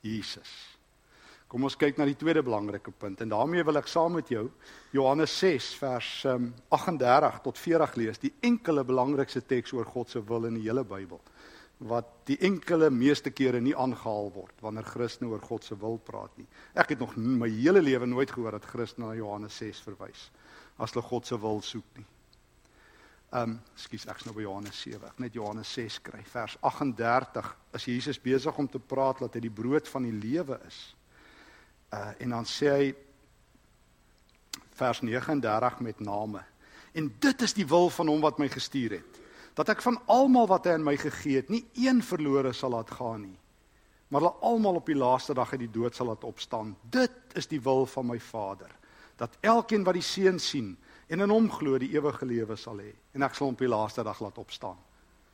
Jesus. 0.00 0.78
Kom 1.46 1.62
ons 1.62 1.76
kyk 1.76 1.96
na 1.98 2.04
die 2.04 2.16
tweede 2.18 2.42
belangrike 2.42 2.90
punt 2.90 3.20
en 3.20 3.28
daarmee 3.28 3.64
wil 3.64 3.76
ek 3.76 3.86
saam 3.86 4.12
met 4.12 4.28
jou 4.28 4.50
Johannes 4.90 5.38
6 5.38 5.74
vers 5.74 6.24
um, 6.24 6.54
38 6.68 7.40
tot 7.44 7.58
40 7.58 7.94
lees, 7.94 8.18
die 8.18 8.32
enkele 8.40 8.84
belangrikste 8.84 9.40
teks 9.46 9.72
oor 9.72 9.84
God 9.84 10.10
se 10.10 10.22
wil 10.26 10.44
in 10.44 10.54
die 10.54 10.66
hele 10.66 10.84
Bybel 10.84 11.20
wat 11.78 12.08
die 12.24 12.38
enkele 12.40 12.88
meeste 12.90 13.30
kere 13.30 13.60
nie 13.60 13.74
aangehaal 13.76 14.30
word 14.32 14.62
wanneer 14.64 14.86
Christene 14.88 15.28
oor 15.28 15.42
God 15.44 15.64
se 15.64 15.76
wil 15.76 15.98
praat 16.00 16.32
nie. 16.40 16.46
Ek 16.74 16.94
het 16.94 17.02
nog 17.02 17.16
my 17.16 17.48
hele 17.52 17.82
lewe 17.82 18.06
nooit 18.08 18.30
gehoor 18.32 18.56
dat 18.56 18.64
Christene 18.64 19.10
na 19.10 19.16
Johannes 19.18 19.56
6 19.60 19.82
verwys 19.84 20.30
as 20.80 20.92
hulle 20.92 21.04
God 21.04 21.26
se 21.26 21.36
wil 21.40 21.60
soek 21.64 21.96
nie. 21.96 22.06
Ehm, 23.32 23.50
um, 23.50 23.60
skus 23.74 24.06
ek's 24.06 24.24
nou 24.24 24.34
by 24.36 24.44
Johannes 24.44 24.76
7. 24.80 25.08
Ek 25.08 25.20
net 25.20 25.34
Johannes 25.34 25.70
6 25.72 25.98
kry, 26.04 26.20
vers 26.30 26.56
38. 26.60 27.48
As 27.74 27.84
Jesus 27.84 28.20
besig 28.20 28.58
om 28.58 28.68
te 28.68 28.78
praat 28.78 29.24
dat 29.24 29.34
hy 29.34 29.40
die 29.40 29.52
brood 29.52 29.88
van 29.88 30.04
die 30.04 30.14
lewe 30.14 30.60
is. 30.68 30.80
Uh 31.92 32.12
en 32.22 32.36
dan 32.36 32.48
sê 32.48 32.72
hy 32.72 32.86
vers 34.76 35.00
39 35.00 35.80
met 35.80 36.00
name. 36.00 36.44
En 36.92 37.08
dit 37.20 37.42
is 37.42 37.56
die 37.56 37.66
wil 37.66 37.90
van 37.90 38.08
hom 38.08 38.20
wat 38.20 38.38
my 38.38 38.48
gestuur 38.48 38.98
het 39.00 39.25
dat 39.56 39.72
ek 39.72 39.82
van 39.84 39.96
almal 40.12 40.48
wat 40.50 40.68
hy 40.68 40.76
aan 40.76 40.84
my 40.84 40.96
gegee 41.00 41.40
het, 41.40 41.50
nie 41.52 41.64
een 41.80 42.02
verlore 42.04 42.52
sal 42.52 42.74
laat 42.76 42.92
gaan 42.98 43.22
nie, 43.24 43.38
maar 44.12 44.22
hulle 44.22 44.44
almal 44.46 44.78
op 44.82 44.86
die 44.86 44.98
laaste 44.98 45.34
dag 45.34 45.54
uit 45.54 45.64
die 45.64 45.72
dood 45.72 45.96
sal 45.96 46.10
laat 46.12 46.24
opstaan. 46.24 46.76
Dit 46.92 47.34
is 47.34 47.48
die 47.50 47.58
wil 47.64 47.86
van 47.90 48.06
my 48.06 48.18
Vader, 48.22 48.70
dat 49.18 49.38
elkeen 49.40 49.86
wat 49.86 49.96
die 49.96 50.04
Seun 50.04 50.38
sien 50.38 50.74
en 51.08 51.24
in 51.24 51.32
hom 51.32 51.48
glo, 51.50 51.78
die 51.80 51.94
ewige 51.94 52.28
lewe 52.28 52.56
sal 52.60 52.82
hê 52.84 52.92
en 53.16 53.24
ek 53.24 53.34
sal 53.34 53.48
hom 53.48 53.56
op 53.56 53.64
die 53.64 53.72
laaste 53.72 54.04
dag 54.04 54.20
laat 54.20 54.38
opstaan. 54.38 54.78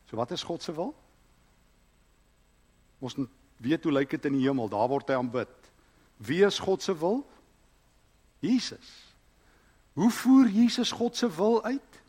So 0.07 0.17
wat 0.17 0.31
is 0.31 0.45
God 0.47 0.63
se 0.63 0.73
wil? 0.73 0.93
Ons 3.03 3.17
weet 3.63 3.83
hoe 3.83 3.91
lyk 3.91 4.15
dit 4.15 4.29
in 4.29 4.37
die 4.37 4.45
hemel, 4.47 4.71
daar 4.71 4.87
word 4.87 5.11
hy 5.11 5.17
aanbid. 5.19 5.51
Wie 6.23 6.43
is 6.47 6.61
God 6.63 6.83
se 6.83 6.95
wil? 6.95 7.25
Jesus. 8.43 8.91
Hoe 9.99 10.11
voer 10.11 10.47
Jesus 10.47 10.91
God 10.95 11.17
se 11.17 11.27
wil 11.35 11.59
uit? 11.63 11.99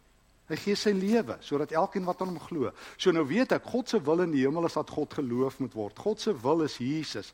Hy 0.44 0.56
gee 0.60 0.76
sy 0.76 0.92
lewe 0.92 1.38
sodat 1.40 1.72
elkeen 1.72 2.04
wat 2.04 2.20
aan 2.20 2.34
hom 2.34 2.42
glo. 2.42 2.72
So 3.00 3.14
nou 3.16 3.24
weet 3.28 3.54
ek 3.56 3.68
God 3.72 3.88
se 3.88 4.00
wil 4.04 4.20
in 4.26 4.34
die 4.34 4.42
hemel 4.44 4.68
is 4.68 4.76
dat 4.76 4.90
God 4.92 5.14
geloof 5.16 5.56
moet 5.62 5.76
word. 5.76 6.02
God 6.04 6.20
se 6.20 6.34
wil 6.36 6.66
is 6.66 6.76
Jesus. 6.82 7.32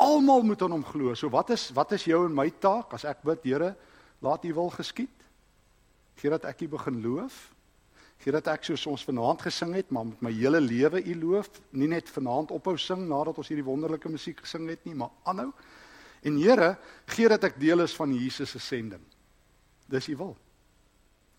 Almal 0.00 0.44
moet 0.44 0.60
aan 0.62 0.76
hom 0.76 0.84
glo. 0.84 1.14
So 1.16 1.32
wat 1.32 1.54
is 1.56 1.70
wat 1.76 1.94
is 1.96 2.04
jou 2.08 2.26
en 2.26 2.36
my 2.36 2.50
taak 2.60 2.92
as 2.96 3.06
ek 3.08 3.24
bid, 3.24 3.48
Here, 3.48 3.72
laat 4.20 4.44
U 4.44 4.52
wil 4.58 4.68
geskied? 4.76 5.24
Gee 6.20 6.32
dat 6.32 6.44
ek 6.44 6.66
U 6.66 6.68
begin 6.76 7.00
loof. 7.00 7.38
Gee 8.20 8.32
dat 8.36 8.50
ek 8.52 8.68
soos 8.68 8.84
ons 8.90 9.06
vanaand 9.08 9.40
gesing 9.46 9.72
het, 9.78 9.88
maar 9.88 10.10
met 10.10 10.20
my 10.28 10.32
hele 10.36 10.60
lewe 10.60 11.00
U 11.00 11.14
loof, 11.22 11.48
nie 11.72 11.88
net 11.88 12.12
vanaand 12.12 12.52
ophou 12.52 12.76
sing 12.76 13.06
nadat 13.08 13.40
ons 13.40 13.48
hierdie 13.48 13.64
wonderlike 13.64 14.12
musiek 14.12 14.42
gesing 14.44 14.68
het 14.68 14.84
nie, 14.84 14.92
maar 14.92 15.14
aanhou. 15.24 15.48
En 16.28 16.36
Here, 16.36 16.74
gee 17.08 17.32
dat 17.32 17.48
ek 17.48 17.56
deel 17.60 17.80
is 17.80 17.96
van 17.96 18.12
Jesus 18.12 18.52
se 18.52 18.60
sending. 18.60 19.00
Dis 19.88 20.12
U 20.12 20.16
wil. 20.20 20.36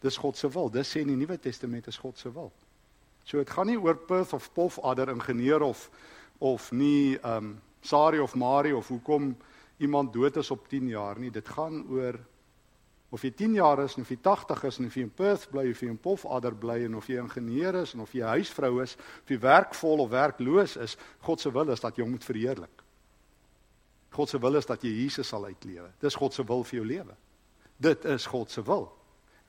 Dis 0.02 0.18
God 0.18 0.38
se 0.38 0.50
wil. 0.50 0.70
Dis 0.74 0.90
sê 0.90 1.04
in 1.04 1.12
die 1.14 1.20
Nuwe 1.20 1.38
Testament 1.40 1.88
is 1.88 2.00
God 2.02 2.18
se 2.18 2.32
wil. 2.34 2.52
So 3.24 3.38
dit 3.38 3.50
gaan 3.50 3.70
nie 3.70 3.78
oor 3.78 4.00
Perth 4.08 4.34
of 4.34 4.50
Pof 4.54 4.80
Adder 4.84 5.14
ingenieur 5.14 5.62
of 5.62 5.90
of 6.42 6.72
nie 6.72 7.18
ehm 7.20 7.38
um, 7.38 7.60
Sari 7.82 8.20
of 8.22 8.36
Mari 8.36 8.74
of 8.74 8.88
hoekom 8.88 9.36
iemand 9.82 10.14
dood 10.14 10.36
is 10.38 10.52
op 10.52 10.68
10 10.70 10.88
jaar 10.88 11.20
nie. 11.20 11.32
Dit 11.32 11.50
gaan 11.50 11.82
oor 11.90 12.20
of 13.10 13.24
jy 13.26 13.32
10 13.36 13.54
jaar 13.58 13.82
is 13.84 13.98
of 13.98 14.10
jy 14.10 14.18
80 14.22 14.64
is 14.70 14.78
en 14.80 14.86
of 14.86 14.96
jy 14.96 15.02
in 15.04 15.14
Perth 15.14 15.50
bly 15.52 15.66
of 15.72 15.82
jy 15.82 15.90
in 15.90 15.98
Pof 15.98 16.26
Adder 16.26 16.56
bly 16.56 16.84
en 16.86 16.96
of 16.96 17.10
jy 17.10 17.18
ingenieur 17.22 17.82
is 17.82 17.96
en 17.96 18.06
of 18.06 18.14
jy 18.14 18.24
huisvrou 18.38 18.84
is 18.84 18.96
of 18.96 19.34
jy 19.34 19.40
werkvol 19.42 20.06
of 20.06 20.14
werkloos 20.14 20.78
is, 20.78 20.98
God 21.26 21.42
se 21.42 21.52
wil 21.52 21.74
is 21.74 21.82
dat 21.82 21.98
jy 21.98 22.06
hom 22.06 22.14
moet 22.16 22.26
verheerlik. 22.26 22.86
God 24.12 24.30
se 24.30 24.40
wil 24.40 24.56
is 24.60 24.70
dat 24.70 24.84
jy 24.84 24.92
Jesus 25.04 25.28
sal 25.28 25.46
uitlewe. 25.46 25.90
Dis 26.00 26.16
God 26.16 26.34
se 26.34 26.44
wil 26.44 26.64
vir 26.68 26.82
jou 26.82 26.88
lewe. 26.88 27.16
Dit 27.82 28.06
is 28.06 28.26
God 28.30 28.52
se 28.52 28.64
wil. 28.64 28.90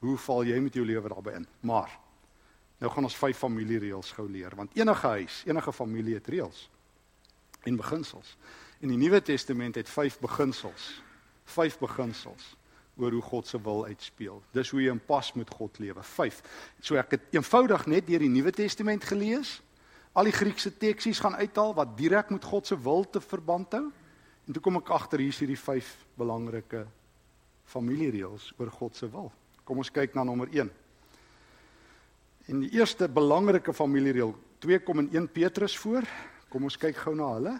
Hoe 0.03 0.17
val 0.19 0.45
jy 0.49 0.59
met 0.59 0.75
jou 0.75 0.85
lewe 0.87 1.09
daarbey 1.12 1.37
in? 1.38 1.47
Maar 1.62 1.93
nou 2.83 2.91
gaan 2.91 3.07
ons 3.07 3.17
vyf 3.17 3.38
familiereëls 3.38 4.11
gou 4.17 4.27
leer 4.27 4.57
want 4.59 4.75
enige 4.75 5.07
huis, 5.07 5.43
enige 5.47 5.73
familie 5.73 6.17
het 6.19 6.29
reëls 6.29 6.65
en 7.62 7.77
beginsels. 7.79 8.37
En 8.83 8.91
die 8.91 8.99
Nuwe 8.99 9.21
Testament 9.23 9.79
het 9.79 9.91
vyf 9.91 10.19
beginsels. 10.19 10.88
Vyf 11.55 11.79
beginsels 11.79 12.57
oor 12.99 13.15
hoe 13.15 13.23
God 13.23 13.47
se 13.47 13.61
wil 13.62 13.85
uitspeel. 13.87 14.43
Dis 14.53 14.71
hoe 14.75 14.83
jy 14.83 14.91
in 14.93 15.01
pas 15.07 15.31
met 15.38 15.51
God 15.51 15.79
lewe. 15.79 16.03
5. 16.03 16.41
So 16.83 16.99
ek 17.01 17.15
het 17.17 17.37
eenvoudig 17.37 17.87
net 17.87 18.09
deur 18.11 18.25
die 18.25 18.33
Nuwe 18.33 18.53
Testament 18.53 19.07
gelees. 19.07 19.61
Al 20.12 20.29
die 20.29 20.35
Griekse 20.35 20.75
teksies 20.77 21.23
gaan 21.23 21.38
uithaal 21.38 21.73
wat 21.79 21.95
direk 21.97 22.35
met 22.35 22.45
God 22.45 22.67
se 22.67 22.77
wil 22.77 23.07
te 23.09 23.23
verband 23.23 23.79
hou. 23.79 23.87
En 24.47 24.53
toe 24.53 24.62
kom 24.62 24.81
ek 24.83 24.91
agter 24.93 25.23
hier 25.23 25.33
is 25.33 25.38
hierdie 25.41 25.61
vyf 25.61 25.95
belangrike 26.19 26.83
familiereëls 27.71 28.51
oor 28.59 28.75
God 28.75 28.99
se 28.99 29.09
wil. 29.09 29.31
Kom 29.64 29.79
ons 29.83 29.90
kyk 29.94 30.14
na 30.16 30.25
nommer 30.27 30.51
1. 30.51 30.70
En 32.51 32.62
die 32.64 32.72
eerste 32.75 33.07
belangrike 33.09 33.75
familiereël, 33.75 34.35
2 34.62 34.81
kom 34.83 35.03
in 35.05 35.11
1 35.14 35.29
Petrus 35.35 35.77
voor. 35.79 36.07
Kom 36.51 36.66
ons 36.66 36.79
kyk 36.79 36.98
gou 37.05 37.14
na 37.18 37.29
hulle. 37.37 37.55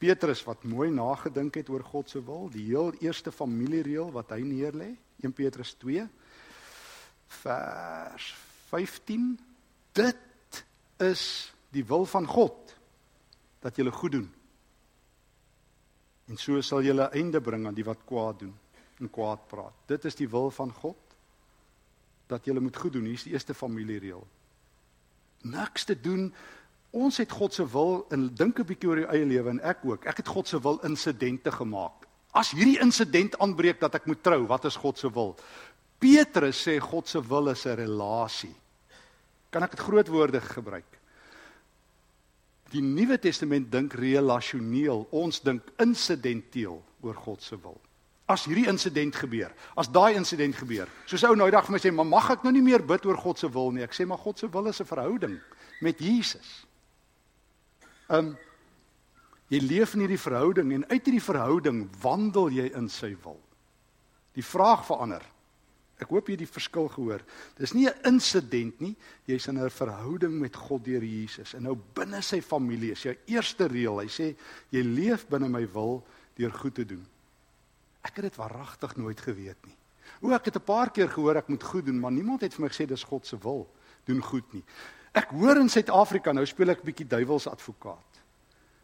Petrus 0.00 0.40
wat 0.46 0.64
mooi 0.64 0.88
nagedink 0.92 1.58
het 1.60 1.68
oor 1.68 1.84
God 1.84 2.08
se 2.08 2.22
wil, 2.24 2.48
die 2.48 2.64
heel 2.70 2.94
eerste 3.04 3.32
familiereël 3.32 4.08
wat 4.14 4.32
hy 4.32 4.40
neerlê, 4.46 4.94
1 5.20 5.34
Petrus 5.36 5.74
2 5.82 6.06
vers 7.42 8.30
15. 8.70 9.34
Dit 9.92 10.62
is 11.04 11.24
die 11.74 11.84
wil 11.84 12.08
van 12.08 12.26
God 12.26 12.72
dat 13.60 13.76
jy 13.76 13.92
goed 13.92 14.16
doen. 14.16 14.28
En 16.32 16.40
so 16.40 16.60
sal 16.64 16.80
jy 16.86 16.96
einde 17.12 17.40
bring 17.44 17.66
aan 17.66 17.76
die 17.76 17.84
wat 17.84 18.06
kwaad 18.08 18.40
doen 18.40 18.56
en 19.00 19.12
kwaad 19.12 19.44
praat. 19.48 19.76
Dit 19.86 20.04
is 20.08 20.16
die 20.16 20.28
wil 20.28 20.50
van 20.54 20.72
God 20.72 21.09
dat 22.30 22.46
jy 22.46 22.54
moet 22.58 22.76
goed 22.76 22.94
doen. 22.94 23.08
Hier 23.08 23.18
is 23.18 23.26
die 23.26 23.34
eerste 23.34 23.54
familiereël. 23.54 24.22
Niks 25.50 25.84
te 25.88 25.96
doen. 25.96 26.30
Ons 26.90 27.20
het 27.22 27.32
God 27.32 27.54
se 27.54 27.66
wil 27.70 28.04
in 28.10 28.28
dink 28.34 28.58
'n 28.58 28.66
bietjie 28.66 28.88
oor 28.88 28.98
jou 28.98 29.10
eie 29.10 29.26
lewe 29.26 29.50
en 29.50 29.60
ek 29.60 29.84
ook. 29.84 30.04
Ek 30.06 30.16
het 30.16 30.28
God 30.28 30.48
se 30.48 30.60
wil 30.60 30.80
insidente 30.82 31.52
gemaak. 31.52 32.06
As 32.32 32.50
hierdie 32.50 32.80
insident 32.80 33.38
aanbreek 33.38 33.80
dat 33.80 33.94
ek 33.94 34.06
moet 34.06 34.22
trou, 34.22 34.46
wat 34.46 34.64
is 34.64 34.76
God 34.76 34.98
se 34.98 35.10
wil? 35.10 35.36
Petrus 35.98 36.68
sê 36.68 36.78
God 36.78 37.08
se 37.08 37.20
wil 37.20 37.48
is 37.48 37.66
'n 37.66 37.76
relasie. 37.76 38.54
Kan 39.50 39.62
ek 39.62 39.70
dit 39.70 39.80
groot 39.80 40.08
woorde 40.08 40.40
gebruik? 40.40 40.98
Die 42.70 42.82
Nuwe 42.82 43.18
Testament 43.18 43.70
dink 43.72 43.92
relasioneel, 43.92 45.06
ons 45.10 45.40
dink 45.40 45.62
insidenteel 45.78 46.82
oor 47.00 47.14
God 47.14 47.42
se 47.42 47.56
wil 47.56 47.80
as 48.30 48.46
hierdie 48.46 48.68
insident 48.70 49.16
gebeur, 49.18 49.50
as 49.76 49.90
daai 49.90 50.14
insident 50.18 50.54
gebeur. 50.56 50.88
Soos 51.10 51.24
ou 51.26 51.34
nou 51.38 51.48
dag 51.50 51.66
vir 51.66 51.74
my 51.74 51.78
sê, 51.78 51.92
"Maar 51.92 52.06
mag 52.06 52.30
ek 52.30 52.44
nou 52.44 52.52
nie 52.52 52.62
meer 52.62 52.82
bid 52.82 53.06
oor 53.06 53.16
God 53.16 53.38
se 53.38 53.48
wil 53.48 53.72
nie?" 53.72 53.82
Ek 53.82 53.92
sê, 53.92 54.06
"Maar 54.06 54.18
God 54.18 54.38
se 54.38 54.48
wil 54.48 54.66
is 54.66 54.80
'n 54.80 54.84
verhouding 54.84 55.40
met 55.80 55.98
Jesus." 55.98 56.66
Um 58.08 58.36
jy 59.48 59.58
leef 59.58 59.94
in 59.94 60.00
hierdie 60.00 60.18
verhouding 60.18 60.72
en 60.72 60.88
uit 60.88 61.04
hierdie 61.04 61.22
verhouding 61.22 61.88
wandel 62.00 62.50
jy 62.50 62.70
in 62.74 62.88
sy 62.88 63.16
wil. 63.24 63.40
Die 64.34 64.44
vraag 64.44 64.86
verander. 64.86 65.22
Ek 66.00 66.08
hoop 66.08 66.28
jy 66.28 66.32
het 66.32 66.38
die 66.38 66.46
verskil 66.46 66.88
gehoor. 66.88 67.20
Dis 67.58 67.74
nie 67.74 67.86
'n 67.86 68.00
insident 68.04 68.80
nie, 68.80 68.96
jy's 69.26 69.48
in 69.48 69.58
'n 69.58 69.70
verhouding 69.70 70.40
met 70.40 70.56
God 70.56 70.84
deur 70.84 71.02
Jesus 71.02 71.54
en 71.54 71.62
nou 71.62 71.76
binne 71.94 72.22
sy 72.22 72.40
familie. 72.40 72.92
Is 72.92 73.02
jou 73.02 73.16
eerste 73.26 73.66
reël. 73.66 74.00
Hy 74.00 74.06
sê 74.06 74.36
jy 74.70 74.82
leef 74.82 75.26
binne 75.28 75.48
my 75.48 75.66
wil 75.72 76.06
deur 76.36 76.52
goed 76.52 76.74
te 76.74 76.84
doen. 76.84 77.06
Ek 78.02 78.16
het 78.16 78.24
dit 78.30 78.36
waaragtig 78.36 78.96
nooit 78.96 79.20
geweet 79.20 79.66
nie. 79.66 79.76
O, 80.20 80.32
ek 80.34 80.44
het 80.44 80.56
'n 80.56 80.64
paar 80.64 80.90
keer 80.90 81.08
gehoor 81.08 81.36
ek 81.36 81.48
moet 81.48 81.62
goed 81.62 81.86
doen, 81.86 82.00
maar 82.00 82.12
niemand 82.12 82.40
het 82.40 82.54
vir 82.54 82.62
my 82.62 82.68
gesê 82.68 82.86
dis 82.86 83.04
God 83.04 83.26
se 83.26 83.38
wil 83.38 83.68
doen 84.04 84.22
goed 84.22 84.52
nie. 84.52 84.64
Ek 85.12 85.30
hoor 85.30 85.56
in 85.56 85.68
Suid-Afrika 85.68 86.32
nou 86.32 86.46
speel 86.46 86.70
ek 86.70 86.82
bietjie 86.82 87.06
duiwels 87.06 87.46
advokaat. 87.46 88.10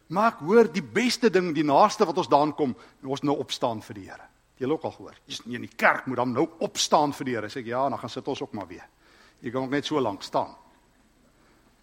Maar 0.07 0.31
ek 0.31 0.39
hoor 0.39 0.69
die 0.71 0.83
beste 0.83 1.29
ding, 1.29 1.53
die 1.55 1.63
naaste 1.63 2.05
wat 2.05 2.17
ons 2.17 2.27
daan 2.27 2.53
kom, 2.55 2.75
ons 3.03 3.23
nou 3.23 3.37
opstaan 3.37 3.81
vir 3.81 3.95
die 3.95 4.09
Here. 4.09 4.27
Jy 4.57 4.65
het 4.65 4.73
ook 4.73 4.83
al 4.83 4.91
gehoor. 4.91 5.17
Jy's 5.25 5.45
nie 5.45 5.55
in 5.55 5.61
die 5.61 5.75
kerk 5.75 6.07
moet 6.07 6.17
dan 6.17 6.31
nou 6.33 6.47
opstaan 6.59 7.13
vir 7.13 7.25
die 7.25 7.35
Here. 7.35 7.49
Sê 7.49 7.59
ek 7.59 7.65
ja, 7.65 7.89
dan 7.89 7.99
gaan 7.99 8.09
sit 8.09 8.27
ons 8.27 8.41
ook 8.41 8.53
maar 8.53 8.67
weer. 8.67 8.87
Jy 9.41 9.51
kan 9.51 9.63
ook 9.63 9.69
net 9.75 9.85
so 9.85 10.01
lank 10.01 10.23
staan. 10.23 10.55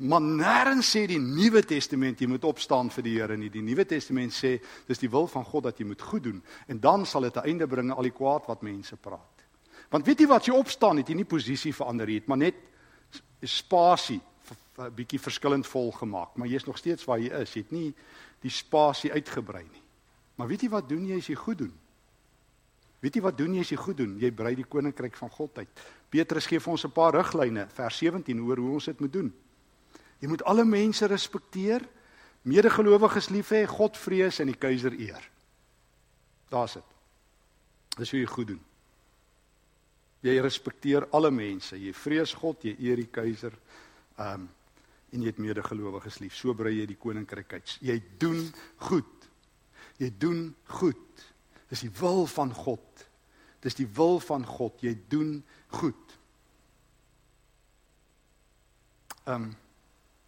Maar 0.04 0.20
nêrens 0.20 0.90
sê 0.90 1.06
die 1.08 1.20
Nuwe 1.20 1.62
Testament 1.64 2.20
jy 2.20 2.26
moet 2.28 2.44
opstaan 2.44 2.90
vir 2.92 3.06
die 3.06 3.14
Here 3.16 3.36
nie. 3.40 3.48
Die 3.48 3.62
Nuwe 3.64 3.86
Testament 3.88 4.34
sê 4.36 4.58
dis 4.88 5.00
die 5.00 5.08
wil 5.08 5.26
van 5.32 5.46
God 5.48 5.64
dat 5.64 5.80
jy 5.80 5.86
moet 5.88 6.02
goed 6.02 6.26
doen 6.26 6.42
en 6.68 6.80
dan 6.80 7.06
sal 7.08 7.24
dit 7.24 7.36
'n 7.36 7.48
einde 7.48 7.66
bring 7.66 7.90
aan 7.90 7.96
al 7.96 8.08
die 8.10 8.18
kwaad 8.18 8.46
wat 8.46 8.62
mense 8.62 8.96
praat. 8.96 9.44
Want 9.88 10.06
weet 10.06 10.20
jy 10.20 10.26
wat 10.26 10.46
jy 10.46 10.52
opstaan 10.52 10.96
het 10.96 11.08
jy 11.08 11.14
nie 11.14 11.24
posisie 11.24 11.72
verander 11.72 12.08
het, 12.08 12.26
maar 12.26 12.38
net 12.38 12.54
spasie 13.42 14.20
'n 14.78 14.94
bietjie 14.94 15.20
verskillend 15.20 15.66
vol 15.66 15.92
gemaak, 15.92 16.36
maar 16.36 16.48
jy's 16.48 16.66
nog 16.66 16.78
steeds 16.78 17.04
waar 17.04 17.18
jy 17.18 17.30
is. 17.40 17.54
Jy 17.54 17.62
het 17.62 17.72
nie 17.72 17.94
die 18.40 18.50
spasie 18.50 19.12
uitgebrei 19.12 19.62
nie. 19.62 19.82
Maar 20.36 20.48
weet 20.48 20.62
jy 20.62 20.68
wat 20.68 20.88
doen 20.88 21.06
jy 21.06 21.16
as 21.16 21.28
jy 21.28 21.34
goed 21.34 21.58
doen? 21.58 21.72
Weet 23.00 23.14
jy 23.14 23.22
wat 23.22 23.38
doen 23.38 23.54
jy 23.54 23.60
as 23.60 23.70
jy 23.70 23.76
goed 23.76 23.96
doen? 23.96 24.18
Jy 24.18 24.30
brei 24.32 24.54
die 24.54 24.64
koninkryk 24.64 25.16
van 25.16 25.30
God 25.30 25.58
uit. 25.58 25.68
Petrus 26.10 26.46
gee 26.46 26.60
vir 26.60 26.70
ons 26.70 26.84
'n 26.84 26.90
paar 26.90 27.14
riglyne, 27.14 27.68
vers 27.68 27.98
17 27.98 28.40
oor 28.40 28.56
hoe 28.56 28.72
ons 28.72 28.84
dit 28.84 29.00
moet 29.00 29.12
doen. 29.12 29.32
Jy 30.24 30.30
moet 30.32 30.42
alle 30.48 30.64
mense 30.64 31.04
respekteer, 31.04 31.82
medegelowiges 32.48 33.28
lief 33.28 33.50
hê, 33.52 33.66
God 33.68 33.98
vrees 34.00 34.38
en 34.40 34.48
die 34.48 34.56
keiser 34.56 34.94
eer. 34.96 35.20
Daar's 36.48 36.78
dit. 36.78 36.94
Dis 37.98 38.12
hoe 38.14 38.22
jy 38.22 38.28
goed 38.32 38.48
doen. 38.54 38.62
Jy 40.24 40.38
respekteer 40.40 41.04
alle 41.12 41.28
mense, 41.28 41.76
jy 41.76 41.92
vrees 41.92 42.32
God, 42.40 42.64
jy 42.64 42.72
eer 42.86 43.02
die 43.04 43.10
keiser. 43.12 43.56
Um 44.16 44.48
en 45.14 45.22
jy 45.22 45.30
het 45.30 45.38
medegelowiges 45.38 46.16
lief. 46.18 46.34
So 46.34 46.56
brei 46.58 46.72
jy 46.72 46.88
die 46.90 46.98
koninkryk 46.98 47.52
uit. 47.54 47.76
Jy 47.86 47.94
doen 48.18 48.40
goed. 48.88 49.28
Jy 50.02 50.08
doen 50.18 50.48
goed. 50.80 51.20
Dis 51.70 51.84
die 51.84 51.90
wil 52.00 52.24
van 52.32 52.50
God. 52.50 53.04
Dis 53.62 53.78
die 53.78 53.86
wil 53.94 54.18
van 54.24 54.42
God. 54.48 54.82
Jy 54.82 54.96
doen 55.12 55.36
goed. 55.76 56.16
Um 59.30 59.52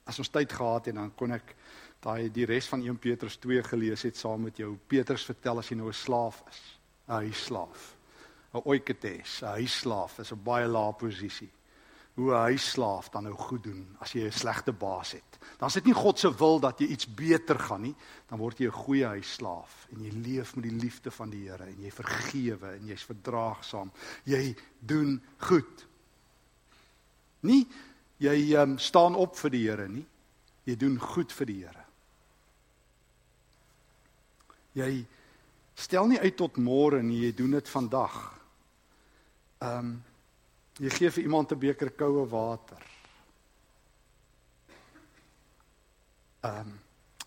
as 0.06 0.18
ons 0.22 0.30
tyd 0.30 0.52
gehad 0.52 0.86
het 0.86 0.94
dan 0.94 1.10
kon 1.18 1.34
ek 1.34 1.54
daai 2.02 2.30
die 2.30 2.46
res 2.46 2.68
van 2.70 2.84
1 2.84 2.98
Petrus 3.02 3.38
2 3.42 3.62
gelees 3.66 4.06
het 4.06 4.16
saam 4.16 4.46
met 4.46 4.56
jou. 4.60 4.76
Petrus 4.88 5.26
vertel 5.26 5.58
as 5.58 5.70
jy 5.70 5.76
nou 5.76 5.88
'n 5.88 5.92
slaaf 5.92 6.42
is, 6.48 6.60
'n 7.08 7.12
huisslaaf. 7.12 7.96
'n 8.54 8.62
Oiketes, 8.64 9.42
'n 9.42 9.58
huisslaaf 9.60 10.18
is 10.18 10.32
'n 10.32 10.42
baie 10.42 10.66
lae 10.66 10.92
posisie. 10.92 11.50
Hoe 12.14 12.32
'n 12.32 12.52
huisslaaf 12.52 13.10
dan 13.10 13.24
nou 13.24 13.34
goed 13.34 13.62
doen 13.62 13.96
as 14.00 14.12
jy 14.12 14.26
'n 14.26 14.32
slegte 14.32 14.72
baas 14.72 15.12
het. 15.12 15.38
Dan 15.58 15.68
is 15.68 15.74
dit 15.74 15.84
nie 15.84 15.94
God 15.94 16.18
se 16.18 16.36
wil 16.36 16.60
dat 16.60 16.78
jy 16.78 16.86
iets 16.86 17.14
beter 17.14 17.58
gaan 17.58 17.82
nie, 17.82 17.94
dan 18.28 18.38
word 18.38 18.58
jy 18.58 18.66
'n 18.66 18.84
goeie 18.84 19.06
huisslaaf 19.06 19.86
en 19.90 20.04
jy 20.04 20.10
leef 20.10 20.54
met 20.56 20.64
die 20.64 20.78
liefde 20.80 21.10
van 21.10 21.30
die 21.30 21.48
Here 21.48 21.64
en 21.64 21.82
jy 21.82 21.90
vergewe 21.90 22.72
en 22.72 22.86
jy's 22.86 23.04
verdraagsaam. 23.04 23.92
Jy 24.24 24.56
doen 24.80 25.22
goed. 25.38 25.86
Nie 27.40 27.66
jy 28.18 28.54
um, 28.56 28.78
staan 28.78 29.14
op 29.14 29.36
vir 29.36 29.50
die 29.50 29.64
Here 29.68 29.88
nie. 29.88 30.06
Jy 30.64 30.76
doen 30.76 30.98
goed 30.98 31.32
vir 31.32 31.46
die 31.46 31.60
Here. 31.64 31.84
Jy 34.74 35.06
Stel 35.76 36.08
nie 36.08 36.20
uit 36.20 36.36
tot 36.40 36.56
môre 36.56 37.02
nie, 37.04 37.26
jy 37.26 37.34
doen 37.36 37.58
dit 37.58 37.68
vandag. 37.68 38.16
Ehm 39.60 39.90
um, 39.92 39.96
jy 40.76 40.90
gee 40.92 41.08
vir 41.08 41.24
iemand 41.24 41.52
'n 41.52 41.58
beker 41.60 41.90
koue 41.90 42.24
water. 42.28 42.82
Ehm 46.40 46.60
um, 46.60 46.72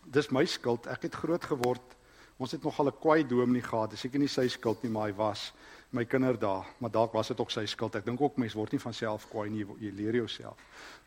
dis 0.05 0.29
my 0.29 0.45
skuld. 0.45 0.87
Ek 0.87 1.01
het 1.01 1.15
groot 1.15 1.45
geword. 1.45 1.95
Ons 2.37 2.51
het 2.51 2.63
nog 2.63 2.79
al 2.79 2.89
'n 2.89 2.99
kwai 3.01 3.23
dominee 3.27 3.61
gehad. 3.61 3.89
Dis 3.89 3.99
seker 3.99 4.19
nie 4.19 4.27
sy 4.27 4.47
skuld 4.47 4.83
nie, 4.83 4.91
maar 4.91 5.09
hy 5.09 5.13
was 5.13 5.53
my 5.95 6.05
kinderdae, 6.05 6.65
maar 6.77 6.91
dalk 6.93 7.13
was 7.17 7.31
dit 7.31 7.39
ook 7.41 7.51
sy 7.51 7.63
skuld. 7.69 7.95
Ek 7.97 8.05
dink 8.05 8.21
ook 8.21 8.37
mense 8.37 8.57
word 8.57 8.75
nie 8.75 8.81
van 8.83 8.93
self 8.93 9.25
kwaai 9.31 9.49
nie, 9.49 9.65
jy 9.81 9.89
leer 9.97 10.19
jouself. 10.21 10.59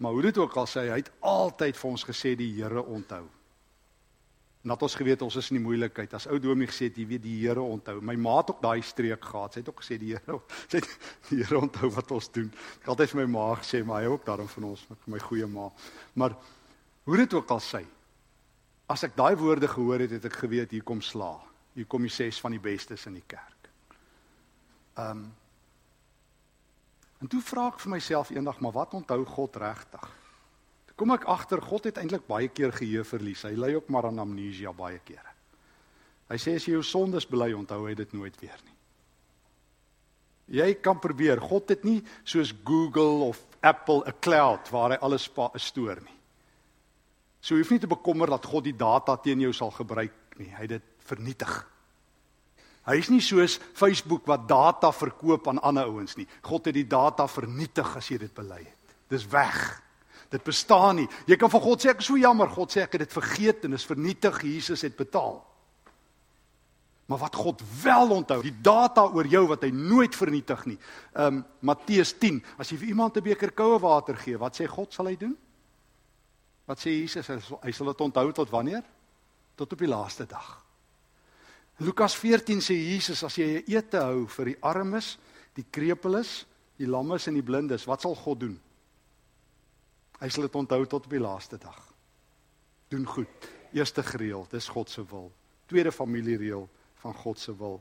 Maar 0.03 0.17
hoe 0.17 0.25
dit 0.27 0.41
ook 0.43 0.57
al 0.59 0.67
sê, 0.67 0.89
hy 0.91 0.99
het 1.05 1.13
altyd 1.21 1.79
vir 1.79 1.91
ons 1.91 2.05
gesê 2.09 2.35
die 2.39 2.51
Here 2.57 2.83
onthou. 2.83 3.23
Nadat 4.63 4.85
ons 4.87 4.95
geweet 4.95 5.23
ons 5.27 5.37
is 5.39 5.51
in 5.51 5.59
die 5.59 5.65
moeilikheid. 5.65 6.13
As 6.15 6.29
ou 6.31 6.39
Domie 6.43 6.69
gesê 6.71 6.87
het, 6.87 6.99
jy 6.99 7.07
weet 7.15 7.23
die 7.25 7.37
Here 7.41 7.63
onthou. 7.63 7.97
My 8.03 8.15
ma 8.19 8.37
het 8.41 8.53
ook 8.55 8.61
daai 8.63 8.83
streek 8.87 9.25
gehad. 9.27 9.55
Sy 9.55 9.63
het 9.63 9.71
ook 9.71 9.83
gesê 9.83 9.99
die 10.03 10.13
Here, 10.15 10.39
sy 10.71 10.83
het 10.83 10.91
die 11.31 11.41
Here 11.41 11.63
onthou 11.63 11.91
wat 11.95 12.15
ons 12.19 12.31
doen. 12.35 12.51
Ek 12.83 12.93
altyd 12.95 13.15
vir 13.15 13.23
my 13.23 13.29
ma 13.37 13.47
gesê, 13.63 13.83
maar 13.87 14.03
hy 14.03 14.11
ook 14.11 14.27
daarom 14.27 14.51
van 14.51 14.71
ons, 14.73 14.85
my 15.07 15.23
goeie 15.23 15.51
ma. 15.51 15.71
Maar 16.19 16.37
hoe 17.07 17.23
dit 17.23 17.39
ook 17.39 17.55
al 17.55 17.63
sê, 17.63 17.83
as 18.91 19.07
ek 19.07 19.15
daai 19.19 19.35
woorde 19.39 19.71
gehoor 19.71 20.03
het, 20.03 20.19
het 20.19 20.31
ek 20.31 20.43
geweet 20.43 20.75
hier 20.75 20.87
kom 20.87 21.03
sla. 21.03 21.37
Hier 21.75 21.87
kom 21.89 22.03
die 22.05 22.13
ses 22.13 22.43
van 22.43 22.55
die 22.55 22.63
bestes 22.63 23.07
in 23.07 23.19
die 23.19 23.27
kerk. 23.27 23.62
Ehm 24.97 25.11
um, 25.11 25.31
En 27.23 27.31
toe 27.31 27.39
vra 27.47 27.69
ek 27.71 27.79
vir 27.85 27.93
myself 27.95 28.33
eendag, 28.35 28.59
maar 28.59 28.75
wat 28.75 28.97
onthou 28.99 29.21
God 29.37 29.57
regtig? 29.63 30.07
Toe 30.91 30.97
kom 30.99 31.15
ek 31.15 31.29
agter 31.31 31.63
God 31.63 31.87
het 31.87 32.01
eintlik 32.03 32.25
baie 32.27 32.49
keer 32.51 32.75
geheue 32.75 33.05
verlies. 33.07 33.45
Hy 33.47 33.55
ly 33.55 33.77
ook 33.77 33.93
maar 33.95 34.09
aan 34.09 34.19
amnesia 34.19 34.73
baie 34.75 34.99
kere. 35.07 35.31
Hy 36.33 36.39
sê 36.41 36.57
as 36.59 36.67
jy 36.67 36.75
jou 36.75 36.83
sondes 36.87 37.29
bely, 37.29 37.53
onthou 37.55 37.85
hy 37.87 37.95
dit 37.95 38.15
nooit 38.17 38.35
weer 38.43 38.59
nie. 38.67 38.75
Jy 40.59 40.67
kan 40.83 40.99
probeer. 40.99 41.41
God 41.41 41.71
het 41.71 41.87
nie 41.87 42.01
soos 42.27 42.51
Google 42.67 43.29
of 43.29 43.39
Apple 43.63 44.03
'n 44.03 44.19
cloud 44.21 44.69
waar 44.75 44.91
hy 44.91 44.99
alles 45.01 45.31
stoor 45.55 46.03
nie. 46.03 46.19
So 47.41 47.55
jy 47.55 47.63
hoef 47.63 47.71
nie 47.71 47.79
te 47.79 47.87
bekommer 47.87 48.27
dat 48.27 48.45
God 48.45 48.65
die 48.65 48.77
data 48.77 49.17
teen 49.17 49.41
jou 49.41 49.53
sal 49.53 49.71
gebruik 49.71 50.39
nie. 50.39 50.51
Hy 50.51 50.67
het 50.67 50.69
dit 50.69 50.83
vernietig. 50.99 51.72
Hy 52.89 52.97
is 52.99 53.11
nie 53.13 53.23
soos 53.23 53.61
Facebook 53.79 54.27
wat 54.27 54.49
data 54.51 54.91
verkoop 54.93 55.47
aan 55.49 55.63
ander 55.63 55.87
ouens 55.87 56.17
nie. 56.19 56.27
God 56.43 56.67
het 56.67 56.75
die 56.75 56.89
data 56.89 57.29
vernietig 57.31 57.97
as 57.97 58.09
jy 58.11 58.19
dit 58.25 58.35
bely 58.35 58.59
het. 58.65 58.97
Dis 59.13 59.27
weg. 59.31 59.61
Dit 60.33 60.43
bestaan 60.43 61.03
nie. 61.03 61.09
Jy 61.29 61.37
kan 61.39 61.53
vir 61.53 61.63
God 61.63 61.83
sê 61.83 61.93
ek 61.93 62.03
is 62.03 62.09
so 62.11 62.19
jammer. 62.19 62.51
God 62.51 62.75
sê 62.75 62.83
ek 62.83 62.97
het 62.97 63.05
dit 63.05 63.15
vergeet 63.15 63.67
en 63.69 63.77
is 63.79 63.87
vernietig. 63.87 64.41
Jesus 64.49 64.83
het 64.83 64.97
betaal. 64.99 65.39
Maar 67.07 67.19
wat 67.19 67.37
God 67.37 67.63
wel 67.83 68.15
onthou, 68.17 68.41
die 68.43 68.55
data 68.65 69.05
oor 69.05 69.27
jou 69.29 69.45
wat 69.51 69.67
hy 69.67 69.71
nooit 69.75 70.15
vernietig 70.17 70.65
nie. 70.71 70.79
Um 71.19 71.43
Matteus 71.61 72.15
10, 72.19 72.41
as 72.59 72.73
jy 72.73 72.79
vir 72.81 72.95
iemand 72.95 73.17
'n 73.17 73.23
beker 73.23 73.53
koue 73.53 73.79
water 73.79 74.17
gee, 74.17 74.39
wat 74.39 74.57
sê 74.57 74.67
God 74.67 74.93
sal 74.93 75.07
hy 75.07 75.17
doen? 75.17 75.37
Wat 76.67 76.79
sê 76.79 76.91
Jesus? 76.91 77.29
Hy 77.29 77.71
sal 77.71 77.87
dit 77.87 78.01
onthou 78.01 78.33
tot 78.33 78.51
wanneer? 78.51 78.83
Tot 79.55 79.73
op 79.73 79.79
die 79.79 79.89
laaste 79.89 80.27
dag. 80.27 80.62
Lukas 81.79 82.15
14 82.17 82.61
sê 82.61 82.75
Jesus 82.75 83.23
as 83.25 83.39
jy 83.39 83.63
'n 83.63 83.65
ete 83.67 83.99
hou 83.99 84.27
vir 84.27 84.45
die 84.45 84.59
armes, 84.63 85.19
die 85.55 85.65
krepeles, 85.71 86.47
die 86.77 86.87
lammes 86.87 87.27
en 87.29 87.35
die 87.35 87.43
blindes, 87.43 87.87
wat 87.87 88.03
sal 88.03 88.15
God 88.15 88.41
doen? 88.41 88.61
Hy 90.21 90.29
sal 90.29 90.43
dit 90.43 90.55
onthou 90.55 90.87
tot 90.87 91.05
op 91.05 91.11
die 91.11 91.21
laaste 91.21 91.59
dag. 91.59 91.93
Doen 92.89 93.07
goed. 93.07 93.49
Eerste 93.73 94.03
gereël, 94.03 94.47
dis 94.51 94.69
God 94.69 94.91
se 94.91 95.03
wil. 95.05 95.33
Tweede 95.67 95.93
familiereël 95.93 96.69
van 96.95 97.15
God 97.15 97.39
se 97.39 97.57
wil. 97.57 97.81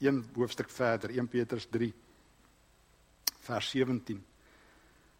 Een 0.00 0.24
hoofstuk 0.34 0.70
verder, 0.70 1.10
1 1.10 1.28
Petrus 1.28 1.66
3 1.70 1.92
vers 3.46 3.70
17. 3.70 4.24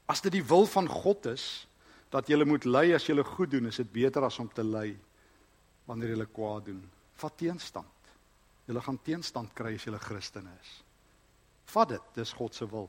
As 0.07 0.21
dit 0.21 0.33
die 0.33 0.45
wil 0.45 0.67
van 0.67 0.89
God 0.89 1.27
is 1.27 1.67
dat 2.11 2.29
jy 2.31 2.39
moet 2.45 2.65
ly 2.65 2.93
as 2.95 3.07
jy 3.07 3.23
goed 3.23 3.51
doen, 3.51 3.67
is 3.67 3.77
dit 3.83 3.93
beter 3.93 4.25
as 4.25 4.39
om 4.39 4.49
te 4.49 4.65
ly 4.65 4.97
wanneer 5.87 6.17
jy 6.17 6.27
kwaad 6.33 6.65
doen. 6.71 6.83
Vat 7.17 7.37
teenstand. 7.39 7.96
Julle 8.67 8.83
gaan 8.83 8.99
teenstand 9.03 9.55
kry 9.55 9.75
as 9.79 9.85
julle 9.87 10.01
Christene 10.03 10.53
is. 10.61 10.73
Vat 11.71 11.89
dit, 11.89 12.09
dis 12.15 12.33
God 12.33 12.55
se 12.55 12.67
wil. 12.71 12.89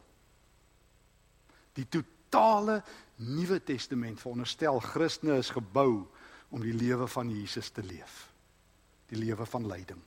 Die 1.78 1.86
totale 1.86 2.82
Nuwe 3.26 3.60
Testament 3.66 4.22
veronderstel 4.22 4.80
Christene 4.82 5.38
is 5.42 5.54
gebou 5.54 6.08
om 6.54 6.64
die 6.64 6.74
lewe 6.74 7.08
van 7.10 7.30
Jesus 7.34 7.70
te 7.74 7.84
leef. 7.86 8.28
Die 9.10 9.20
lewe 9.20 9.46
van 9.46 9.68
lyding. 9.70 10.02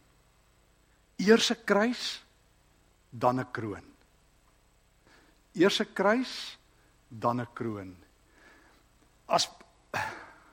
Eers 1.20 1.50
'n 1.50 1.64
kruis, 1.64 2.22
dan 3.10 3.40
'n 3.40 3.50
kroon. 3.52 3.86
Eers 5.52 5.80
'n 5.80 5.92
kruis, 5.92 6.58
dan 7.08 7.40
'n 7.40 7.52
kroon. 7.54 7.96
As 9.26 9.48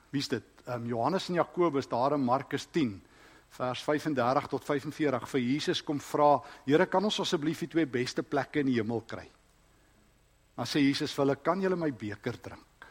wie's 0.09 0.27
dit? 0.27 0.43
Um, 0.67 0.85
Johannes 0.85 1.29
en 1.29 1.35
Jakobus 1.35 1.87
daar 1.87 2.13
in 2.13 2.23
Markus 2.23 2.65
10 2.65 3.01
vers 3.57 3.81
35 3.83 4.49
tot 4.51 4.65
45 4.65 5.27
vir 5.31 5.41
Jesus 5.41 5.81
kom 5.85 5.99
vra, 6.03 6.37
Here, 6.65 6.85
kan 6.85 7.03
ons 7.03 7.19
asseblief 7.23 7.63
die 7.65 7.71
twee 7.73 7.89
beste 7.89 8.23
plekke 8.23 8.61
in 8.61 8.69
die 8.69 8.77
hemel 8.77 9.01
kry? 9.09 9.25
Dan 10.57 10.69
sê 10.69 10.81
Jesus 10.81 11.13
vir 11.13 11.25
hulle, 11.25 11.37
kan 11.41 11.61
julle 11.61 11.77
my 11.77 11.89
beker 11.93 12.37
drink? 12.41 12.87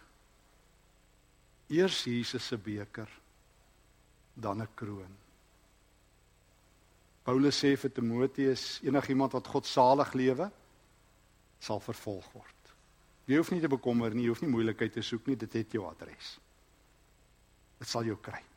Eers 1.70 2.04
Jesus 2.06 2.46
se 2.46 2.58
beker, 2.58 3.08
dan 4.34 4.62
'n 4.62 4.68
kroon. 4.74 5.16
Paulus 7.24 7.58
sê 7.58 7.76
vir 7.76 7.90
Timoteus, 7.90 8.80
enigiemand 8.82 9.32
wat 9.32 9.46
God 9.46 9.66
salig 9.66 10.14
lewe, 10.14 10.50
sal 11.58 11.80
vervolg 11.80 12.32
word. 12.32 12.74
Jy 13.26 13.36
hoef 13.36 13.50
nie 13.50 13.60
te 13.60 13.68
bekommer 13.68 14.14
nie, 14.14 14.22
jy 14.22 14.28
hoef 14.28 14.42
nie 14.42 14.50
moeilikheid 14.50 14.92
te 14.92 15.02
soek 15.02 15.26
nie, 15.26 15.36
dit 15.36 15.52
het 15.52 15.72
jou 15.72 15.88
adres. 15.88 16.38
Dit 17.78 17.88
sal 17.88 18.04
jou 18.04 18.16
kry. 18.16 18.55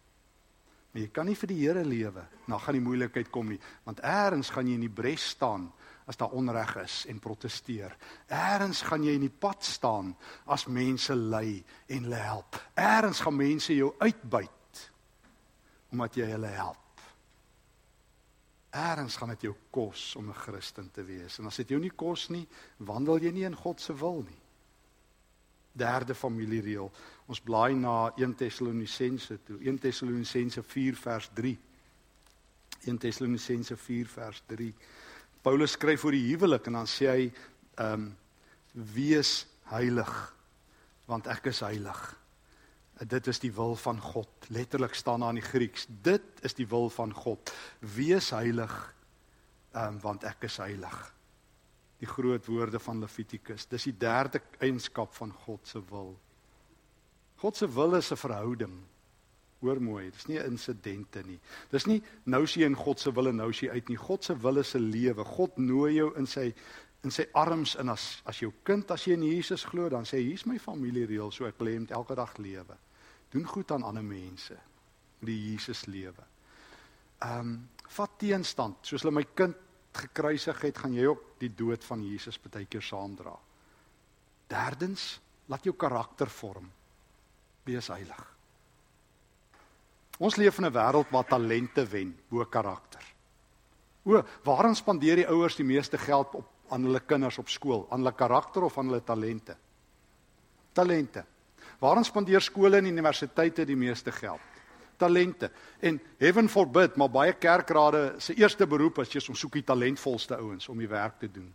Maar 1.00 1.08
jy 1.08 1.14
kan 1.16 1.30
nie 1.30 1.38
vir 1.40 1.48
die 1.48 1.62
Here 1.62 1.82
lewe 1.88 2.22
na 2.52 2.58
gaan 2.60 2.76
die 2.76 2.84
moeilikheid 2.84 3.30
kom 3.32 3.54
nie, 3.54 3.60
want 3.86 4.02
eers 4.04 4.50
gaan 4.52 4.68
jy 4.68 4.74
in 4.76 4.82
die 4.84 4.92
bres 4.92 5.30
staan 5.32 5.70
as 6.12 6.18
daar 6.20 6.34
onreg 6.36 6.74
is 6.82 7.06
en 7.08 7.22
proteseer. 7.24 7.94
Eers 8.28 8.82
gaan 8.84 9.06
jy 9.08 9.14
in 9.16 9.24
die 9.24 9.32
pad 9.32 9.64
staan 9.64 10.10
as 10.52 10.66
mense 10.68 11.16
ly 11.16 11.62
en 11.88 12.04
hulle 12.04 12.20
help. 12.20 12.60
Eers 12.76 13.24
gaan 13.24 13.38
mense 13.40 13.78
jou 13.78 13.94
uitbuit 14.02 14.84
omdat 15.96 16.20
jy 16.20 16.28
hulle 16.34 16.52
help. 16.58 17.08
Eers 18.76 19.16
gaan 19.22 19.32
dit 19.38 19.48
jou 19.48 19.56
kos 19.72 20.18
om 20.20 20.28
'n 20.28 20.42
Christen 20.44 20.92
te 20.92 21.04
wees. 21.04 21.40
En 21.40 21.46
as 21.46 21.64
dit 21.64 21.70
jou 21.70 21.80
nie 21.80 21.96
kos 21.96 22.28
nie, 22.30 22.48
wandel 22.78 23.24
jy 23.24 23.32
nie 23.32 23.48
in 23.48 23.56
God 23.56 23.80
se 23.80 23.94
wil 23.94 24.20
nie 24.28 24.49
derde 25.80 26.16
familiereël. 26.16 26.92
Ons 27.30 27.42
blaai 27.42 27.74
na 27.78 28.12
1 28.18 28.36
Tessalonisense 28.36 29.40
toe. 29.48 29.58
1 29.64 29.80
Tessalonisense 29.80 30.64
4 30.64 30.98
vers 31.04 31.30
3. 31.38 31.58
1 32.86 32.98
Tessalonisense 32.98 33.78
4 33.78 34.12
vers 34.14 34.42
3. 34.48 34.74
Paulus 35.42 35.76
skryf 35.78 36.04
oor 36.04 36.16
die 36.16 36.28
huwelik 36.30 36.68
en 36.68 36.82
dan 36.82 36.90
sê 36.90 37.12
hy 37.12 37.28
ehm 37.80 37.94
um, 37.94 38.10
wees 38.94 39.48
heilig 39.72 40.12
want 41.10 41.28
ek 41.32 41.50
is 41.50 41.64
heilig. 41.66 42.00
Dit 43.10 43.28
is 43.32 43.40
die 43.42 43.52
wil 43.56 43.74
van 43.80 43.98
God. 44.04 44.30
Letterlik 44.54 44.94
staan 44.94 45.24
daar 45.24 45.34
in 45.34 45.40
die 45.40 45.48
Grieks. 45.48 45.88
Dit 45.90 46.44
is 46.46 46.54
die 46.54 46.68
wil 46.70 46.92
van 46.94 47.16
God. 47.16 47.54
Wees 47.80 48.30
heilig 48.36 48.76
ehm 49.74 49.96
um, 49.96 50.04
want 50.06 50.28
ek 50.30 50.46
is 50.52 50.60
heilig 50.62 51.00
die 52.00 52.08
groot 52.08 52.46
woorde 52.48 52.80
van 52.80 53.00
Levitikus. 53.00 53.68
Dis 53.68 53.90
die 53.90 53.98
derde 53.98 54.42
eienskap 54.60 55.14
van 55.14 55.32
God 55.46 55.68
se 55.68 55.82
wil. 55.90 56.14
God 57.40 57.56
se 57.56 57.68
wil 57.68 57.96
is 57.96 58.12
'n 58.12 58.16
verhouding. 58.18 58.80
Hoor 59.60 59.82
mooi, 59.82 60.10
dis 60.12 60.26
nie 60.26 60.40
insidente 60.40 61.22
nie. 61.26 61.40
Dis 61.70 61.86
nie 61.86 62.02
nou 62.24 62.46
sien 62.48 62.64
in 62.64 62.76
God 62.76 63.00
se 63.00 63.12
wil 63.12 63.28
en 63.28 63.36
nou 63.36 63.54
sien 63.54 63.70
uit 63.70 63.90
nie. 63.90 63.98
God 63.98 64.24
se 64.24 64.38
wil 64.38 64.58
is 64.58 64.76
'n 64.76 64.90
lewe. 64.92 65.24
God 65.24 65.58
nooi 65.58 65.94
jou 65.94 66.16
in 66.18 66.28
sy 66.28 66.54
in 67.04 67.12
sy 67.12 67.26
arms 67.34 67.76
in 67.76 67.90
as 67.90 68.22
as 68.26 68.40
jou 68.40 68.52
kind 68.64 68.92
as 68.92 69.06
jy 69.06 69.14
in 69.14 69.24
Jesus 69.24 69.64
glo, 69.64 69.90
dan 69.90 70.04
sê 70.04 70.18
hy 70.18 70.24
hier's 70.24 70.46
my 70.46 70.58
familiereël, 70.60 71.32
so 71.32 71.46
ek 71.46 71.60
lê 71.60 71.80
met 71.80 71.92
elke 71.92 72.16
dag 72.16 72.38
lewe. 72.38 72.78
Doen 73.32 73.46
goed 73.46 73.72
aan 73.72 73.84
ander 73.84 74.04
mense. 74.04 74.58
Die 75.20 75.52
Jesus 75.52 75.86
lewe. 75.86 76.26
Ehm 77.22 77.40
um, 77.40 77.70
vat 77.90 78.20
teenstand, 78.20 78.76
soos 78.86 79.02
hulle 79.02 79.14
my 79.14 79.26
kind 79.36 79.56
gekruisig 80.00 80.62
het, 80.62 80.78
gaan 80.78 80.94
jy 80.94 81.06
ook 81.12 81.24
die 81.42 81.52
dood 81.56 81.84
van 81.86 82.04
Jesus 82.04 82.40
baie 82.42 82.66
keer 82.66 82.84
saamdra. 82.84 83.36
Derdens, 84.50 85.20
laat 85.50 85.66
jou 85.66 85.76
karakter 85.76 86.30
vorm. 86.30 86.70
Wees 87.66 87.90
heilig. 87.92 88.22
Ons 90.20 90.36
leef 90.36 90.58
in 90.60 90.66
'n 90.66 90.74
wêreld 90.74 91.12
waar 91.12 91.26
talente 91.26 91.86
wen 91.86 92.18
bo 92.30 92.46
karakter. 92.46 93.04
O, 94.04 94.24
waarom 94.44 94.76
spandeer 94.76 95.16
die 95.16 95.28
ouers 95.28 95.56
die 95.56 95.66
meeste 95.66 95.98
geld 95.98 96.34
op 96.36 96.48
aan 96.70 96.84
hulle 96.84 97.00
kinders 97.00 97.38
op 97.38 97.50
skool? 97.50 97.88
Aan 97.90 98.00
hulle 98.00 98.16
karakter 98.16 98.64
of 98.64 98.78
aan 98.78 98.88
hulle 98.88 99.04
talente? 99.04 99.58
Talente. 100.74 101.26
Waarom 101.80 102.04
spandeer 102.04 102.42
skole 102.42 102.78
en 102.78 102.86
universiteite 102.86 103.66
die 103.66 103.76
meeste 103.76 104.12
geld? 104.12 104.59
Talente. 105.00 105.50
En 105.80 106.00
heaven 106.20 106.50
forbid, 106.50 106.98
maar 107.00 107.10
baie 107.10 107.34
kerkrade 107.34 108.16
se 108.18 108.36
eerste 108.36 108.68
beroep 108.68 109.00
is 109.04 109.16
jy's 109.16 109.30
om 109.32 109.38
soek 109.40 109.60
die 109.60 109.66
talentvolste 109.68 110.38
ouens 110.38 110.70
om 110.70 110.78
die 110.78 110.90
werk 110.92 111.20
te 111.20 111.32
doen. 111.32 111.50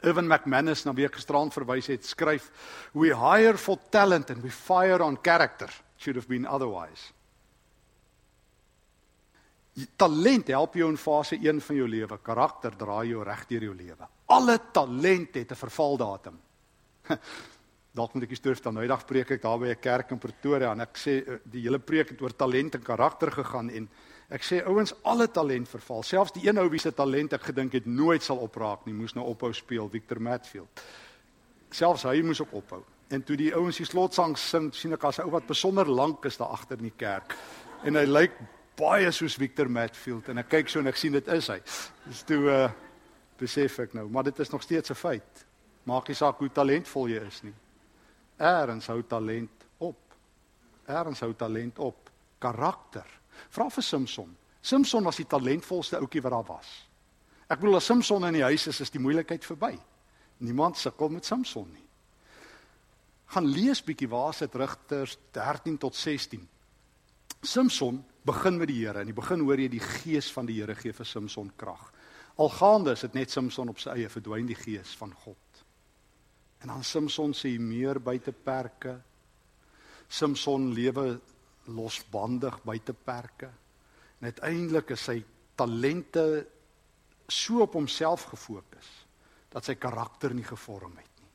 Evan 0.00 0.28
McManus 0.28 0.84
na 0.86 0.94
wie 0.94 1.08
ek 1.08 1.16
gisterand 1.18 1.54
verwys 1.54 1.88
het, 1.90 2.06
skryf: 2.06 2.50
"We 2.94 3.10
hire 3.16 3.58
for 3.58 3.78
talent 3.90 4.30
and 4.30 4.42
we 4.42 4.50
fire 4.50 5.02
on 5.04 5.18
character. 5.22 5.72
Should 5.98 6.16
have 6.16 6.28
been 6.28 6.46
otherwise." 6.46 7.12
Talent 9.96 10.48
help 10.48 10.74
jou 10.74 10.88
in 10.90 10.96
fase 10.96 11.36
1 11.36 11.60
van 11.60 11.76
jou 11.76 11.88
lewe, 11.88 12.18
karakter 12.22 12.76
draai 12.76 13.08
jou 13.08 13.22
reg 13.22 13.46
deur 13.46 13.62
jou 13.62 13.74
lewe. 13.74 14.08
Alle 14.26 14.58
talent 14.72 15.34
het 15.34 15.50
'n 15.50 15.54
vervaldatum. 15.54 16.38
Dalk 17.96 18.14
moet 18.14 18.26
ek 18.28 18.34
die 18.34 18.38
storie 18.38 18.58
vertel. 18.58 18.74
Nou 18.76 18.84
eendag 18.84 19.06
preek 19.08 19.30
ek 19.30 19.42
daar 19.42 19.58
by 19.58 19.68
'n 19.72 19.80
kerk 19.80 20.10
in 20.12 20.18
Pretoria 20.18 20.72
en 20.72 20.80
ek 20.80 20.96
sê 20.96 21.22
eh, 21.26 21.38
die 21.44 21.62
hele 21.62 21.78
preek 21.78 22.10
het 22.10 22.22
oor 22.22 22.36
talent 22.36 22.74
en 22.74 22.82
karakter 22.82 23.30
gegaan 23.30 23.70
en 23.70 23.88
ek 24.30 24.42
sê 24.42 24.62
ouens 24.66 24.94
alle 25.04 25.28
talent 25.28 25.68
verval. 25.68 26.02
Selfs 26.02 26.32
die 26.32 26.48
een 26.48 26.58
ou 26.58 26.68
wie 26.68 26.80
se 26.80 26.92
talent 26.92 27.32
ek 27.32 27.42
gedink 27.42 27.72
het 27.72 27.86
nooit 27.86 28.22
sal 28.22 28.38
opraak 28.38 28.86
nie, 28.86 28.94
moes 28.94 29.14
nou 29.14 29.24
ophou 29.26 29.52
speel, 29.52 29.88
Victor 29.88 30.20
Matfield. 30.20 30.68
Selfs 31.70 32.02
hy 32.02 32.22
moes 32.22 32.40
ook 32.40 32.52
ophou. 32.52 32.84
En 33.10 33.22
toe 33.22 33.36
die 33.36 33.54
ouens 33.54 33.76
die 33.76 33.86
slotsang 33.86 34.36
sing, 34.38 34.74
sien 34.74 34.92
ek 34.92 35.04
as 35.04 35.18
'n 35.18 35.22
ou 35.24 35.30
wat 35.30 35.46
besonder 35.46 35.86
lank 35.86 36.24
is 36.24 36.36
daar 36.36 36.52
agter 36.52 36.78
in 36.78 36.84
die 36.84 36.98
kerk. 36.98 37.34
En 37.84 37.94
hy 37.94 38.04
lyk 38.04 38.32
baie 38.76 39.10
soos 39.10 39.36
Victor 39.36 39.68
Matfield 39.68 40.28
en 40.28 40.38
ek 40.38 40.48
kyk 40.48 40.68
so 40.68 40.80
en 40.80 40.86
ek 40.86 40.96
sien 40.96 41.12
dit 41.12 41.28
is 41.28 41.48
hy. 41.48 41.60
Dis 42.06 42.22
toe 42.22 42.50
uh 42.50 42.70
besef 43.38 43.78
ek 43.78 43.94
nou, 43.94 44.08
maar 44.10 44.24
dit 44.24 44.38
is 44.38 44.50
nog 44.50 44.62
steeds 44.62 44.90
'n 44.90 44.94
feit. 44.94 45.46
Maak 45.84 46.08
nie 46.08 46.14
saak 46.14 46.38
hoe 46.38 46.48
talentvol 46.48 47.08
jy 47.08 47.26
is 47.26 47.42
nie. 47.42 47.54
Eerens 48.38 48.86
hou 48.86 49.02
talent 49.02 49.64
op. 49.78 50.14
Eerens 50.86 51.20
hou 51.20 51.32
talent 51.34 51.78
op. 51.78 52.10
Karakter. 52.38 53.06
Vra 53.50 53.68
vir 53.70 53.82
Samson. 53.82 54.36
Samson 54.60 55.06
was 55.06 55.18
die 55.18 55.26
talentvolste 55.26 55.98
ouetjie 55.98 56.22
wat 56.22 56.34
daar 56.34 56.48
was. 56.48 56.70
Ek 57.48 57.60
bedoel 57.60 57.78
as 57.80 57.88
Samson 57.88 58.26
in 58.28 58.38
die 58.38 58.44
huis 58.44 58.66
is, 58.68 58.82
is 58.84 58.92
die 58.92 59.02
moeilikheid 59.02 59.44
verby. 59.46 59.72
Niemand 60.44 60.78
sukkel 60.78 61.10
met 61.10 61.26
Samson 61.26 61.66
nie. 61.72 61.84
Gaan 63.34 63.48
lees 63.48 63.80
bietjie 63.84 64.08
waar 64.08 64.34
sit 64.36 64.54
Rigters 64.56 65.18
13 65.36 65.78
tot 65.80 65.96
16. 65.96 66.44
Samson 67.42 68.00
begin 68.26 68.58
met 68.58 68.70
die 68.70 68.78
Here. 68.84 69.02
In 69.02 69.10
die 69.10 69.16
begin 69.16 69.42
hoor 69.44 69.60
jy 69.60 69.68
die 69.72 69.82
gees 69.82 70.30
van 70.32 70.46
die 70.48 70.58
Here 70.60 70.76
gee 70.78 70.94
vir 70.94 71.06
Samson 71.06 71.50
krag. 71.56 71.90
Algaande 72.38 72.94
is 72.94 73.02
dit 73.06 73.18
net 73.18 73.32
Samson 73.34 73.72
op 73.72 73.80
sy 73.82 73.96
eie 73.96 74.10
verdwyn 74.12 74.46
die 74.46 74.58
gees 74.58 74.94
van 74.98 75.12
God. 75.24 75.38
En 76.58 76.72
dan 76.72 76.84
Samson 76.84 77.34
sê 77.34 77.58
meer 77.58 78.00
buite 78.02 78.32
perke. 78.32 78.96
Samson 80.08 80.72
lewe 80.74 81.20
losbandig 81.68 82.62
buite 82.64 82.92
perke. 82.92 83.50
En 84.18 84.30
uiteindelik 84.30 84.90
is 84.96 85.04
sy 85.10 85.18
talente 85.58 86.24
so 87.28 87.62
op 87.62 87.76
homself 87.76 88.24
gefokus 88.32 88.88
dat 89.52 89.64
sy 89.64 89.76
karakter 89.80 90.34
nie 90.34 90.46
gevorm 90.46 90.96
het 90.96 91.12
nie. 91.20 91.30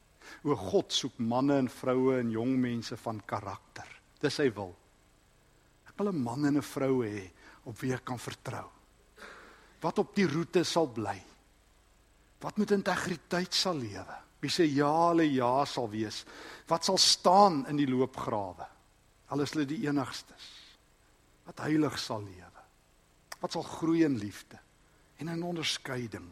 O 0.49 0.55
God 0.57 0.93
soek 0.93 1.19
manne 1.21 1.57
en 1.62 1.69
vroue 1.71 2.17
en 2.19 2.31
jong 2.33 2.55
mense 2.59 2.97
van 2.97 3.21
karakter. 3.25 3.88
Dis 4.21 4.39
sy 4.39 4.49
wil. 4.55 4.73
Ek 5.88 5.97
wil 5.99 6.12
'n 6.12 6.23
man 6.23 6.45
en 6.45 6.57
'n 6.57 6.62
vrou 6.62 7.03
hê 7.05 7.31
op 7.65 7.79
wie 7.79 7.93
ek 7.93 8.05
kan 8.05 8.19
vertrou. 8.19 8.69
Wat 9.81 9.99
op 9.99 10.15
die 10.15 10.27
roete 10.27 10.63
sal 10.63 10.88
bly. 10.88 11.21
Wat 12.39 12.57
met 12.57 12.71
integriteit 12.71 13.53
sal 13.53 13.75
lewe. 13.75 14.17
Wie 14.43 14.51
se 14.51 14.65
ja 14.67 14.91
hulle 15.08 15.23
ja 15.32 15.63
sal 15.65 15.88
wees. 15.91 16.25
Wat 16.67 16.84
sal 16.84 16.99
staan 16.99 17.62
in 17.71 17.79
die 17.79 17.88
loopgrawe. 17.88 18.67
Alles 19.32 19.53
hulle 19.56 19.65
die 19.69 19.86
enigstes. 19.88 20.49
Wat 21.47 21.63
heilig 21.63 21.95
sal 21.99 22.25
lewe. 22.25 22.65
Wat 23.39 23.56
sal 23.56 23.63
groei 23.63 24.03
in 24.03 24.17
liefde 24.19 24.60
en 25.21 25.29
in 25.29 25.43
onderskeiding 25.45 26.27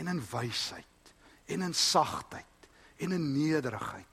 en 0.00 0.08
in 0.08 0.20
wysheid 0.30 1.12
en 1.50 1.66
in 1.66 1.74
sagtheid 1.74 2.68
en 2.96 3.12
in 3.12 3.26
nederigheid. 3.32 4.06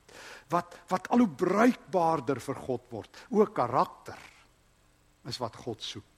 Wat 0.52 0.76
wat 0.92 1.08
al 1.12 1.24
hoe 1.24 1.36
bruikbaarder 1.40 2.40
vir 2.44 2.60
God 2.68 2.92
word. 2.92 3.24
O 3.32 3.46
karakter 3.46 4.20
is 5.28 5.40
wat 5.40 5.56
God 5.64 5.84
soek. 5.84 6.17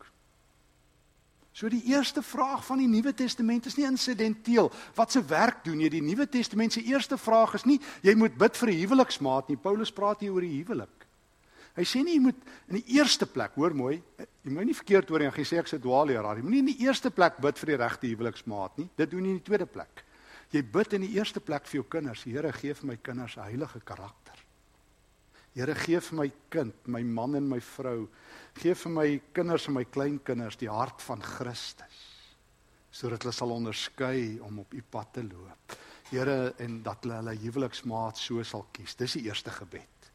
So 1.59 1.67
die 1.67 1.83
eerste 1.91 2.21
vraag 2.23 2.61
van 2.63 2.79
die 2.79 2.87
Nuwe 2.87 3.11
Testament 3.11 3.65
is 3.67 3.75
nie 3.75 3.83
insidenteel. 3.83 4.69
Wat 4.95 5.11
se 5.11 5.19
werk 5.27 5.65
doen 5.65 5.81
jy? 5.83 5.89
Die 5.91 6.03
Nuwe 6.05 6.23
Testament 6.31 6.71
se 6.71 6.83
eerste 6.87 7.17
vraag 7.19 7.57
is 7.57 7.65
nie 7.67 7.81
jy 8.05 8.13
moet 8.15 8.37
bid 8.39 8.55
vir 8.55 8.69
'n 8.71 8.79
huweliksmaat 8.79 9.49
nie. 9.49 9.57
Paulus 9.57 9.91
praat 9.91 10.21
hier 10.21 10.31
oor 10.31 10.41
die 10.41 10.55
huwelik. 10.55 11.03
Hy 11.75 11.83
sê 11.83 12.03
nie 12.03 12.15
jy 12.15 12.21
moet 12.21 12.39
in 12.69 12.79
die 12.79 12.95
eerste 12.95 13.25
plek, 13.25 13.51
hoor 13.55 13.75
mooi, 13.75 14.01
jy 14.43 14.51
moet 14.51 14.65
nie 14.65 14.73
verkeerd 14.73 15.09
hoor 15.09 15.21
en 15.21 15.31
jy 15.31 15.43
sê 15.43 15.59
ek 15.59 15.67
se 15.67 15.79
dwaalleraar. 15.79 16.37
Jy 16.37 16.43
moet 16.43 16.51
nie 16.51 16.59
in 16.59 16.71
die 16.77 16.85
eerste 16.85 17.11
plek 17.11 17.41
bid 17.41 17.57
vir 17.57 17.67
die 17.67 17.83
regte 17.83 18.07
huweliksmaat 18.07 18.77
nie. 18.77 18.89
Dit 18.95 19.11
doen 19.11 19.23
jy 19.25 19.29
in 19.29 19.43
die 19.43 19.43
tweede 19.43 19.65
plek. 19.65 20.05
Jy 20.51 20.63
bid 20.63 20.93
in 20.93 21.01
die 21.01 21.15
eerste 21.17 21.39
plek 21.41 21.65
vir 21.65 21.81
jou 21.81 21.83
kinders. 21.89 22.23
Here, 22.23 22.53
gee 22.53 22.73
vir 22.73 22.87
my 22.87 22.97
kinders 23.03 23.35
'n 23.35 23.43
heilige 23.43 23.81
karakter. 23.83 24.28
Here 25.53 25.75
gee 25.75 25.99
vir 25.99 26.15
my 26.15 26.31
kind, 26.49 26.73
my 26.87 27.01
man 27.03 27.35
en 27.35 27.47
my 27.49 27.59
vrou, 27.59 28.07
gee 28.59 28.73
vir 28.73 28.91
my 28.91 29.07
kinders 29.33 29.67
en 29.67 29.73
my 29.73 29.83
kleinkinders 29.83 30.59
die 30.61 30.69
hart 30.69 31.01
van 31.01 31.21
Christus 31.21 32.05
sodat 32.89 33.21
hulle 33.21 33.35
sal 33.35 33.51
onderskei 33.53 34.39
om 34.41 34.63
op 34.63 34.73
u 34.73 34.81
pad 34.81 35.11
te 35.13 35.21
loop. 35.23 35.75
Here 36.09 36.55
en 36.57 36.79
dat 36.83 37.03
hulle 37.05 37.19
hulle 37.19 37.35
huweliksmaat 37.37 38.17
so 38.17 38.41
sal 38.43 38.65
kies. 38.73 38.95
Dis 38.97 39.13
die 39.19 39.27
eerste 39.27 39.53
gebed. 39.53 40.09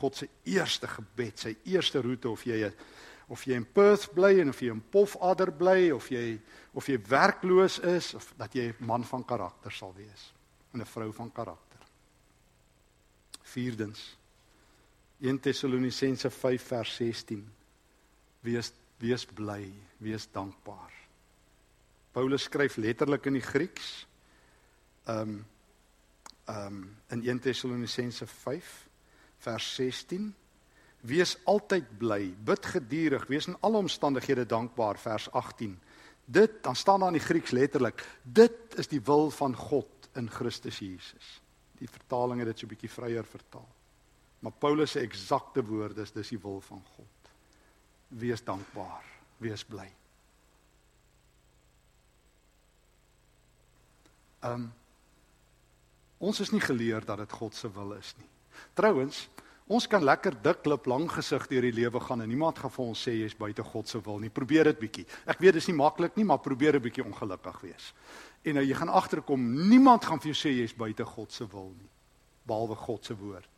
God 0.00 0.16
se 0.16 0.28
eerste 0.48 0.88
gebed, 0.88 1.36
sy 1.38 1.52
eerste 1.68 2.00
roete 2.00 2.30
of 2.32 2.46
jy 2.48 2.64
of 3.32 3.44
jy 3.46 3.56
in 3.56 3.64
Perth 3.64 4.08
bly 4.16 4.40
en 4.42 4.50
of 4.52 4.60
jy 4.60 4.72
in 4.72 4.80
Pofadder 4.92 5.52
bly 5.56 5.92
of 5.94 6.08
jy 6.12 6.38
of 6.76 6.88
jy 6.88 6.98
werkloos 7.08 7.78
is 7.92 8.12
of 8.18 8.32
dat 8.40 8.54
jy 8.56 8.72
'n 8.72 8.86
man 8.86 9.04
van 9.04 9.24
karakter 9.24 9.72
sal 9.72 9.92
wees 9.94 10.32
en 10.72 10.80
'n 10.80 10.86
vrou 10.86 11.12
van 11.12 11.30
karakter. 11.32 11.80
Vierdens 13.42 14.16
1 15.22 15.40
Tessalonisense 15.40 16.30
5 16.30 16.62
vers 16.62 16.96
16. 16.96 17.42
Wees 18.40 18.72
wees 19.02 19.24
bly, 19.26 19.66
wees 19.98 20.28
dankbaar. 20.30 20.92
Paulus 22.14 22.46
skryf 22.46 22.76
letterlik 22.76 23.26
in 23.26 23.38
die 23.38 23.46
Grieks. 23.46 24.06
Um 25.10 25.42
um 26.50 26.78
in 27.14 27.22
1 27.22 27.40
Tessalonisense 27.40 28.26
5 28.26 28.70
vers 29.46 29.74
16. 29.74 30.34
Wees 31.02 31.36
altyd 31.50 31.86
bly, 31.98 32.34
bid 32.44 32.66
gedurig, 32.66 33.26
wees 33.26 33.46
in 33.50 33.56
alle 33.60 33.82
omstandighede 33.82 34.46
dankbaar 34.46 34.98
vers 34.98 35.30
18. 35.30 35.78
Dit 36.24 36.62
dan 36.62 36.76
staan 36.76 37.00
daar 37.00 37.10
in 37.10 37.18
die 37.18 37.26
Grieks 37.26 37.50
letterlik, 37.50 38.06
dit 38.22 38.78
is 38.78 38.90
die 38.90 39.00
wil 39.02 39.30
van 39.30 39.56
God 39.56 40.10
in 40.14 40.30
Christus 40.30 40.78
Jesus. 40.78 41.38
Die 41.78 41.90
vertaling 41.90 42.38
het 42.38 42.52
dit 42.52 42.58
so 42.58 42.66
'n 42.66 42.74
bietjie 42.74 42.90
vryer 42.90 43.24
vertaal. 43.24 43.68
Maar 44.42 44.52
Paulus 44.58 44.90
se 44.90 45.00
eksakte 45.00 45.62
woorde 45.64 46.02
is 46.02 46.12
dis 46.12 46.32
die 46.34 46.40
wil 46.42 46.60
van 46.66 46.82
God. 46.96 47.32
Wees 48.08 48.42
dankbaar, 48.44 49.04
wees 49.38 49.62
bly. 49.64 49.86
Um 54.42 54.70
ons 56.22 56.38
is 56.38 56.52
nie 56.54 56.62
geleer 56.62 57.02
dat 57.02 57.18
dit 57.18 57.32
God 57.34 57.54
se 57.54 57.66
wil 57.74 57.96
is 57.96 58.12
nie. 58.14 58.28
Trouwens, 58.78 59.24
ons 59.66 59.88
kan 59.90 60.04
lekker 60.04 60.36
dik 60.42 60.60
klip 60.62 60.84
lang 60.86 61.08
gesig 61.10 61.48
deur 61.50 61.66
die 61.66 61.74
lewe 61.74 62.02
gaan 62.02 62.22
en 62.22 62.30
niemand 62.30 62.60
gaan 62.62 62.70
vir 62.70 62.84
ons 62.84 63.02
sê 63.08 63.16
jy's 63.16 63.34
buite 63.38 63.62
God 63.66 63.90
se 63.90 63.98
wil 64.06 64.20
nie. 64.22 64.30
Probeer 64.30 64.70
dit 64.70 64.78
bietjie. 64.84 65.06
Ek 65.26 65.42
weet 65.42 65.58
dis 65.58 65.66
nie 65.70 65.78
maklik 65.78 66.14
nie, 66.18 66.26
maar 66.26 66.38
probeer 66.38 66.78
'n 66.78 66.82
bietjie 66.82 67.06
ongelukkig 67.06 67.60
wees. 67.62 67.92
En 68.44 68.54
nou 68.54 68.64
jy 68.64 68.74
gaan 68.74 68.88
agterkom, 68.88 69.40
niemand 69.68 70.04
gaan 70.04 70.20
vir 70.20 70.32
jou 70.32 70.38
sê 70.38 70.54
jy's 70.54 70.74
buite 70.74 71.04
God 71.04 71.32
se 71.32 71.46
wil 71.46 71.74
nie, 71.78 71.90
behalwe 72.46 72.76
God 72.76 73.04
se 73.04 73.14
woord. 73.14 73.51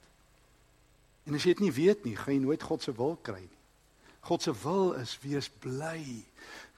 En 1.24 1.36
as 1.36 1.44
jy 1.46 1.54
dit 1.56 1.66
nie 1.66 1.74
weet 1.74 2.04
nie, 2.04 2.16
gaan 2.20 2.36
jy 2.36 2.42
nooit 2.44 2.64
God 2.64 2.84
se 2.84 2.92
wil 2.96 3.16
kry 3.24 3.40
nie. 3.40 3.60
God 4.24 4.42
se 4.42 4.52
wil 4.62 4.92
is 4.96 5.16
wees 5.20 5.48
bly. 5.60 6.00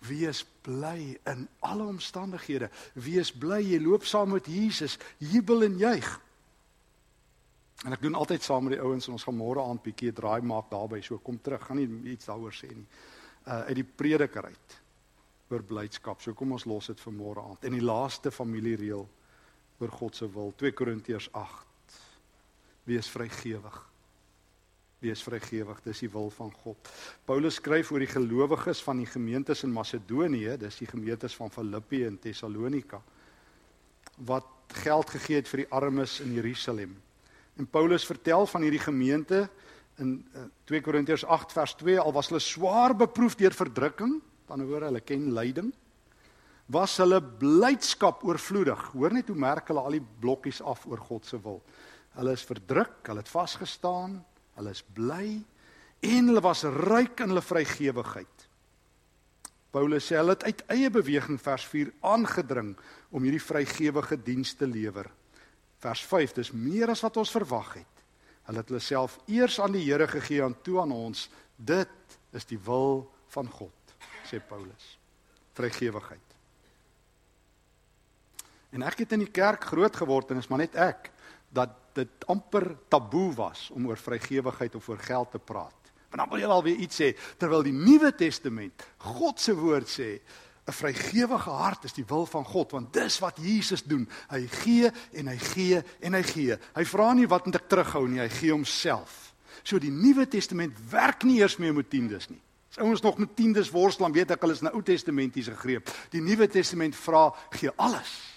Wees 0.06 0.42
bly 0.66 1.16
in 1.30 1.46
alle 1.66 1.86
omstandighede. 1.86 2.70
Wees 2.94 3.30
bly 3.32 3.60
jy 3.62 3.78
loop 3.82 4.06
saam 4.06 4.34
met 4.34 4.48
Jesus, 4.50 4.98
jubel 5.22 5.66
en 5.66 5.76
juig. 5.78 6.08
En 7.84 7.94
ek 7.94 8.02
doen 8.02 8.18
altyd 8.18 8.42
saam 8.42 8.66
met 8.66 8.74
die 8.74 8.82
ouens 8.82 9.06
en 9.06 9.14
ons 9.14 9.26
gaan 9.26 9.38
môre 9.38 9.62
aand 9.62 9.82
bietjie 9.84 10.14
draai 10.16 10.40
maak 10.46 10.70
daarby. 10.72 11.02
So 11.04 11.20
kom 11.22 11.38
terug, 11.38 11.62
gaan 11.68 11.78
nie 11.78 12.14
iets 12.16 12.30
daaroor 12.30 12.54
sê 12.54 12.70
nie. 12.72 12.86
Uh 13.46 13.62
uit 13.68 13.78
die 13.78 13.86
prediker 13.86 14.48
uit 14.50 14.78
oor 15.54 15.62
blydskap. 15.62 16.22
So 16.22 16.34
kom 16.34 16.56
ons 16.56 16.66
los 16.66 16.90
dit 16.90 17.02
vir 17.02 17.14
môre 17.14 17.42
aand. 17.46 17.66
En 17.66 17.76
die 17.76 17.84
laaste 17.84 18.34
familiereël 18.34 19.06
oor 19.78 19.92
God 20.00 20.16
se 20.16 20.26
wil, 20.32 20.54
2 20.58 20.72
Korintiërs 20.74 21.28
8. 21.36 22.00
Wees 22.88 23.10
vrygewig 23.12 23.84
wees 25.04 25.22
vrygewig 25.22 25.82
dis 25.84 26.04
die 26.04 26.10
wil 26.10 26.30
van 26.32 26.52
God. 26.62 26.90
Paulus 27.28 27.58
skryf 27.60 27.90
oor 27.92 28.00
die 28.00 28.10
gelowiges 28.10 28.80
van 28.84 29.02
die 29.02 29.08
gemeentes 29.10 29.62
in 29.66 29.74
Macedonië, 29.74 30.56
dis 30.60 30.80
die 30.80 30.88
gemeentes 30.88 31.36
van 31.36 31.52
Filippi 31.52 32.04
en 32.06 32.18
Tessalonika 32.18 33.02
wat 34.24 34.46
geld 34.80 35.10
gegee 35.12 35.42
het 35.42 35.48
vir 35.50 35.64
die 35.64 35.72
armes 35.76 36.20
in 36.24 36.32
Jerusalem. 36.32 36.94
En 37.56 37.66
Paulus 37.68 38.06
vertel 38.08 38.46
van 38.48 38.64
hierdie 38.64 38.80
gemeente 38.80 39.46
in 40.00 40.18
2 40.68 40.80
Korintiërs 40.84 41.24
8 41.24 41.52
vers 41.52 41.74
2 41.80 41.98
al 42.00 42.14
was 42.16 42.30
hulle 42.30 42.40
swaar 42.40 42.94
beproef 42.96 43.36
deur 43.36 43.52
verdrukking, 43.56 44.18
dan 44.48 44.64
hoor 44.64 44.88
hulle 44.88 45.02
ken 45.04 45.30
lyding, 45.36 45.72
was 46.72 46.96
hulle 47.00 47.20
blydskap 47.20 48.24
oorvloedig. 48.26 48.88
Hoor 48.92 49.14
net 49.14 49.28
hoe 49.30 49.38
merk 49.38 49.68
hulle 49.70 49.84
al 49.84 49.98
die 49.98 50.04
blokkies 50.20 50.60
af 50.64 50.84
oor 50.88 51.00
God 51.08 51.28
se 51.28 51.40
wil. 51.42 51.62
Hulle 52.16 52.32
is 52.36 52.44
verdruk, 52.48 52.98
hulle 53.06 53.22
het 53.22 53.30
vasgestaan, 53.30 54.18
hulle 54.56 54.72
is 54.72 54.82
bly 54.96 55.36
en 56.06 56.30
hulle 56.30 56.42
was 56.44 56.64
ryk 56.64 57.22
in 57.24 57.32
hulle 57.32 57.44
vrygewigheid. 57.44 58.46
Paulus 59.74 60.06
sê 60.08 60.16
hulle 60.16 60.36
het 60.36 60.46
uit 60.46 60.62
eie 60.72 60.90
beweging 60.92 61.38
vers 61.42 61.66
4 61.68 61.92
aangedring 62.12 62.72
om 63.10 63.24
hierdie 63.26 63.42
vrygewige 63.42 64.16
diens 64.24 64.54
te 64.56 64.68
lewer. 64.68 65.08
Vers 65.84 66.04
5 66.08 66.36
dis 66.38 66.52
meer 66.56 66.92
as 66.92 67.02
wat 67.04 67.18
ons 67.20 67.32
verwag 67.34 67.74
het. 67.82 68.04
Hulle 68.46 68.62
het 68.62 68.70
hulle 68.70 68.80
self 68.80 69.18
eers 69.28 69.58
aan 69.60 69.74
die 69.74 69.84
Here 69.84 70.06
gegee 70.08 70.44
en 70.44 70.54
toe 70.64 70.78
aan 70.80 70.94
ons. 70.94 71.26
Dit 71.56 72.16
is 72.36 72.46
die 72.48 72.60
wil 72.62 73.04
van 73.34 73.50
God, 73.50 73.96
sê 74.28 74.40
Paulus. 74.40 74.94
Vrygewigheid. 75.58 76.22
En 78.76 78.84
ek 78.86 79.04
het 79.04 79.12
in 79.16 79.24
die 79.24 79.32
kerk 79.32 79.68
groot 79.72 79.96
geword 79.96 80.30
en 80.30 80.40
is 80.40 80.48
maar 80.52 80.64
net 80.64 80.76
ek 80.78 81.10
dat 81.56 81.72
dit 81.96 82.26
amper 82.28 82.68
taboe 82.92 83.30
was 83.36 83.70
om 83.72 83.88
oor 83.88 83.98
vrygewigheid 83.98 84.74
of 84.76 84.88
oor 84.88 85.00
geld 85.00 85.30
te 85.32 85.40
praat. 85.40 85.92
Want 86.10 86.22
dan 86.22 86.28
wil 86.30 86.42
jy 86.42 86.50
alweer 86.52 86.82
iets 86.84 87.00
sê 87.00 87.12
terwyl 87.40 87.64
die 87.66 87.74
Nuwe 87.74 88.12
Testament, 88.14 88.84
God 89.08 89.40
se 89.40 89.54
woord 89.56 89.88
sê, 89.90 90.20
'n 90.66 90.72
vrygewige 90.72 91.50
hart 91.50 91.84
is 91.84 91.94
die 91.94 92.04
wil 92.08 92.26
van 92.26 92.44
God 92.44 92.72
want 92.72 92.92
dis 92.92 93.18
wat 93.22 93.38
Jesus 93.38 93.82
doen. 93.82 94.08
Hy 94.28 94.46
gee 94.46 94.90
en 95.12 95.28
hy 95.28 95.36
gee 95.38 95.82
en 96.00 96.14
hy 96.14 96.22
gee. 96.22 96.58
Hy 96.74 96.84
vra 96.84 97.12
nie 97.14 97.26
wat 97.26 97.46
moet 97.46 97.54
ek 97.54 97.68
terughou 97.68 98.08
nie, 98.08 98.18
hy 98.20 98.28
gee 98.28 98.50
homself. 98.50 99.34
So 99.62 99.78
die 99.78 99.90
Nuwe 99.90 100.26
Testament 100.26 100.74
werk 100.90 101.22
nie 101.22 101.38
eers 101.40 101.56
meer 101.56 101.74
met 101.74 101.90
tiendes 101.90 102.28
nie. 102.30 102.40
As 102.70 102.82
ouens 102.82 103.00
nog 103.00 103.18
met 103.18 103.36
tiendes 103.36 103.70
worstel, 103.70 104.06
dan 104.06 104.12
weet 104.12 104.30
ek 104.30 104.42
hulle 104.42 104.52
is 104.52 104.62
na 104.62 104.70
Ou 104.74 104.82
Testamentiese 104.82 105.54
greep. 105.54 105.88
Die 106.10 106.20
Nuwe 106.20 106.48
Testament 106.48 106.96
vra 106.96 107.30
gee 107.54 107.70
alles. 107.76 108.35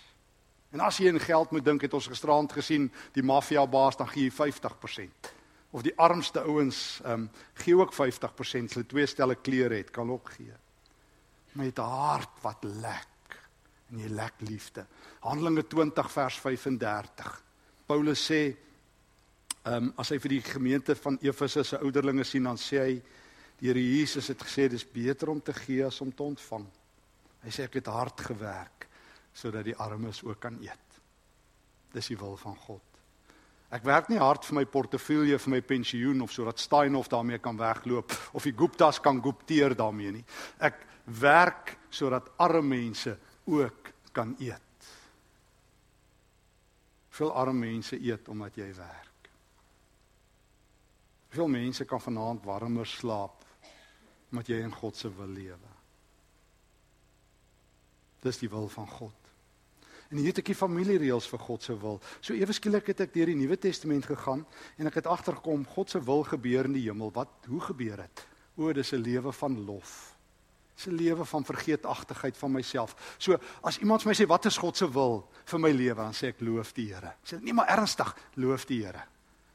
En 0.72 0.80
as 0.86 0.98
jy 0.98 1.10
in 1.10 1.20
geld 1.20 1.52
moet 1.52 1.66
dink, 1.66 1.82
het 1.82 1.94
ons 1.94 2.08
gisterand 2.08 2.52
gesien, 2.54 2.92
die 3.14 3.26
maffia 3.26 3.66
baas 3.68 3.98
dan 3.98 4.08
gee 4.08 4.30
jy 4.30 4.34
50% 4.36 5.36
of 5.70 5.84
die 5.86 5.94
armste 6.02 6.42
ouens 6.50 7.00
ehm 7.04 7.28
um, 7.28 7.30
gee 7.62 7.76
ook 7.78 7.94
50% 7.94 8.74
hulle 8.74 8.88
twee 8.90 9.06
stelle 9.06 9.36
klere 9.36 9.78
het 9.78 9.92
kan 9.94 10.10
ook 10.10 10.32
gee. 10.38 10.54
Met 11.54 11.78
'n 11.78 11.82
hart 11.82 12.42
wat 12.42 12.64
lek 12.64 13.38
en 13.92 14.00
jy 14.00 14.08
lek 14.08 14.34
liefde. 14.38 14.86
Handelinge 15.20 15.68
20 15.68 16.12
vers 16.12 16.40
35. 16.40 17.44
Paulus 17.86 18.26
sê 18.32 18.56
ehm 19.64 19.84
um, 19.84 19.94
as 19.98 20.10
hy 20.10 20.20
vir 20.20 20.30
die 20.30 20.42
gemeente 20.42 20.96
van 20.96 21.18
Efese 21.22 21.64
se 21.64 21.78
ouderlinge 21.78 22.24
sien 22.24 22.44
dan 22.44 22.58
sê 22.58 22.78
hy 22.80 23.02
die 23.60 23.68
Here 23.68 23.80
Jesus 23.80 24.28
het 24.28 24.42
gesê 24.42 24.70
dis 24.70 24.92
beter 24.92 25.30
om 25.30 25.42
te 25.42 25.54
gee 25.54 25.86
as 25.86 26.02
om 26.02 26.12
te 26.16 26.24
ontvang. 26.24 26.66
Hy 27.44 27.50
sê 27.50 27.64
ek 27.64 27.74
het 27.74 27.86
hard 27.86 28.22
gewerk 28.22 28.89
sodat 29.34 29.66
die 29.66 29.76
armes 29.76 30.24
ook 30.24 30.40
kan 30.40 30.58
eet. 30.62 31.02
Dis 31.94 32.12
die 32.12 32.18
wil 32.18 32.38
van 32.38 32.56
God. 32.56 32.84
Ek 33.70 33.86
werk 33.86 34.08
nie 34.10 34.18
hard 34.18 34.46
vir 34.48 34.58
my 34.58 34.66
portefeulje 34.66 35.38
vir 35.38 35.54
my 35.54 35.60
pensioen 35.62 36.24
of 36.26 36.32
sodat 36.34 36.62
Steinhoff 36.62 37.10
daarmee 37.12 37.38
kan 37.38 37.58
wegloop 37.58 38.16
of 38.34 38.46
die 38.46 38.56
Guptas 38.58 38.98
kan 39.02 39.22
gupteer 39.22 39.76
daarmee 39.78 40.16
nie. 40.18 40.26
Ek 40.58 40.82
werk 41.20 41.76
sodat 41.94 42.32
arme 42.42 42.66
mense 42.66 43.14
ook 43.46 43.92
kan 44.14 44.34
eet. 44.42 44.90
Veel 47.20 47.34
arme 47.34 47.68
mense 47.68 48.00
eet 48.00 48.30
omdat 48.30 48.58
jy 48.58 48.72
werk. 48.74 49.30
Veel 51.30 51.48
mense 51.48 51.86
kan 51.86 52.02
vanaand 52.02 52.46
warmer 52.46 52.90
slaap 52.90 53.46
omdat 54.32 54.50
jy 54.50 54.64
in 54.66 54.74
God 54.74 54.98
se 54.98 55.10
wil 55.14 55.30
lewe. 55.30 55.79
Dis 58.22 58.38
die 58.38 58.50
wil 58.50 58.68
van 58.68 58.88
God. 58.88 59.30
En 60.10 60.18
hier 60.18 60.32
het 60.32 60.42
ek 60.42 60.50
die 60.50 60.58
familiereëls 60.58 61.28
vir 61.30 61.42
God 61.46 61.66
se 61.66 61.76
wil. 61.78 62.00
So 62.18 62.34
ewe 62.34 62.54
skielik 62.56 62.88
het 62.90 63.04
ek 63.06 63.12
deur 63.14 63.30
die 63.30 63.38
Nuwe 63.38 63.60
Testament 63.62 64.08
gegaan 64.10 64.42
en 64.82 64.90
ek 64.90 65.04
het 65.04 65.10
agtergekom 65.10 65.68
God 65.76 65.94
se 65.94 66.02
wil 66.02 66.24
gebeur 66.26 66.66
in 66.66 66.78
die 66.80 66.88
hemel. 66.88 67.12
Wat 67.14 67.50
hoe 67.50 67.62
gebeur 67.68 68.02
dit? 68.02 68.24
O, 68.58 68.74
dis 68.74 68.92
'n 68.94 69.04
lewe 69.06 69.32
van 69.32 69.66
lof. 69.66 70.16
Dis 70.76 70.88
'n 70.88 70.96
lewe 70.96 71.26
van 71.26 71.46
vergeetachtigheid 71.46 72.38
van 72.38 72.52
myself. 72.52 73.16
So 73.20 73.38
as 73.62 73.78
iemand 73.78 74.02
vir 74.02 74.10
my 74.10 74.16
sê 74.16 74.28
wat 74.28 74.46
is 74.46 74.58
God 74.58 74.78
se 74.78 74.92
wil 74.92 75.30
vir 75.46 75.60
my 75.60 75.72
lewe, 75.72 76.02
dan 76.02 76.14
sê 76.14 76.28
ek 76.28 76.42
loof 76.42 76.74
die 76.74 76.94
Here. 76.94 77.14
Sê 77.24 77.40
nee 77.42 77.54
maar 77.54 77.68
ernstig, 77.68 78.16
loof 78.34 78.66
die 78.66 78.86
Here. 78.86 79.06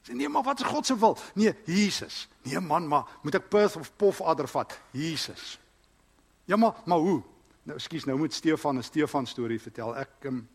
Sê 0.06 0.14
nee 0.14 0.28
maar 0.28 0.42
wat 0.42 0.60
is 0.60 0.66
God 0.66 0.86
se 0.86 0.98
wil? 0.98 1.18
Nee, 1.34 1.54
Jesus. 1.64 2.28
Nee 2.42 2.60
man, 2.60 2.88
maar 2.88 3.04
moet 3.22 3.34
ek 3.34 3.48
Perth 3.48 3.76
of 3.76 3.96
Pof 3.96 4.20
adder 4.20 4.48
vat? 4.48 4.80
Jesus. 4.92 5.58
Ja 6.44 6.56
maar, 6.56 6.74
maar 6.84 6.98
hoe? 6.98 7.22
Nou 7.64 7.76
ekskuus, 7.78 8.04
nou 8.04 8.18
moet 8.18 8.32
Stefan 8.32 8.78
'n 8.78 8.82
Stefan 8.82 9.26
storie 9.26 9.60
vertel. 9.60 9.96
Ek 9.96 10.24
um, 10.28 10.48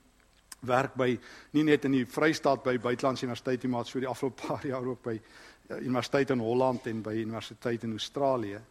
werk 0.61 0.93
by 0.95 1.19
nie 1.51 1.63
net 1.63 1.85
in 1.85 1.91
die 1.91 2.05
Vrystaat 2.05 2.63
by 2.63 2.77
Buitelandse 2.77 3.25
Universiteit 3.25 3.63
nie, 3.63 3.71
maar 3.71 3.85
so 3.85 3.99
die 3.99 4.07
afgelope 4.07 4.47
paar 4.47 4.65
jaar 4.65 4.85
ook 4.85 5.01
by 5.03 5.15
uh, 5.15 5.77
Universiteit 5.77 6.29
in 6.29 6.39
Holland 6.39 6.87
en 6.87 7.01
by 7.01 7.13
Universiteit 7.13 7.83
in 7.83 7.91
Australië. 7.91 8.61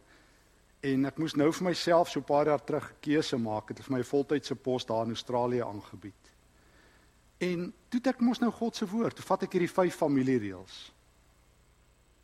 En 0.81 1.05
ek 1.05 1.17
moes 1.17 1.35
nou 1.35 1.51
vir 1.51 1.67
myself 1.67 2.09
so 2.09 2.19
'n 2.19 2.23
paar 2.23 2.45
jaar 2.45 2.63
terug 2.63 2.91
'n 2.91 2.95
keuse 3.01 3.37
maak. 3.37 3.71
Ek 3.71 3.77
het 3.77 3.87
vir 3.87 3.97
my 3.97 4.03
voltydse 4.03 4.55
pos 4.55 4.85
daar 4.85 5.05
in 5.05 5.11
Australië 5.17 5.61
aangebied. 5.61 6.31
En 7.39 7.73
toe 7.89 8.01
ek 8.03 8.21
mos 8.21 8.39
nou 8.39 8.51
God 8.51 8.75
se 8.75 8.85
woord, 8.85 9.15
toe 9.15 9.25
vat 9.25 9.43
ek 9.43 9.51
hierdie 9.53 9.73
vyf 9.73 9.95
familiereëls 9.95 10.91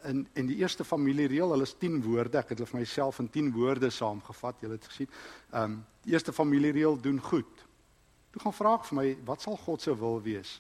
in 0.05 0.27
en 0.33 0.49
die 0.49 0.57
eerste 0.61 0.85
familiereël, 0.85 1.49
hulle 1.53 1.65
is 1.67 1.75
10 1.81 2.01
woorde. 2.03 2.37
Ek 2.39 2.53
het 2.53 2.59
hulle 2.59 2.69
vir 2.69 2.79
myself 2.79 3.19
in 3.23 3.29
10 3.31 3.51
woorde 3.55 3.89
saamgevat. 3.89 4.61
Julle 4.61 4.77
het 4.79 4.89
gesien. 4.91 5.09
Ehm 5.51 5.63
um, 5.63 5.83
die 6.05 6.13
eerste 6.13 6.33
familiereël 6.33 6.99
doen 7.01 7.19
goed. 7.21 7.61
Toe 8.31 8.41
gaan 8.43 8.53
vra 8.53 8.75
ek 8.77 8.83
vir 8.85 8.97
my, 8.99 9.05
wat 9.25 9.41
sal 9.41 9.57
God 9.57 9.81
se 9.81 9.95
wil 9.97 10.19
wees? 10.21 10.59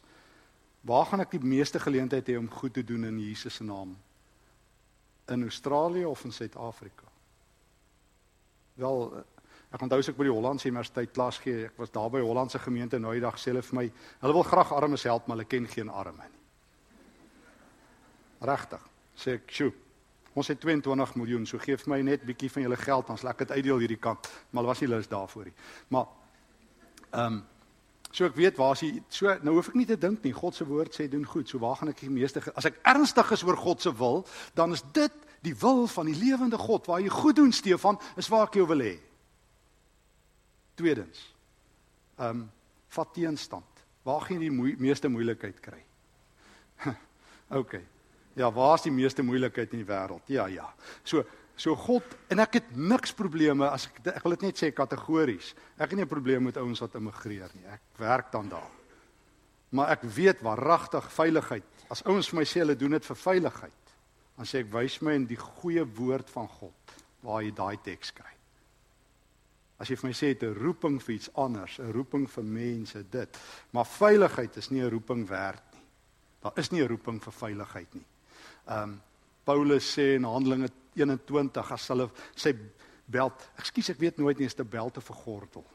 Waar 0.89 1.05
gaan 1.05 1.21
ek 1.21 1.35
die 1.35 1.41
meeste 1.43 1.79
geleentheid 1.79 2.31
hê 2.31 2.37
om 2.39 2.49
goed 2.49 2.73
te 2.73 2.83
doen 2.83 3.05
in 3.05 3.19
Jesus 3.21 3.59
se 3.59 3.63
naam? 3.63 3.91
In 5.29 5.43
Australië 5.43 6.05
of 6.05 6.23
in 6.25 6.33
Suid-Afrika? 6.33 7.05
Wel, 8.81 9.05
ek 9.69 9.85
onthou 9.85 9.99
as 10.01 10.09
ek 10.09 10.17
by 10.17 10.25
die 10.25 10.33
Hollandse 10.33 10.71
Universiteit 10.71 11.13
klas 11.13 11.37
gee, 11.43 11.67
ek 11.69 11.77
was 11.77 11.93
daar 11.93 12.09
by 12.09 12.23
Hollandse 12.25 12.59
gemeente 12.59 12.99
nou 12.99 13.13
die 13.13 13.21
dag 13.21 13.37
sê 13.37 13.53
hulle 13.53 13.61
vir 13.69 13.79
my, 13.83 13.85
hulle 14.23 14.37
wil 14.39 14.49
graag 14.49 14.73
armes 14.73 15.05
help, 15.05 15.27
maar 15.27 15.37
hulle 15.37 15.49
ken 15.53 15.69
geen 15.69 15.93
arme 15.93 16.25
nie. 16.25 16.43
Regtig 18.49 18.89
sê 19.15 19.35
ek, 19.39 19.51
"Sjoe, 19.51 19.73
ons 20.33 20.47
het 20.47 20.59
22 20.59 21.15
miljoen, 21.15 21.45
so 21.45 21.57
gee 21.57 21.77
vir 21.77 21.89
my 21.89 22.01
net 22.01 22.25
bietjie 22.25 22.51
van 22.51 22.63
julle 22.63 22.77
geld, 22.77 23.07
dan 23.07 23.17
sal 23.17 23.29
ek 23.29 23.37
dit 23.37 23.51
uitdeel 23.51 23.77
hierdie 23.77 23.99
kant." 23.99 24.27
Maar 24.51 24.63
hulle 24.63 24.73
was 24.73 24.81
nie 24.81 24.89
lus 24.89 25.07
daarvoor 25.07 25.43
nie. 25.43 25.53
Maar 25.87 26.07
ehm 27.11 27.33
um, 27.33 27.43
so 28.11 28.25
ek 28.25 28.35
weet 28.35 28.57
waar 28.57 28.71
is 28.71 28.81
hy 28.81 29.03
so 29.09 29.37
nou 29.43 29.55
hoef 29.55 29.67
ek 29.67 29.75
nie 29.75 29.85
te 29.85 29.97
dink 29.97 30.23
nie. 30.23 30.33
God 30.33 30.55
se 30.55 30.65
woord 30.65 30.95
sê 30.95 31.09
doen 31.09 31.25
goed. 31.25 31.49
So 31.49 31.59
waar 31.59 31.75
gaan 31.75 31.89
ek 31.89 31.99
die 31.99 32.09
meeste 32.09 32.41
as 32.55 32.65
ek 32.65 32.79
ernstig 32.83 33.31
is 33.31 33.43
oor 33.43 33.57
God 33.57 33.81
se 33.81 33.91
wil, 33.91 34.25
dan 34.53 34.71
is 34.71 34.83
dit 34.93 35.11
die 35.41 35.55
wil 35.55 35.87
van 35.87 36.05
die 36.05 36.15
lewende 36.15 36.57
God 36.57 36.87
waar 36.87 37.01
jy 37.01 37.09
goed 37.09 37.35
doen, 37.35 37.51
Stefan, 37.51 37.99
is 38.17 38.27
waar 38.27 38.47
ek 38.47 38.53
jou 38.53 38.67
wil 38.67 38.79
hê. 38.79 38.99
Tweedens. 40.75 41.33
Ehm 42.17 42.29
um, 42.29 42.51
vat 42.95 43.13
teenstand. 43.13 43.83
Waar 44.03 44.21
gaan 44.21 44.37
jy 44.37 44.47
die 44.47 44.55
moe 44.55 44.75
meeste 44.79 45.09
moeilikheid 45.11 45.59
kry? 45.59 45.81
OK. 47.59 47.75
Ja, 48.35 48.51
waar 48.51 48.75
is 48.75 48.83
die 48.83 48.91
meeste 48.91 49.23
moeilikheid 49.23 49.73
in 49.73 49.83
die 49.83 49.87
wêreld? 49.87 50.27
Ja, 50.27 50.47
ja. 50.51 50.67
So 51.03 51.23
so 51.55 51.71
God 51.79 52.03
en 52.27 52.41
ek 52.43 52.57
het 52.59 52.71
niks 52.75 53.13
probleme 53.15 53.69
as 53.71 53.85
ek 53.87 54.09
ek 54.11 54.23
wil 54.25 54.35
dit 54.35 54.41
net 54.49 54.59
sê 54.59 54.73
kategories. 54.75 55.53
Ek 55.79 55.89
het 55.89 55.95
nie 55.95 56.03
'n 56.03 56.11
probleem 56.11 56.43
met 56.43 56.57
ouens 56.57 56.79
wat 56.79 56.95
immigreer 56.95 57.49
nie. 57.55 57.65
Ek 57.71 57.81
werk 57.97 58.31
dan 58.31 58.49
daar. 58.49 58.71
Maar 59.71 59.91
ek 59.91 60.03
weet 60.03 60.41
waaragtig 60.41 61.11
veiligheid. 61.11 61.63
As 61.89 62.03
ouens 62.03 62.29
vir 62.29 62.39
my 62.39 62.43
sê 62.43 62.59
hulle 62.59 62.75
doen 62.75 62.91
dit 62.91 63.05
vir 63.05 63.15
veiligheid, 63.15 63.83
dan 64.35 64.45
sê 64.45 64.59
ek 64.59 64.71
wys 64.73 65.01
my 65.01 65.13
in 65.13 65.25
die 65.25 65.39
goeie 65.39 65.85
woord 65.85 66.29
van 66.29 66.47
God 66.47 66.95
waar 67.21 67.41
jy 67.41 67.51
daai 67.51 67.77
teks 67.83 68.11
kry. 68.11 68.33
As 69.79 69.89
jy 69.89 69.95
vir 69.95 70.07
my 70.07 70.13
sê 70.13 70.33
dit 70.33 70.43
'n 70.43 70.53
roeping 70.53 71.01
vir 71.01 71.15
iets 71.15 71.29
anders, 71.35 71.79
'n 71.79 71.91
roeping 71.91 72.27
vir 72.29 72.43
mense 72.43 73.03
dit, 73.09 73.37
maar 73.71 73.85
veiligheid 73.85 74.57
is 74.57 74.71
nie 74.71 74.81
'n 74.81 74.89
roeping 74.89 75.27
werd 75.27 75.63
nie. 75.73 75.85
Daar 76.41 76.53
is 76.57 76.71
nie 76.71 76.81
'n 76.81 76.87
roeping 76.87 77.21
vir 77.23 77.33
veiligheid 77.33 77.95
nie. 77.95 78.05
Ehm 78.65 78.83
um, 78.83 79.01
Paulus 79.45 79.85
sê 79.93 80.15
in 80.15 80.23
Handelinge 80.25 80.71
21 80.95 81.71
as 81.71 81.87
hulle 81.91 82.07
sy 82.33 82.55
beld, 83.05 83.43
ekskuus 83.61 83.91
ek 83.93 83.99
weet 84.01 84.17
nooit 84.17 84.39
nie 84.39 84.47
is 84.49 84.55
dit 84.55 84.65
'n 84.65 84.69
beld 84.69 84.97
of 84.97 85.09
'n 85.09 85.21
gordel. 85.21 85.65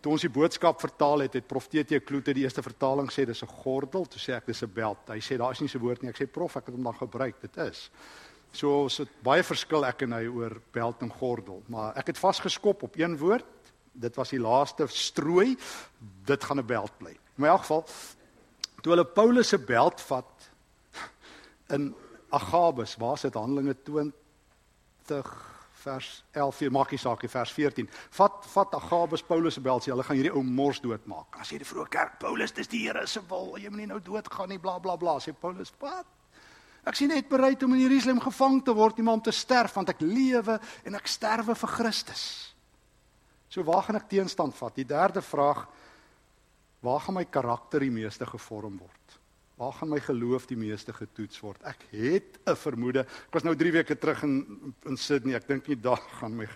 Toe 0.00 0.12
ons 0.12 0.20
die 0.20 0.28
boodskap 0.28 0.80
vertaal 0.80 1.24
het, 1.24 1.32
het 1.32 1.46
Prof 1.48 1.66
TT 1.66 2.04
Kloete 2.04 2.34
die 2.34 2.42
eerste 2.44 2.62
vertaling 2.62 3.08
sê 3.10 3.24
dis 3.24 3.42
'n 3.42 3.46
gordel, 3.64 4.04
toe 4.06 4.20
sê 4.20 4.36
ek 4.36 4.46
dis 4.46 4.62
'n 4.62 4.72
beld. 4.72 4.98
Hy 5.08 5.18
sê 5.18 5.36
daar 5.38 5.52
is 5.52 5.60
nie 5.60 5.68
so 5.68 5.78
woord 5.78 6.02
nie. 6.02 6.10
Ek 6.10 6.16
sê 6.16 6.26
prof, 6.30 6.56
ek 6.56 6.66
het 6.66 6.74
hom 6.74 6.84
dan 6.84 6.94
gebruik. 6.94 7.40
Dit 7.40 7.56
is. 7.56 7.90
So 8.52 8.82
ons 8.82 8.98
het 8.98 9.08
baie 9.22 9.42
verskil 9.42 9.84
ek 9.84 10.02
en 10.02 10.12
hy 10.12 10.26
oor 10.26 10.60
beld 10.72 11.02
en 11.02 11.10
gordel, 11.10 11.62
maar 11.68 11.96
ek 11.96 12.06
het 12.06 12.18
vasgeskop 12.18 12.82
op 12.82 12.96
een 12.96 13.16
woord. 13.18 13.46
Dit 13.92 14.14
was 14.16 14.30
die 14.30 14.38
laaste 14.38 14.86
strooi. 14.86 15.56
Dit 16.24 16.44
gaan 16.44 16.58
'n 16.58 16.66
beld 16.66 16.98
bly. 16.98 17.10
In 17.10 17.42
my 17.42 17.58
geval 17.58 17.84
toe 18.82 18.92
hulle 18.92 19.04
Paulus 19.04 19.48
se 19.48 19.58
beld 19.58 20.00
vat 20.00 20.50
in 21.72 21.94
Agabus, 22.34 22.96
waar 23.00 23.18
sit 23.18 23.34
Handelinge 23.34 23.76
20 23.82 24.12
vers 25.84 26.08
11 26.32 26.56
vir 26.56 26.72
maakie 26.72 26.98
saakie 26.98 27.28
vers 27.28 27.52
14. 27.52 27.88
Vat 28.16 28.46
vat 28.54 28.74
Agabus 28.78 29.22
Paulus 29.26 29.54
se 29.58 29.62
belsie, 29.64 29.92
hulle 29.92 30.04
gaan 30.06 30.18
hierdie 30.18 30.32
ou 30.34 30.42
mors 30.42 30.80
doodmaak. 30.80 31.36
Dan 31.36 31.48
sê 31.48 31.60
die 31.60 31.68
vroeë 31.68 31.90
kerk 31.92 32.18
Paulus, 32.22 32.54
dis 32.56 32.70
die 32.72 32.84
Here 32.86 33.06
se 33.10 33.22
wil. 33.28 33.54
Jy 33.60 33.72
moenie 33.72 33.90
nou 33.92 34.00
doodgaan 34.04 34.52
nie, 34.54 34.60
bla 34.62 34.78
bla 34.82 34.96
bla, 35.00 35.18
sê 35.20 35.34
Paulus. 35.36 35.72
Wat? 35.82 36.08
Ek 36.84 36.98
sien 36.98 37.08
net 37.12 37.30
bereid 37.30 37.62
om 37.64 37.76
in 37.76 37.84
Jerusalem 37.86 38.20
gevang 38.20 38.58
te 38.64 38.74
word, 38.76 38.98
nie 38.98 39.06
maar 39.06 39.20
om 39.20 39.24
te 39.24 39.32
sterf, 39.32 39.72
want 39.76 39.94
ek 39.94 40.02
lewe 40.04 40.58
en 40.84 40.98
ek 40.98 41.08
sterwe 41.08 41.56
vir 41.56 41.72
Christus. 41.78 42.24
So 43.48 43.64
waar 43.64 43.86
gaan 43.86 44.00
ek 44.00 44.10
teenstand 44.10 44.56
vat? 44.58 44.76
Die 44.76 44.88
derde 44.88 45.22
vraag, 45.24 45.64
waar 46.84 47.00
gaan 47.00 47.16
my 47.20 47.24
karakter 47.24 47.84
die 47.84 47.92
meeste 47.94 48.28
gevorm 48.28 48.76
word? 48.82 49.03
Waar 49.54 49.72
gaan 49.72 49.92
my 49.92 50.00
geloof 50.02 50.48
die 50.50 50.58
meeste 50.58 50.92
getoets 50.92 51.38
word? 51.40 51.62
Ek 51.62 51.84
het 51.90 52.38
'n 52.46 52.56
vermoede. 52.56 53.00
Ek 53.06 53.32
was 53.32 53.44
nou 53.44 53.54
3 53.54 53.72
weke 53.72 53.96
terug 53.98 54.22
in 54.22 54.74
in 54.84 54.96
Sydney. 54.96 55.34
Ek 55.34 55.46
dink 55.46 55.68
nie 55.68 55.80
daar 55.80 56.02
gaan 56.18 56.36
my 56.36 56.48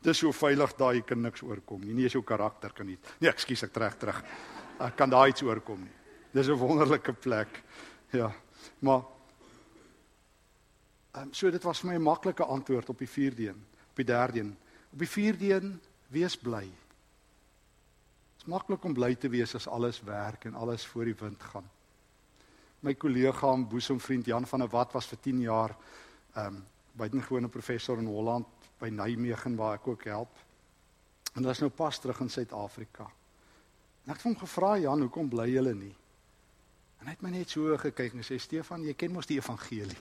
dis 0.00 0.18
so 0.18 0.32
veilig 0.32 0.72
daar 0.76 0.94
jy 0.94 1.02
kan 1.02 1.20
niks 1.20 1.42
oorkom 1.42 1.80
nie. 1.80 1.94
Nie 1.94 2.04
eens 2.04 2.12
jou 2.12 2.24
karakter 2.24 2.72
kan 2.72 2.86
nie. 2.86 2.98
Nee, 3.20 3.30
ekskuus, 3.30 3.62
ek 3.62 3.72
trek 3.72 3.98
terug. 3.98 4.24
Ek 4.80 4.96
kan 4.96 5.10
daar 5.10 5.28
iets 5.28 5.42
oorkom 5.42 5.80
nie. 5.80 5.92
Dis 6.32 6.48
'n 6.48 6.56
wonderlike 6.56 7.12
plek. 7.12 7.62
Ja. 8.12 8.32
Maar 8.78 9.02
ehm 11.12 11.22
um, 11.22 11.34
so 11.34 11.50
dit 11.50 11.62
was 11.62 11.80
vir 11.80 11.90
my 11.90 11.96
'n 11.96 12.02
maklike 12.02 12.44
antwoord 12.44 12.88
op 12.88 12.98
die 12.98 13.08
4de 13.08 13.48
een, 13.48 13.66
op 13.90 13.96
die 13.96 14.04
3de 14.04 14.40
een. 14.40 14.56
Op 14.92 14.98
die 14.98 15.08
4de 15.08 15.52
een, 15.52 15.80
wees 16.08 16.36
bly. 16.36 16.64
Dit 16.64 18.38
is 18.38 18.44
maklik 18.44 18.84
om 18.84 18.94
bly 18.94 19.14
te 19.14 19.28
wees 19.28 19.54
as 19.54 19.68
alles 19.68 20.00
werk 20.00 20.44
en 20.44 20.54
alles 20.54 20.86
voor 20.86 21.04
die 21.04 21.14
wind 21.14 21.42
gaan 21.42 21.68
my 22.80 22.94
kollega 22.94 23.52
en 23.52 23.68
boesemvriend 23.68 24.26
Jan 24.26 24.46
van 24.46 24.60
der 24.60 24.70
Walt 24.70 24.92
was 24.92 25.06
vir 25.06 25.20
10 25.20 25.40
jaar 25.40 25.76
ehm 26.34 26.46
um, 26.46 26.66
buitengewone 26.98 27.48
professor 27.48 27.98
in 27.98 28.06
Holland 28.10 28.46
by 28.80 28.88
Nijmegen 28.90 29.56
waar 29.56 29.76
ek 29.78 29.86
ook 29.86 30.04
help. 30.04 30.38
En 31.34 31.44
is 31.44 31.58
nou 31.62 31.70
pas 31.70 31.98
terug 31.98 32.20
in 32.20 32.30
Suid-Afrika. 32.30 33.06
En 34.04 34.10
ek 34.10 34.16
het 34.16 34.26
hom 34.26 34.36
gevra 34.38 34.78
Jan, 34.78 35.00
hoekom 35.00 35.28
bly 35.28 35.46
julle 35.52 35.74
nie? 35.74 35.94
En 36.98 37.06
hy 37.06 37.14
het 37.14 37.22
my 37.22 37.30
net 37.30 37.50
so 37.54 37.76
gekyk 37.78 38.16
en 38.18 38.26
sê 38.26 38.38
Stefan, 38.42 38.82
jy 38.82 38.96
ken 38.98 39.14
mos 39.14 39.30
die 39.30 39.38
evangelie. 39.38 39.98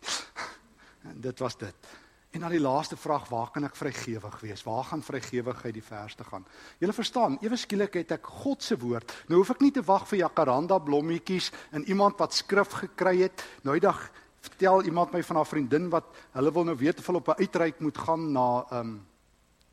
en 1.12 1.22
dit 1.22 1.40
was 1.46 1.58
dit. 1.58 1.90
En 2.38 2.44
dan 2.44 2.52
die 2.52 2.62
laaste 2.62 2.98
vraag, 2.98 3.30
waar 3.34 3.48
kan 3.50 3.66
ek 3.66 3.76
vrygewig 3.76 4.36
wees? 4.44 4.62
Waar 4.62 4.84
gaan 4.86 5.02
vrygewigheid 5.02 5.74
die 5.74 5.82
verste 5.82 6.22
gaan? 6.24 6.44
Julle 6.78 6.94
verstaan, 6.94 7.40
ewe 7.42 7.58
skielik 7.58 7.96
het 7.98 8.12
ek 8.14 8.30
God 8.44 8.62
se 8.62 8.78
woord. 8.78 9.10
Nou 9.26 9.40
hoef 9.40 9.56
ek 9.56 9.64
nie 9.66 9.72
te 9.74 9.82
wag 9.82 10.06
vir 10.06 10.20
jacaranda 10.20 10.78
blommetjies 10.78 11.48
en 11.74 11.88
iemand 11.90 12.22
wat 12.22 12.38
skrif 12.38 12.76
gekry 12.84 13.16
het. 13.24 13.42
Nou 13.66 13.74
die 13.80 13.88
dag 13.88 14.04
vertel 14.46 14.86
iemand 14.86 15.18
my 15.18 15.24
van 15.26 15.42
haar 15.42 15.50
vriendin 15.50 15.90
wat 15.90 16.14
hulle 16.38 16.54
wil 16.54 16.70
nou 16.70 16.78
weet 16.78 17.02
of 17.02 17.10
hulle 17.10 17.24
op 17.26 17.34
'n 17.34 17.42
uitreik 17.42 17.82
moet 17.82 17.98
gaan 17.98 18.32
na 18.32 18.46
'n 18.70 18.78
um, 18.78 18.94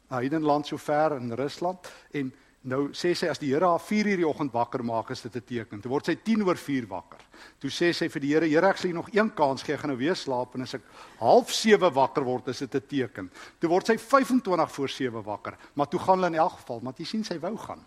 heidenland 0.09 0.67
so 0.67 0.81
ver 0.81 1.21
in 1.21 1.37
Rusland 1.37 1.93
en 2.13 2.33
Nou 2.65 2.87
sê 2.97 3.11
sy 3.13 3.29
as 3.29 3.41
die 3.43 3.51
Here 3.53 3.69
haar 3.69 3.83
4 3.83 4.09
uur 4.09 4.21
die 4.23 4.27
oggend 4.27 4.53
wakker 4.55 4.81
maak, 4.85 5.11
is 5.11 5.21
dit 5.21 5.37
'n 5.37 5.45
teken. 5.45 5.81
Toe 5.83 5.91
word 5.91 6.07
sy 6.07 6.15
10 6.17 6.43
oor 6.43 6.57
4 6.57 6.87
wakker. 6.87 7.21
Toe 7.61 7.71
sê 7.71 7.93
sy 7.93 8.09
vir 8.09 8.21
die 8.21 8.33
Here, 8.33 8.49
Here, 8.49 8.67
ek 8.69 8.79
sal 8.79 8.91
nog 8.93 9.13
een 9.13 9.35
kans 9.35 9.63
gee, 9.63 9.75
ek 9.75 9.81
gaan 9.81 9.91
nou 9.91 9.99
weer 9.99 10.17
slaap 10.17 10.55
en 10.55 10.63
as 10.63 10.75
ek 10.75 10.81
half 11.19 11.53
7 11.53 11.93
wakker 11.93 12.25
word, 12.25 12.49
is 12.49 12.59
dit 12.59 12.75
'n 12.75 12.87
teken. 12.89 13.31
Toe 13.61 13.69
word 13.69 13.87
sy 13.87 13.99
25 13.99 14.71
voor 14.73 14.89
7 14.89 15.23
wakker, 15.23 15.57
maar 15.75 15.89
toe 15.89 16.01
gaan 16.01 16.17
hulle 16.17 16.27
in 16.27 16.41
elk 16.41 16.53
geval, 16.53 16.81
want 16.81 16.99
jy 16.99 17.05
sien 17.05 17.25
sy 17.25 17.39
wou 17.39 17.57
gaan. 17.57 17.85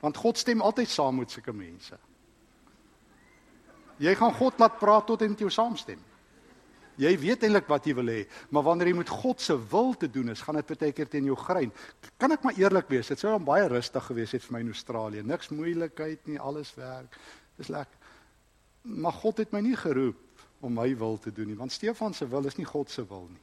Want 0.00 0.16
God 0.16 0.38
stem 0.38 0.60
altyd 0.60 0.88
saam 0.88 1.16
met 1.16 1.30
sulke 1.30 1.52
mense. 1.52 1.98
Jy 3.98 4.14
gaan 4.14 4.34
God 4.34 4.58
laat 4.58 4.78
praat 4.78 5.06
tot 5.06 5.20
hy 5.20 5.28
met 5.28 5.38
jou 5.38 5.50
saamstem. 5.50 5.98
Jy 6.96 7.12
weet 7.20 7.42
eintlik 7.44 7.66
wat 7.68 7.84
jy 7.84 7.92
wil 7.98 8.08
hê, 8.08 8.22
maar 8.48 8.64
wanneer 8.64 8.88
jy 8.88 8.96
met 8.96 9.10
God 9.12 9.42
se 9.44 9.54
wil 9.68 9.92
te 10.00 10.08
doen 10.08 10.32
is, 10.32 10.40
gaan 10.40 10.56
dit 10.56 10.70
baie 10.72 10.94
keer 10.96 11.10
teen 11.12 11.28
jou 11.28 11.36
grein. 11.36 11.72
Kan 12.16 12.32
ek 12.32 12.46
maar 12.46 12.56
eerlik 12.56 12.88
wees, 12.88 13.10
dit 13.12 13.20
sou 13.20 13.34
dan 13.34 13.44
baie 13.44 13.66
rustig 13.68 14.06
gewees 14.08 14.32
het 14.32 14.44
vir 14.46 14.56
my 14.56 14.62
in 14.64 14.72
Australië. 14.72 15.24
Niks 15.26 15.52
moeilikheid 15.52 16.24
nie, 16.30 16.38
alles 16.40 16.72
werk. 16.78 17.18
Dis 17.60 17.68
lekker. 17.68 18.08
Maar 18.96 19.12
God 19.20 19.42
het 19.42 19.52
my 19.52 19.60
nie 19.66 19.76
geroep 19.76 20.44
om 20.64 20.72
my 20.72 20.88
wil 20.96 21.18
te 21.20 21.32
doen 21.34 21.50
nie, 21.52 21.58
want 21.58 21.74
Stefan 21.74 22.14
se 22.16 22.28
wil 22.32 22.48
is 22.48 22.56
nie 22.56 22.68
God 22.68 22.90
se 22.90 23.04
wil 23.04 23.28
nie. 23.28 23.42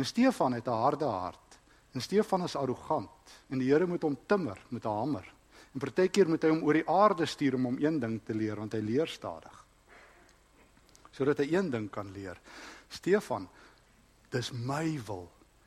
En 0.00 0.06
Stefan 0.06 0.56
het 0.56 0.66
'n 0.66 0.82
harde 0.86 1.04
hart. 1.04 1.58
En 1.92 2.00
Stefan 2.00 2.44
is 2.44 2.56
arrogant 2.56 3.10
en 3.50 3.58
die 3.58 3.68
Here 3.68 3.86
moet 3.86 4.02
hom 4.02 4.16
timmer 4.26 4.58
met 4.68 4.84
'n 4.84 4.88
hamer. 4.88 5.32
En 5.74 5.80
partykeer 5.80 6.28
moet 6.28 6.42
hy 6.42 6.48
hom 6.48 6.62
oor 6.62 6.74
die 6.74 6.88
aarde 6.88 7.26
stuur 7.26 7.54
om 7.54 7.64
hom 7.64 7.78
een 7.78 8.00
ding 8.00 8.20
te 8.24 8.34
leer 8.34 8.56
want 8.56 8.72
hy 8.72 8.80
leer 8.80 9.06
stadig 9.06 9.59
sodat 11.20 11.42
hy 11.44 11.50
een 11.52 11.68
ding 11.68 11.90
kan 11.92 12.08
leer. 12.16 12.40
Stefan, 12.88 13.44
dis 14.32 14.48
my 14.56 14.96
wil. 15.04 15.26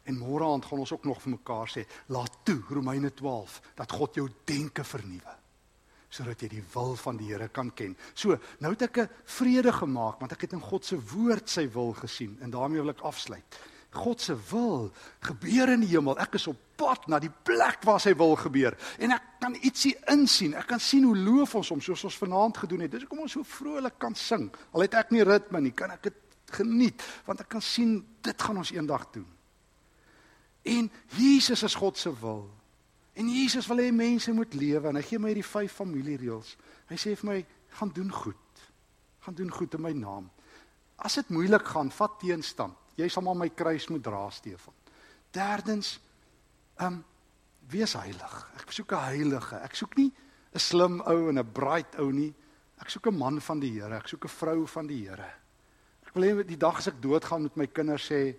En 0.09 0.17
môre 0.17 0.49
aand 0.49 0.65
gaan 0.65 0.81
ons 0.81 0.91
ook 0.95 1.05
nog 1.05 1.21
vir 1.23 1.35
mekaar 1.37 1.69
sê, 1.71 1.85
laat 2.11 2.41
toe 2.47 2.57
Romeine 2.73 3.13
12 3.13 3.59
dat 3.77 3.93
God 3.93 4.19
jou 4.19 4.27
denke 4.49 4.85
vernuwe 4.87 5.39
sodat 6.13 6.43
jy 6.43 6.47
die 6.51 6.63
wil 6.75 6.91
van 7.01 7.17
die 7.17 7.31
Here 7.31 7.47
kan 7.49 7.71
ken. 7.73 7.95
So, 8.13 8.35
nou 8.61 8.69
het 8.75 8.83
ek 8.85 8.97
'n 9.01 9.09
vrede 9.25 9.71
gemaak 9.73 10.19
want 10.21 10.31
ek 10.31 10.41
het 10.41 10.53
in 10.53 10.61
God 10.61 10.85
se 10.85 10.95
woord 10.95 11.49
sy 11.49 11.65
wil 11.73 11.93
gesien 11.93 12.37
en 12.41 12.51
daarmee 12.51 12.81
wil 12.81 12.93
ek 12.93 13.01
afsluit. 13.01 13.57
God 13.93 14.21
se 14.21 14.35
wil 14.49 14.91
gebeur 15.25 15.69
in 15.73 15.83
die 15.85 15.91
hemel. 15.93 16.17
Ek 16.21 16.37
is 16.39 16.47
op 16.49 16.59
pad 16.79 17.05
na 17.11 17.19
die 17.21 17.31
plek 17.45 17.83
waar 17.85 18.01
sy 18.01 18.15
wil 18.17 18.35
gebeur 18.39 18.73
en 18.97 19.13
ek 19.15 19.27
kan 19.43 19.55
ietsie 19.61 19.93
insien. 20.11 20.55
Ek 20.57 20.67
kan 20.71 20.81
sien 20.81 21.05
hoe 21.07 21.17
loof 21.17 21.55
ons 21.59 21.69
hom 21.75 21.83
soos 21.83 22.03
ons 22.09 22.17
vanaand 22.23 22.57
gedoen 22.63 22.85
het. 22.85 22.95
Dis 22.95 23.05
hoekom 23.05 23.25
ons 23.27 23.37
so 23.37 23.45
vrolik 23.47 23.99
kan 24.01 24.17
sing. 24.17 24.49
Al 24.73 24.87
het 24.87 24.97
ek 24.97 25.13
nie 25.13 25.25
ritme 25.27 25.61
nie, 25.61 25.75
kan 25.77 25.93
ek 25.93 26.09
dit 26.09 26.19
geniet 26.53 27.05
want 27.27 27.41
ek 27.41 27.49
kan 27.55 27.63
sien 27.63 27.97
dit 28.25 28.45
gaan 28.47 28.59
ons 28.61 28.73
eendag 28.73 29.07
doen. 29.13 29.29
En 30.63 30.91
Jesus 31.17 31.63
is 31.63 31.75
God 31.75 31.97
se 31.99 32.11
wil. 32.21 32.47
En 33.13 33.29
Jesus 33.29 33.67
wil 33.69 33.83
hê 33.83 33.91
mense 33.93 34.31
moet 34.33 34.53
lewe 34.57 34.89
en 34.89 34.97
hy 34.97 35.03
gee 35.05 35.21
my 35.21 35.33
hierdie 35.33 35.45
vyf 35.45 35.75
familiereëls. 35.83 36.55
Hy 36.89 36.97
sê 36.97 37.13
vir 37.19 37.29
my, 37.29 37.41
gaan 37.77 37.91
doen 37.93 38.09
goed. 38.09 38.63
Gaan 39.25 39.37
doen 39.37 39.51
goed 39.53 39.75
in 39.77 39.83
my 39.83 39.91
naam. 39.97 40.31
As 40.97 41.19
dit 41.19 41.29
moeilik 41.33 41.67
gaan, 41.67 41.91
vat 41.93 42.15
teenstand. 42.21 42.79
Jy 42.95 43.07
sal 43.09 43.23
maar 43.23 43.35
my 43.35 43.49
kruis 43.49 43.87
moet 43.89 44.03
dra, 44.03 44.29
Stefan. 44.29 44.73
Derdens, 45.31 45.99
ehm 46.77 46.93
um, 46.93 47.03
wees 47.71 47.93
heilig. 47.95 48.33
Ek 48.59 48.71
soek 48.71 48.91
'n 48.91 49.05
heilige. 49.07 49.55
Ek 49.63 49.75
soek 49.75 49.95
nie 49.97 50.11
'n 50.53 50.59
slim 50.59 51.01
ou 51.01 51.29
en 51.29 51.39
'n 51.39 51.53
bright 51.53 51.95
ou 51.99 52.11
nie. 52.11 52.33
Ek 52.81 52.89
soek 52.89 53.07
'n 53.07 53.17
man 53.17 53.41
van 53.41 53.59
die 53.59 53.71
Here. 53.71 53.95
Ek 53.95 54.07
soek 54.07 54.25
'n 54.25 54.29
vrou 54.29 54.67
van 54.67 54.87
die 54.87 55.07
Here. 55.07 55.31
Ek 56.05 56.13
wil 56.15 56.23
hê 56.23 56.43
die 56.45 56.57
dag 56.57 56.77
as 56.77 56.87
ek 56.87 57.01
doodgaan 57.01 57.43
met 57.43 57.57
my 57.57 57.67
kinders 57.67 58.11
sê 58.11 58.35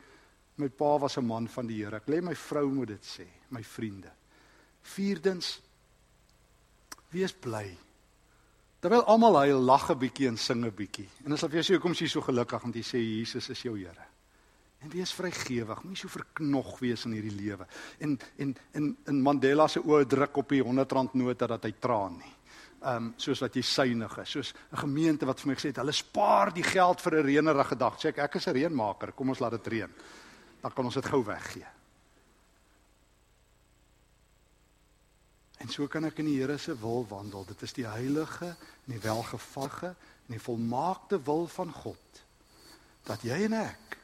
my 0.56 0.68
pa 0.68 0.98
was 0.98 1.16
'n 1.18 1.26
man 1.26 1.48
van 1.48 1.66
die 1.66 1.82
Here. 1.82 1.96
Ek 1.96 2.06
wil 2.06 2.18
hê 2.18 2.22
my 2.22 2.34
vrou 2.34 2.70
moet 2.70 2.88
dit 2.88 3.02
sê, 3.02 3.26
my 3.50 3.62
vriende. 3.62 4.12
Vierdens, 4.82 5.60
wees 7.10 7.32
bly. 7.32 7.76
Terwyl 8.80 9.04
almal 9.04 9.36
huil, 9.36 9.60
lag 9.60 9.90
'n 9.90 9.98
bietjie 9.98 10.28
en 10.28 10.36
sing 10.36 10.64
'n 10.64 10.70
bietjie. 10.70 11.08
En 11.24 11.32
as 11.32 11.40
jy 11.40 11.62
sê 11.62 11.74
hoekom 11.74 11.92
is 11.92 12.00
jy 12.00 12.08
so 12.08 12.20
gelukkig 12.20 12.62
want 12.62 12.74
jy 12.74 12.82
sê 12.82 12.98
Jesus 12.98 13.50
is 13.50 13.62
jou 13.62 13.76
Here. 13.76 14.13
En 14.84 14.90
wees 14.92 15.14
vrygewig, 15.16 15.80
moenie 15.82 15.96
so 15.96 16.12
verknog 16.12 16.74
wees 16.82 17.06
in 17.08 17.14
hierdie 17.16 17.32
lewe. 17.32 17.66
En 18.04 18.18
en 18.36 18.56
en 18.76 18.90
in 19.08 19.20
Mandela 19.24 19.64
se 19.68 19.80
oë 19.80 20.04
druk 20.06 20.36
op 20.42 20.50
die 20.52 20.62
100 20.62 20.92
rand 20.92 21.14
nota 21.16 21.48
dat 21.54 21.64
hy 21.64 21.72
traan 21.80 22.18
nie. 22.20 22.32
Ehm 22.84 23.06
um, 23.06 23.12
soos 23.16 23.40
wat 23.40 23.54
jy 23.56 23.62
synig 23.64 24.18
is, 24.20 24.30
soos 24.30 24.52
'n 24.72 24.82
gemeente 24.82 25.26
wat 25.26 25.40
vir 25.40 25.48
my 25.48 25.54
gesê 25.54 25.72
het, 25.72 25.80
hulle 25.80 25.92
spaar 25.92 26.52
die 26.52 26.62
geld 26.62 27.00
vir 27.00 27.16
'n 27.16 27.24
reënerige 27.24 27.76
dag. 27.76 27.96
Sê 27.96 28.08
ek 28.08 28.18
ek 28.18 28.34
is 28.34 28.46
'n 28.46 28.52
reënmaker, 28.52 29.12
kom 29.12 29.28
ons 29.28 29.40
laat 29.40 29.56
dit 29.56 29.66
reën. 29.66 29.90
Dan 30.60 30.72
kan 30.72 30.84
ons 30.84 30.94
dit 30.94 31.06
gou 31.06 31.24
weggee. 31.24 31.66
En 35.58 35.68
so 35.68 35.86
kan 35.86 36.04
ek 36.04 36.18
in 36.18 36.26
die 36.26 36.40
Here 36.40 36.58
se 36.58 36.74
wil 36.76 37.06
wandel. 37.08 37.44
Dit 37.44 37.62
is 37.62 37.72
die 37.72 37.86
heilige 37.86 38.46
en 38.46 38.92
die 38.92 39.00
welgevallige 39.00 39.94
en 40.26 40.30
die 40.36 40.40
volmaakte 40.40 41.22
wil 41.24 41.46
van 41.46 41.72
God 41.72 42.24
dat 43.04 43.22
jy 43.22 43.44
en 43.44 43.52
ek 43.52 43.98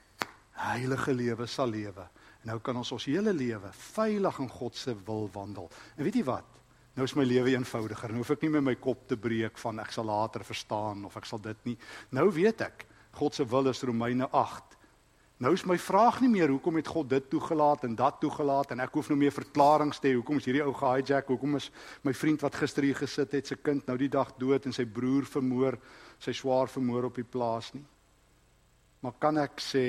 heilige 0.61 1.14
lewe 1.14 1.46
sal 1.48 1.70
lewe. 1.72 2.06
En 2.40 2.52
nou 2.52 2.58
kan 2.64 2.76
ons 2.76 2.92
ons 2.96 3.06
hele 3.11 3.32
lewe 3.36 3.70
veilig 3.92 4.40
in 4.44 4.48
God 4.48 4.76
se 4.76 4.94
wil 5.06 5.28
wandel. 5.32 5.70
En 5.96 6.04
weet 6.04 6.20
jy 6.20 6.24
wat? 6.28 6.61
Nou 6.96 7.06
is 7.06 7.14
my 7.16 7.24
lewe 7.24 7.54
eenvoudiger. 7.54 8.12
Nou 8.12 8.24
hoef 8.24 8.34
ek 8.34 8.44
nie 8.44 8.54
met 8.56 8.66
my 8.66 8.74
kop 8.80 9.06
te 9.08 9.16
breek 9.20 9.58
van 9.62 9.80
ek 9.80 9.92
sal 9.94 10.08
later 10.11 10.44
verstaan 10.44 11.04
of 11.08 11.16
ek 11.20 11.28
sal 11.28 11.40
dit 11.42 11.70
nie. 11.70 11.76
Nou 12.16 12.28
weet 12.34 12.66
ek 12.66 12.86
God 13.18 13.34
se 13.34 13.44
wil 13.44 13.70
is 13.70 13.82
Romeine 13.82 14.28
8. 14.30 14.76
Nou 15.40 15.54
is 15.56 15.64
my 15.64 15.78
vraag 15.80 16.18
nie 16.20 16.28
meer 16.28 16.50
hoekom 16.52 16.76
het 16.76 16.88
God 16.92 17.08
dit 17.08 17.30
toegelaat 17.32 17.86
en 17.88 17.94
dat 17.96 18.18
toegelaat 18.20 18.74
en 18.74 18.82
ek 18.84 18.98
hoef 18.98 19.08
nou 19.08 19.16
meer 19.18 19.32
verklaringe 19.32 19.96
te 19.96 20.11
hê 20.11 20.18
hoekom 20.18 20.36
is 20.36 20.44
hierdie 20.44 20.66
ou 20.66 20.74
gehijack 20.76 21.32
hoekom 21.32 21.56
is 21.56 21.70
my 22.04 22.12
vriend 22.12 22.44
wat 22.44 22.58
gister 22.61 22.84
hier 22.84 22.98
gesit 22.98 23.32
het 23.38 23.48
se 23.48 23.56
kind 23.56 23.88
nou 23.88 23.96
die 23.96 24.11
dag 24.12 24.34
dood 24.36 24.68
en 24.68 24.76
sy 24.76 24.84
broer 24.84 25.24
vermoor 25.24 25.78
sy 26.20 26.34
swaar 26.36 26.68
vermoor 26.68 27.08
op 27.08 27.16
die 27.16 27.24
plaas 27.24 27.72
nie 27.72 27.86
maar 29.00 29.16
kan 29.16 29.40
ek 29.40 29.64
sê 29.64 29.84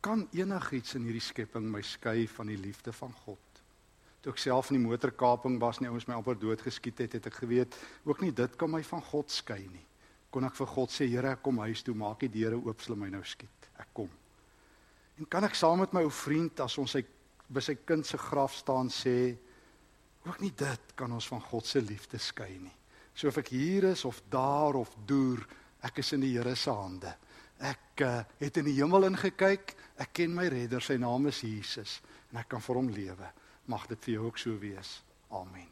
kan 0.00 0.26
enigiets 0.32 0.94
in 0.94 1.06
hierdie 1.08 1.24
skepping 1.24 1.66
my 1.72 1.82
skei 1.82 2.26
van 2.30 2.50
die 2.52 2.58
liefde 2.60 2.92
van 2.94 3.12
God. 3.24 3.62
Toe 4.22 4.32
ek 4.34 4.40
self 4.42 4.70
in 4.70 4.78
die 4.78 4.86
motorkaping 4.86 5.58
was, 5.62 5.78
nie 5.80 5.90
ouens 5.90 6.08
my 6.08 6.16
amper 6.18 6.38
doodgeskiet 6.38 7.04
het, 7.04 7.18
het 7.18 7.28
ek 7.30 7.38
geweet 7.42 7.76
ook 8.06 8.22
nie 8.22 8.32
dit 8.34 8.56
kan 8.58 8.70
my 8.70 8.82
van 8.86 9.02
God 9.10 9.30
skei 9.30 9.62
nie. 9.66 9.84
kon 10.30 10.44
ek 10.44 10.58
vir 10.58 10.68
God 10.68 10.92
sê, 10.92 11.06
Here, 11.08 11.32
ek 11.32 11.42
kom 11.42 11.60
huis 11.64 11.82
toe, 11.82 11.94
maak 11.96 12.20
die 12.20 12.28
deure 12.28 12.58
oop, 12.60 12.82
sal 12.84 12.98
my 13.00 13.08
nou 13.08 13.22
skiet. 13.24 13.70
Ek 13.80 13.88
kom. 13.96 14.10
En 15.18 15.26
kan 15.26 15.46
ek 15.48 15.56
saam 15.56 15.80
met 15.80 15.94
my 15.96 16.02
ou 16.04 16.12
vriend 16.12 16.60
as 16.60 16.76
ons 16.78 16.92
sy 16.98 17.00
by 17.48 17.62
sy 17.64 17.78
kind 17.88 18.04
se 18.04 18.18
graf 18.20 18.52
staan 18.58 18.90
sê, 18.92 19.32
ook 20.28 20.42
nie 20.44 20.52
dit 20.52 20.92
kan 20.98 21.12
ons 21.16 21.28
van 21.32 21.40
God 21.40 21.64
se 21.64 21.80
liefde 21.80 22.20
skei 22.20 22.58
nie. 22.60 22.74
So 23.16 23.30
of 23.32 23.38
ek 23.40 23.48
hier 23.54 23.88
is 23.94 24.04
of 24.04 24.20
daar 24.30 24.76
of 24.76 24.92
deur, 25.08 25.40
ek 25.82 26.02
is 26.02 26.12
in 26.12 26.26
die 26.26 26.34
Here 26.36 26.54
se 26.56 26.74
hande. 26.74 27.14
Ek 27.58 28.02
uh, 28.06 28.20
het 28.38 28.60
in 28.60 28.68
die 28.68 28.76
hemel 28.78 29.08
ingekyk, 29.08 29.74
ek 29.98 30.12
ken 30.14 30.34
my 30.34 30.46
redder, 30.52 30.82
sy 30.84 30.98
naam 31.00 31.26
is 31.30 31.42
Jesus 31.42 31.98
en 32.30 32.38
ek 32.42 32.50
kan 32.52 32.62
vir 32.62 32.78
hom 32.78 32.90
lewe. 32.92 33.30
Mag 33.68 33.86
dit 33.90 34.04
vir 34.06 34.14
jou 34.14 34.26
ook 34.28 34.38
so 34.38 34.58
wees. 34.60 34.98
Amen. 35.34 35.68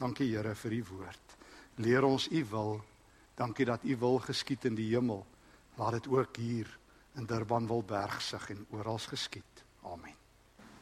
Dankie 0.00 0.30
Here 0.32 0.54
vir 0.54 0.78
u 0.78 0.82
woord. 0.90 1.36
Leer 1.80 2.04
ons 2.04 2.28
u 2.28 2.44
wil. 2.50 2.80
Dankie 3.36 3.68
dat 3.68 3.84
u 3.84 3.96
wil 3.96 4.18
geskied 4.24 4.64
in 4.68 4.76
die 4.76 4.90
hemel. 4.92 5.24
Laat 5.78 6.00
dit 6.00 6.08
ook 6.12 6.36
hier 6.36 6.78
in 7.16 7.26
Durban 7.26 7.66
wil 7.66 7.84
bergsig 7.84 8.50
en 8.50 8.66
oral 8.76 8.98
geskied. 8.98 9.64
Amen. 9.82 10.19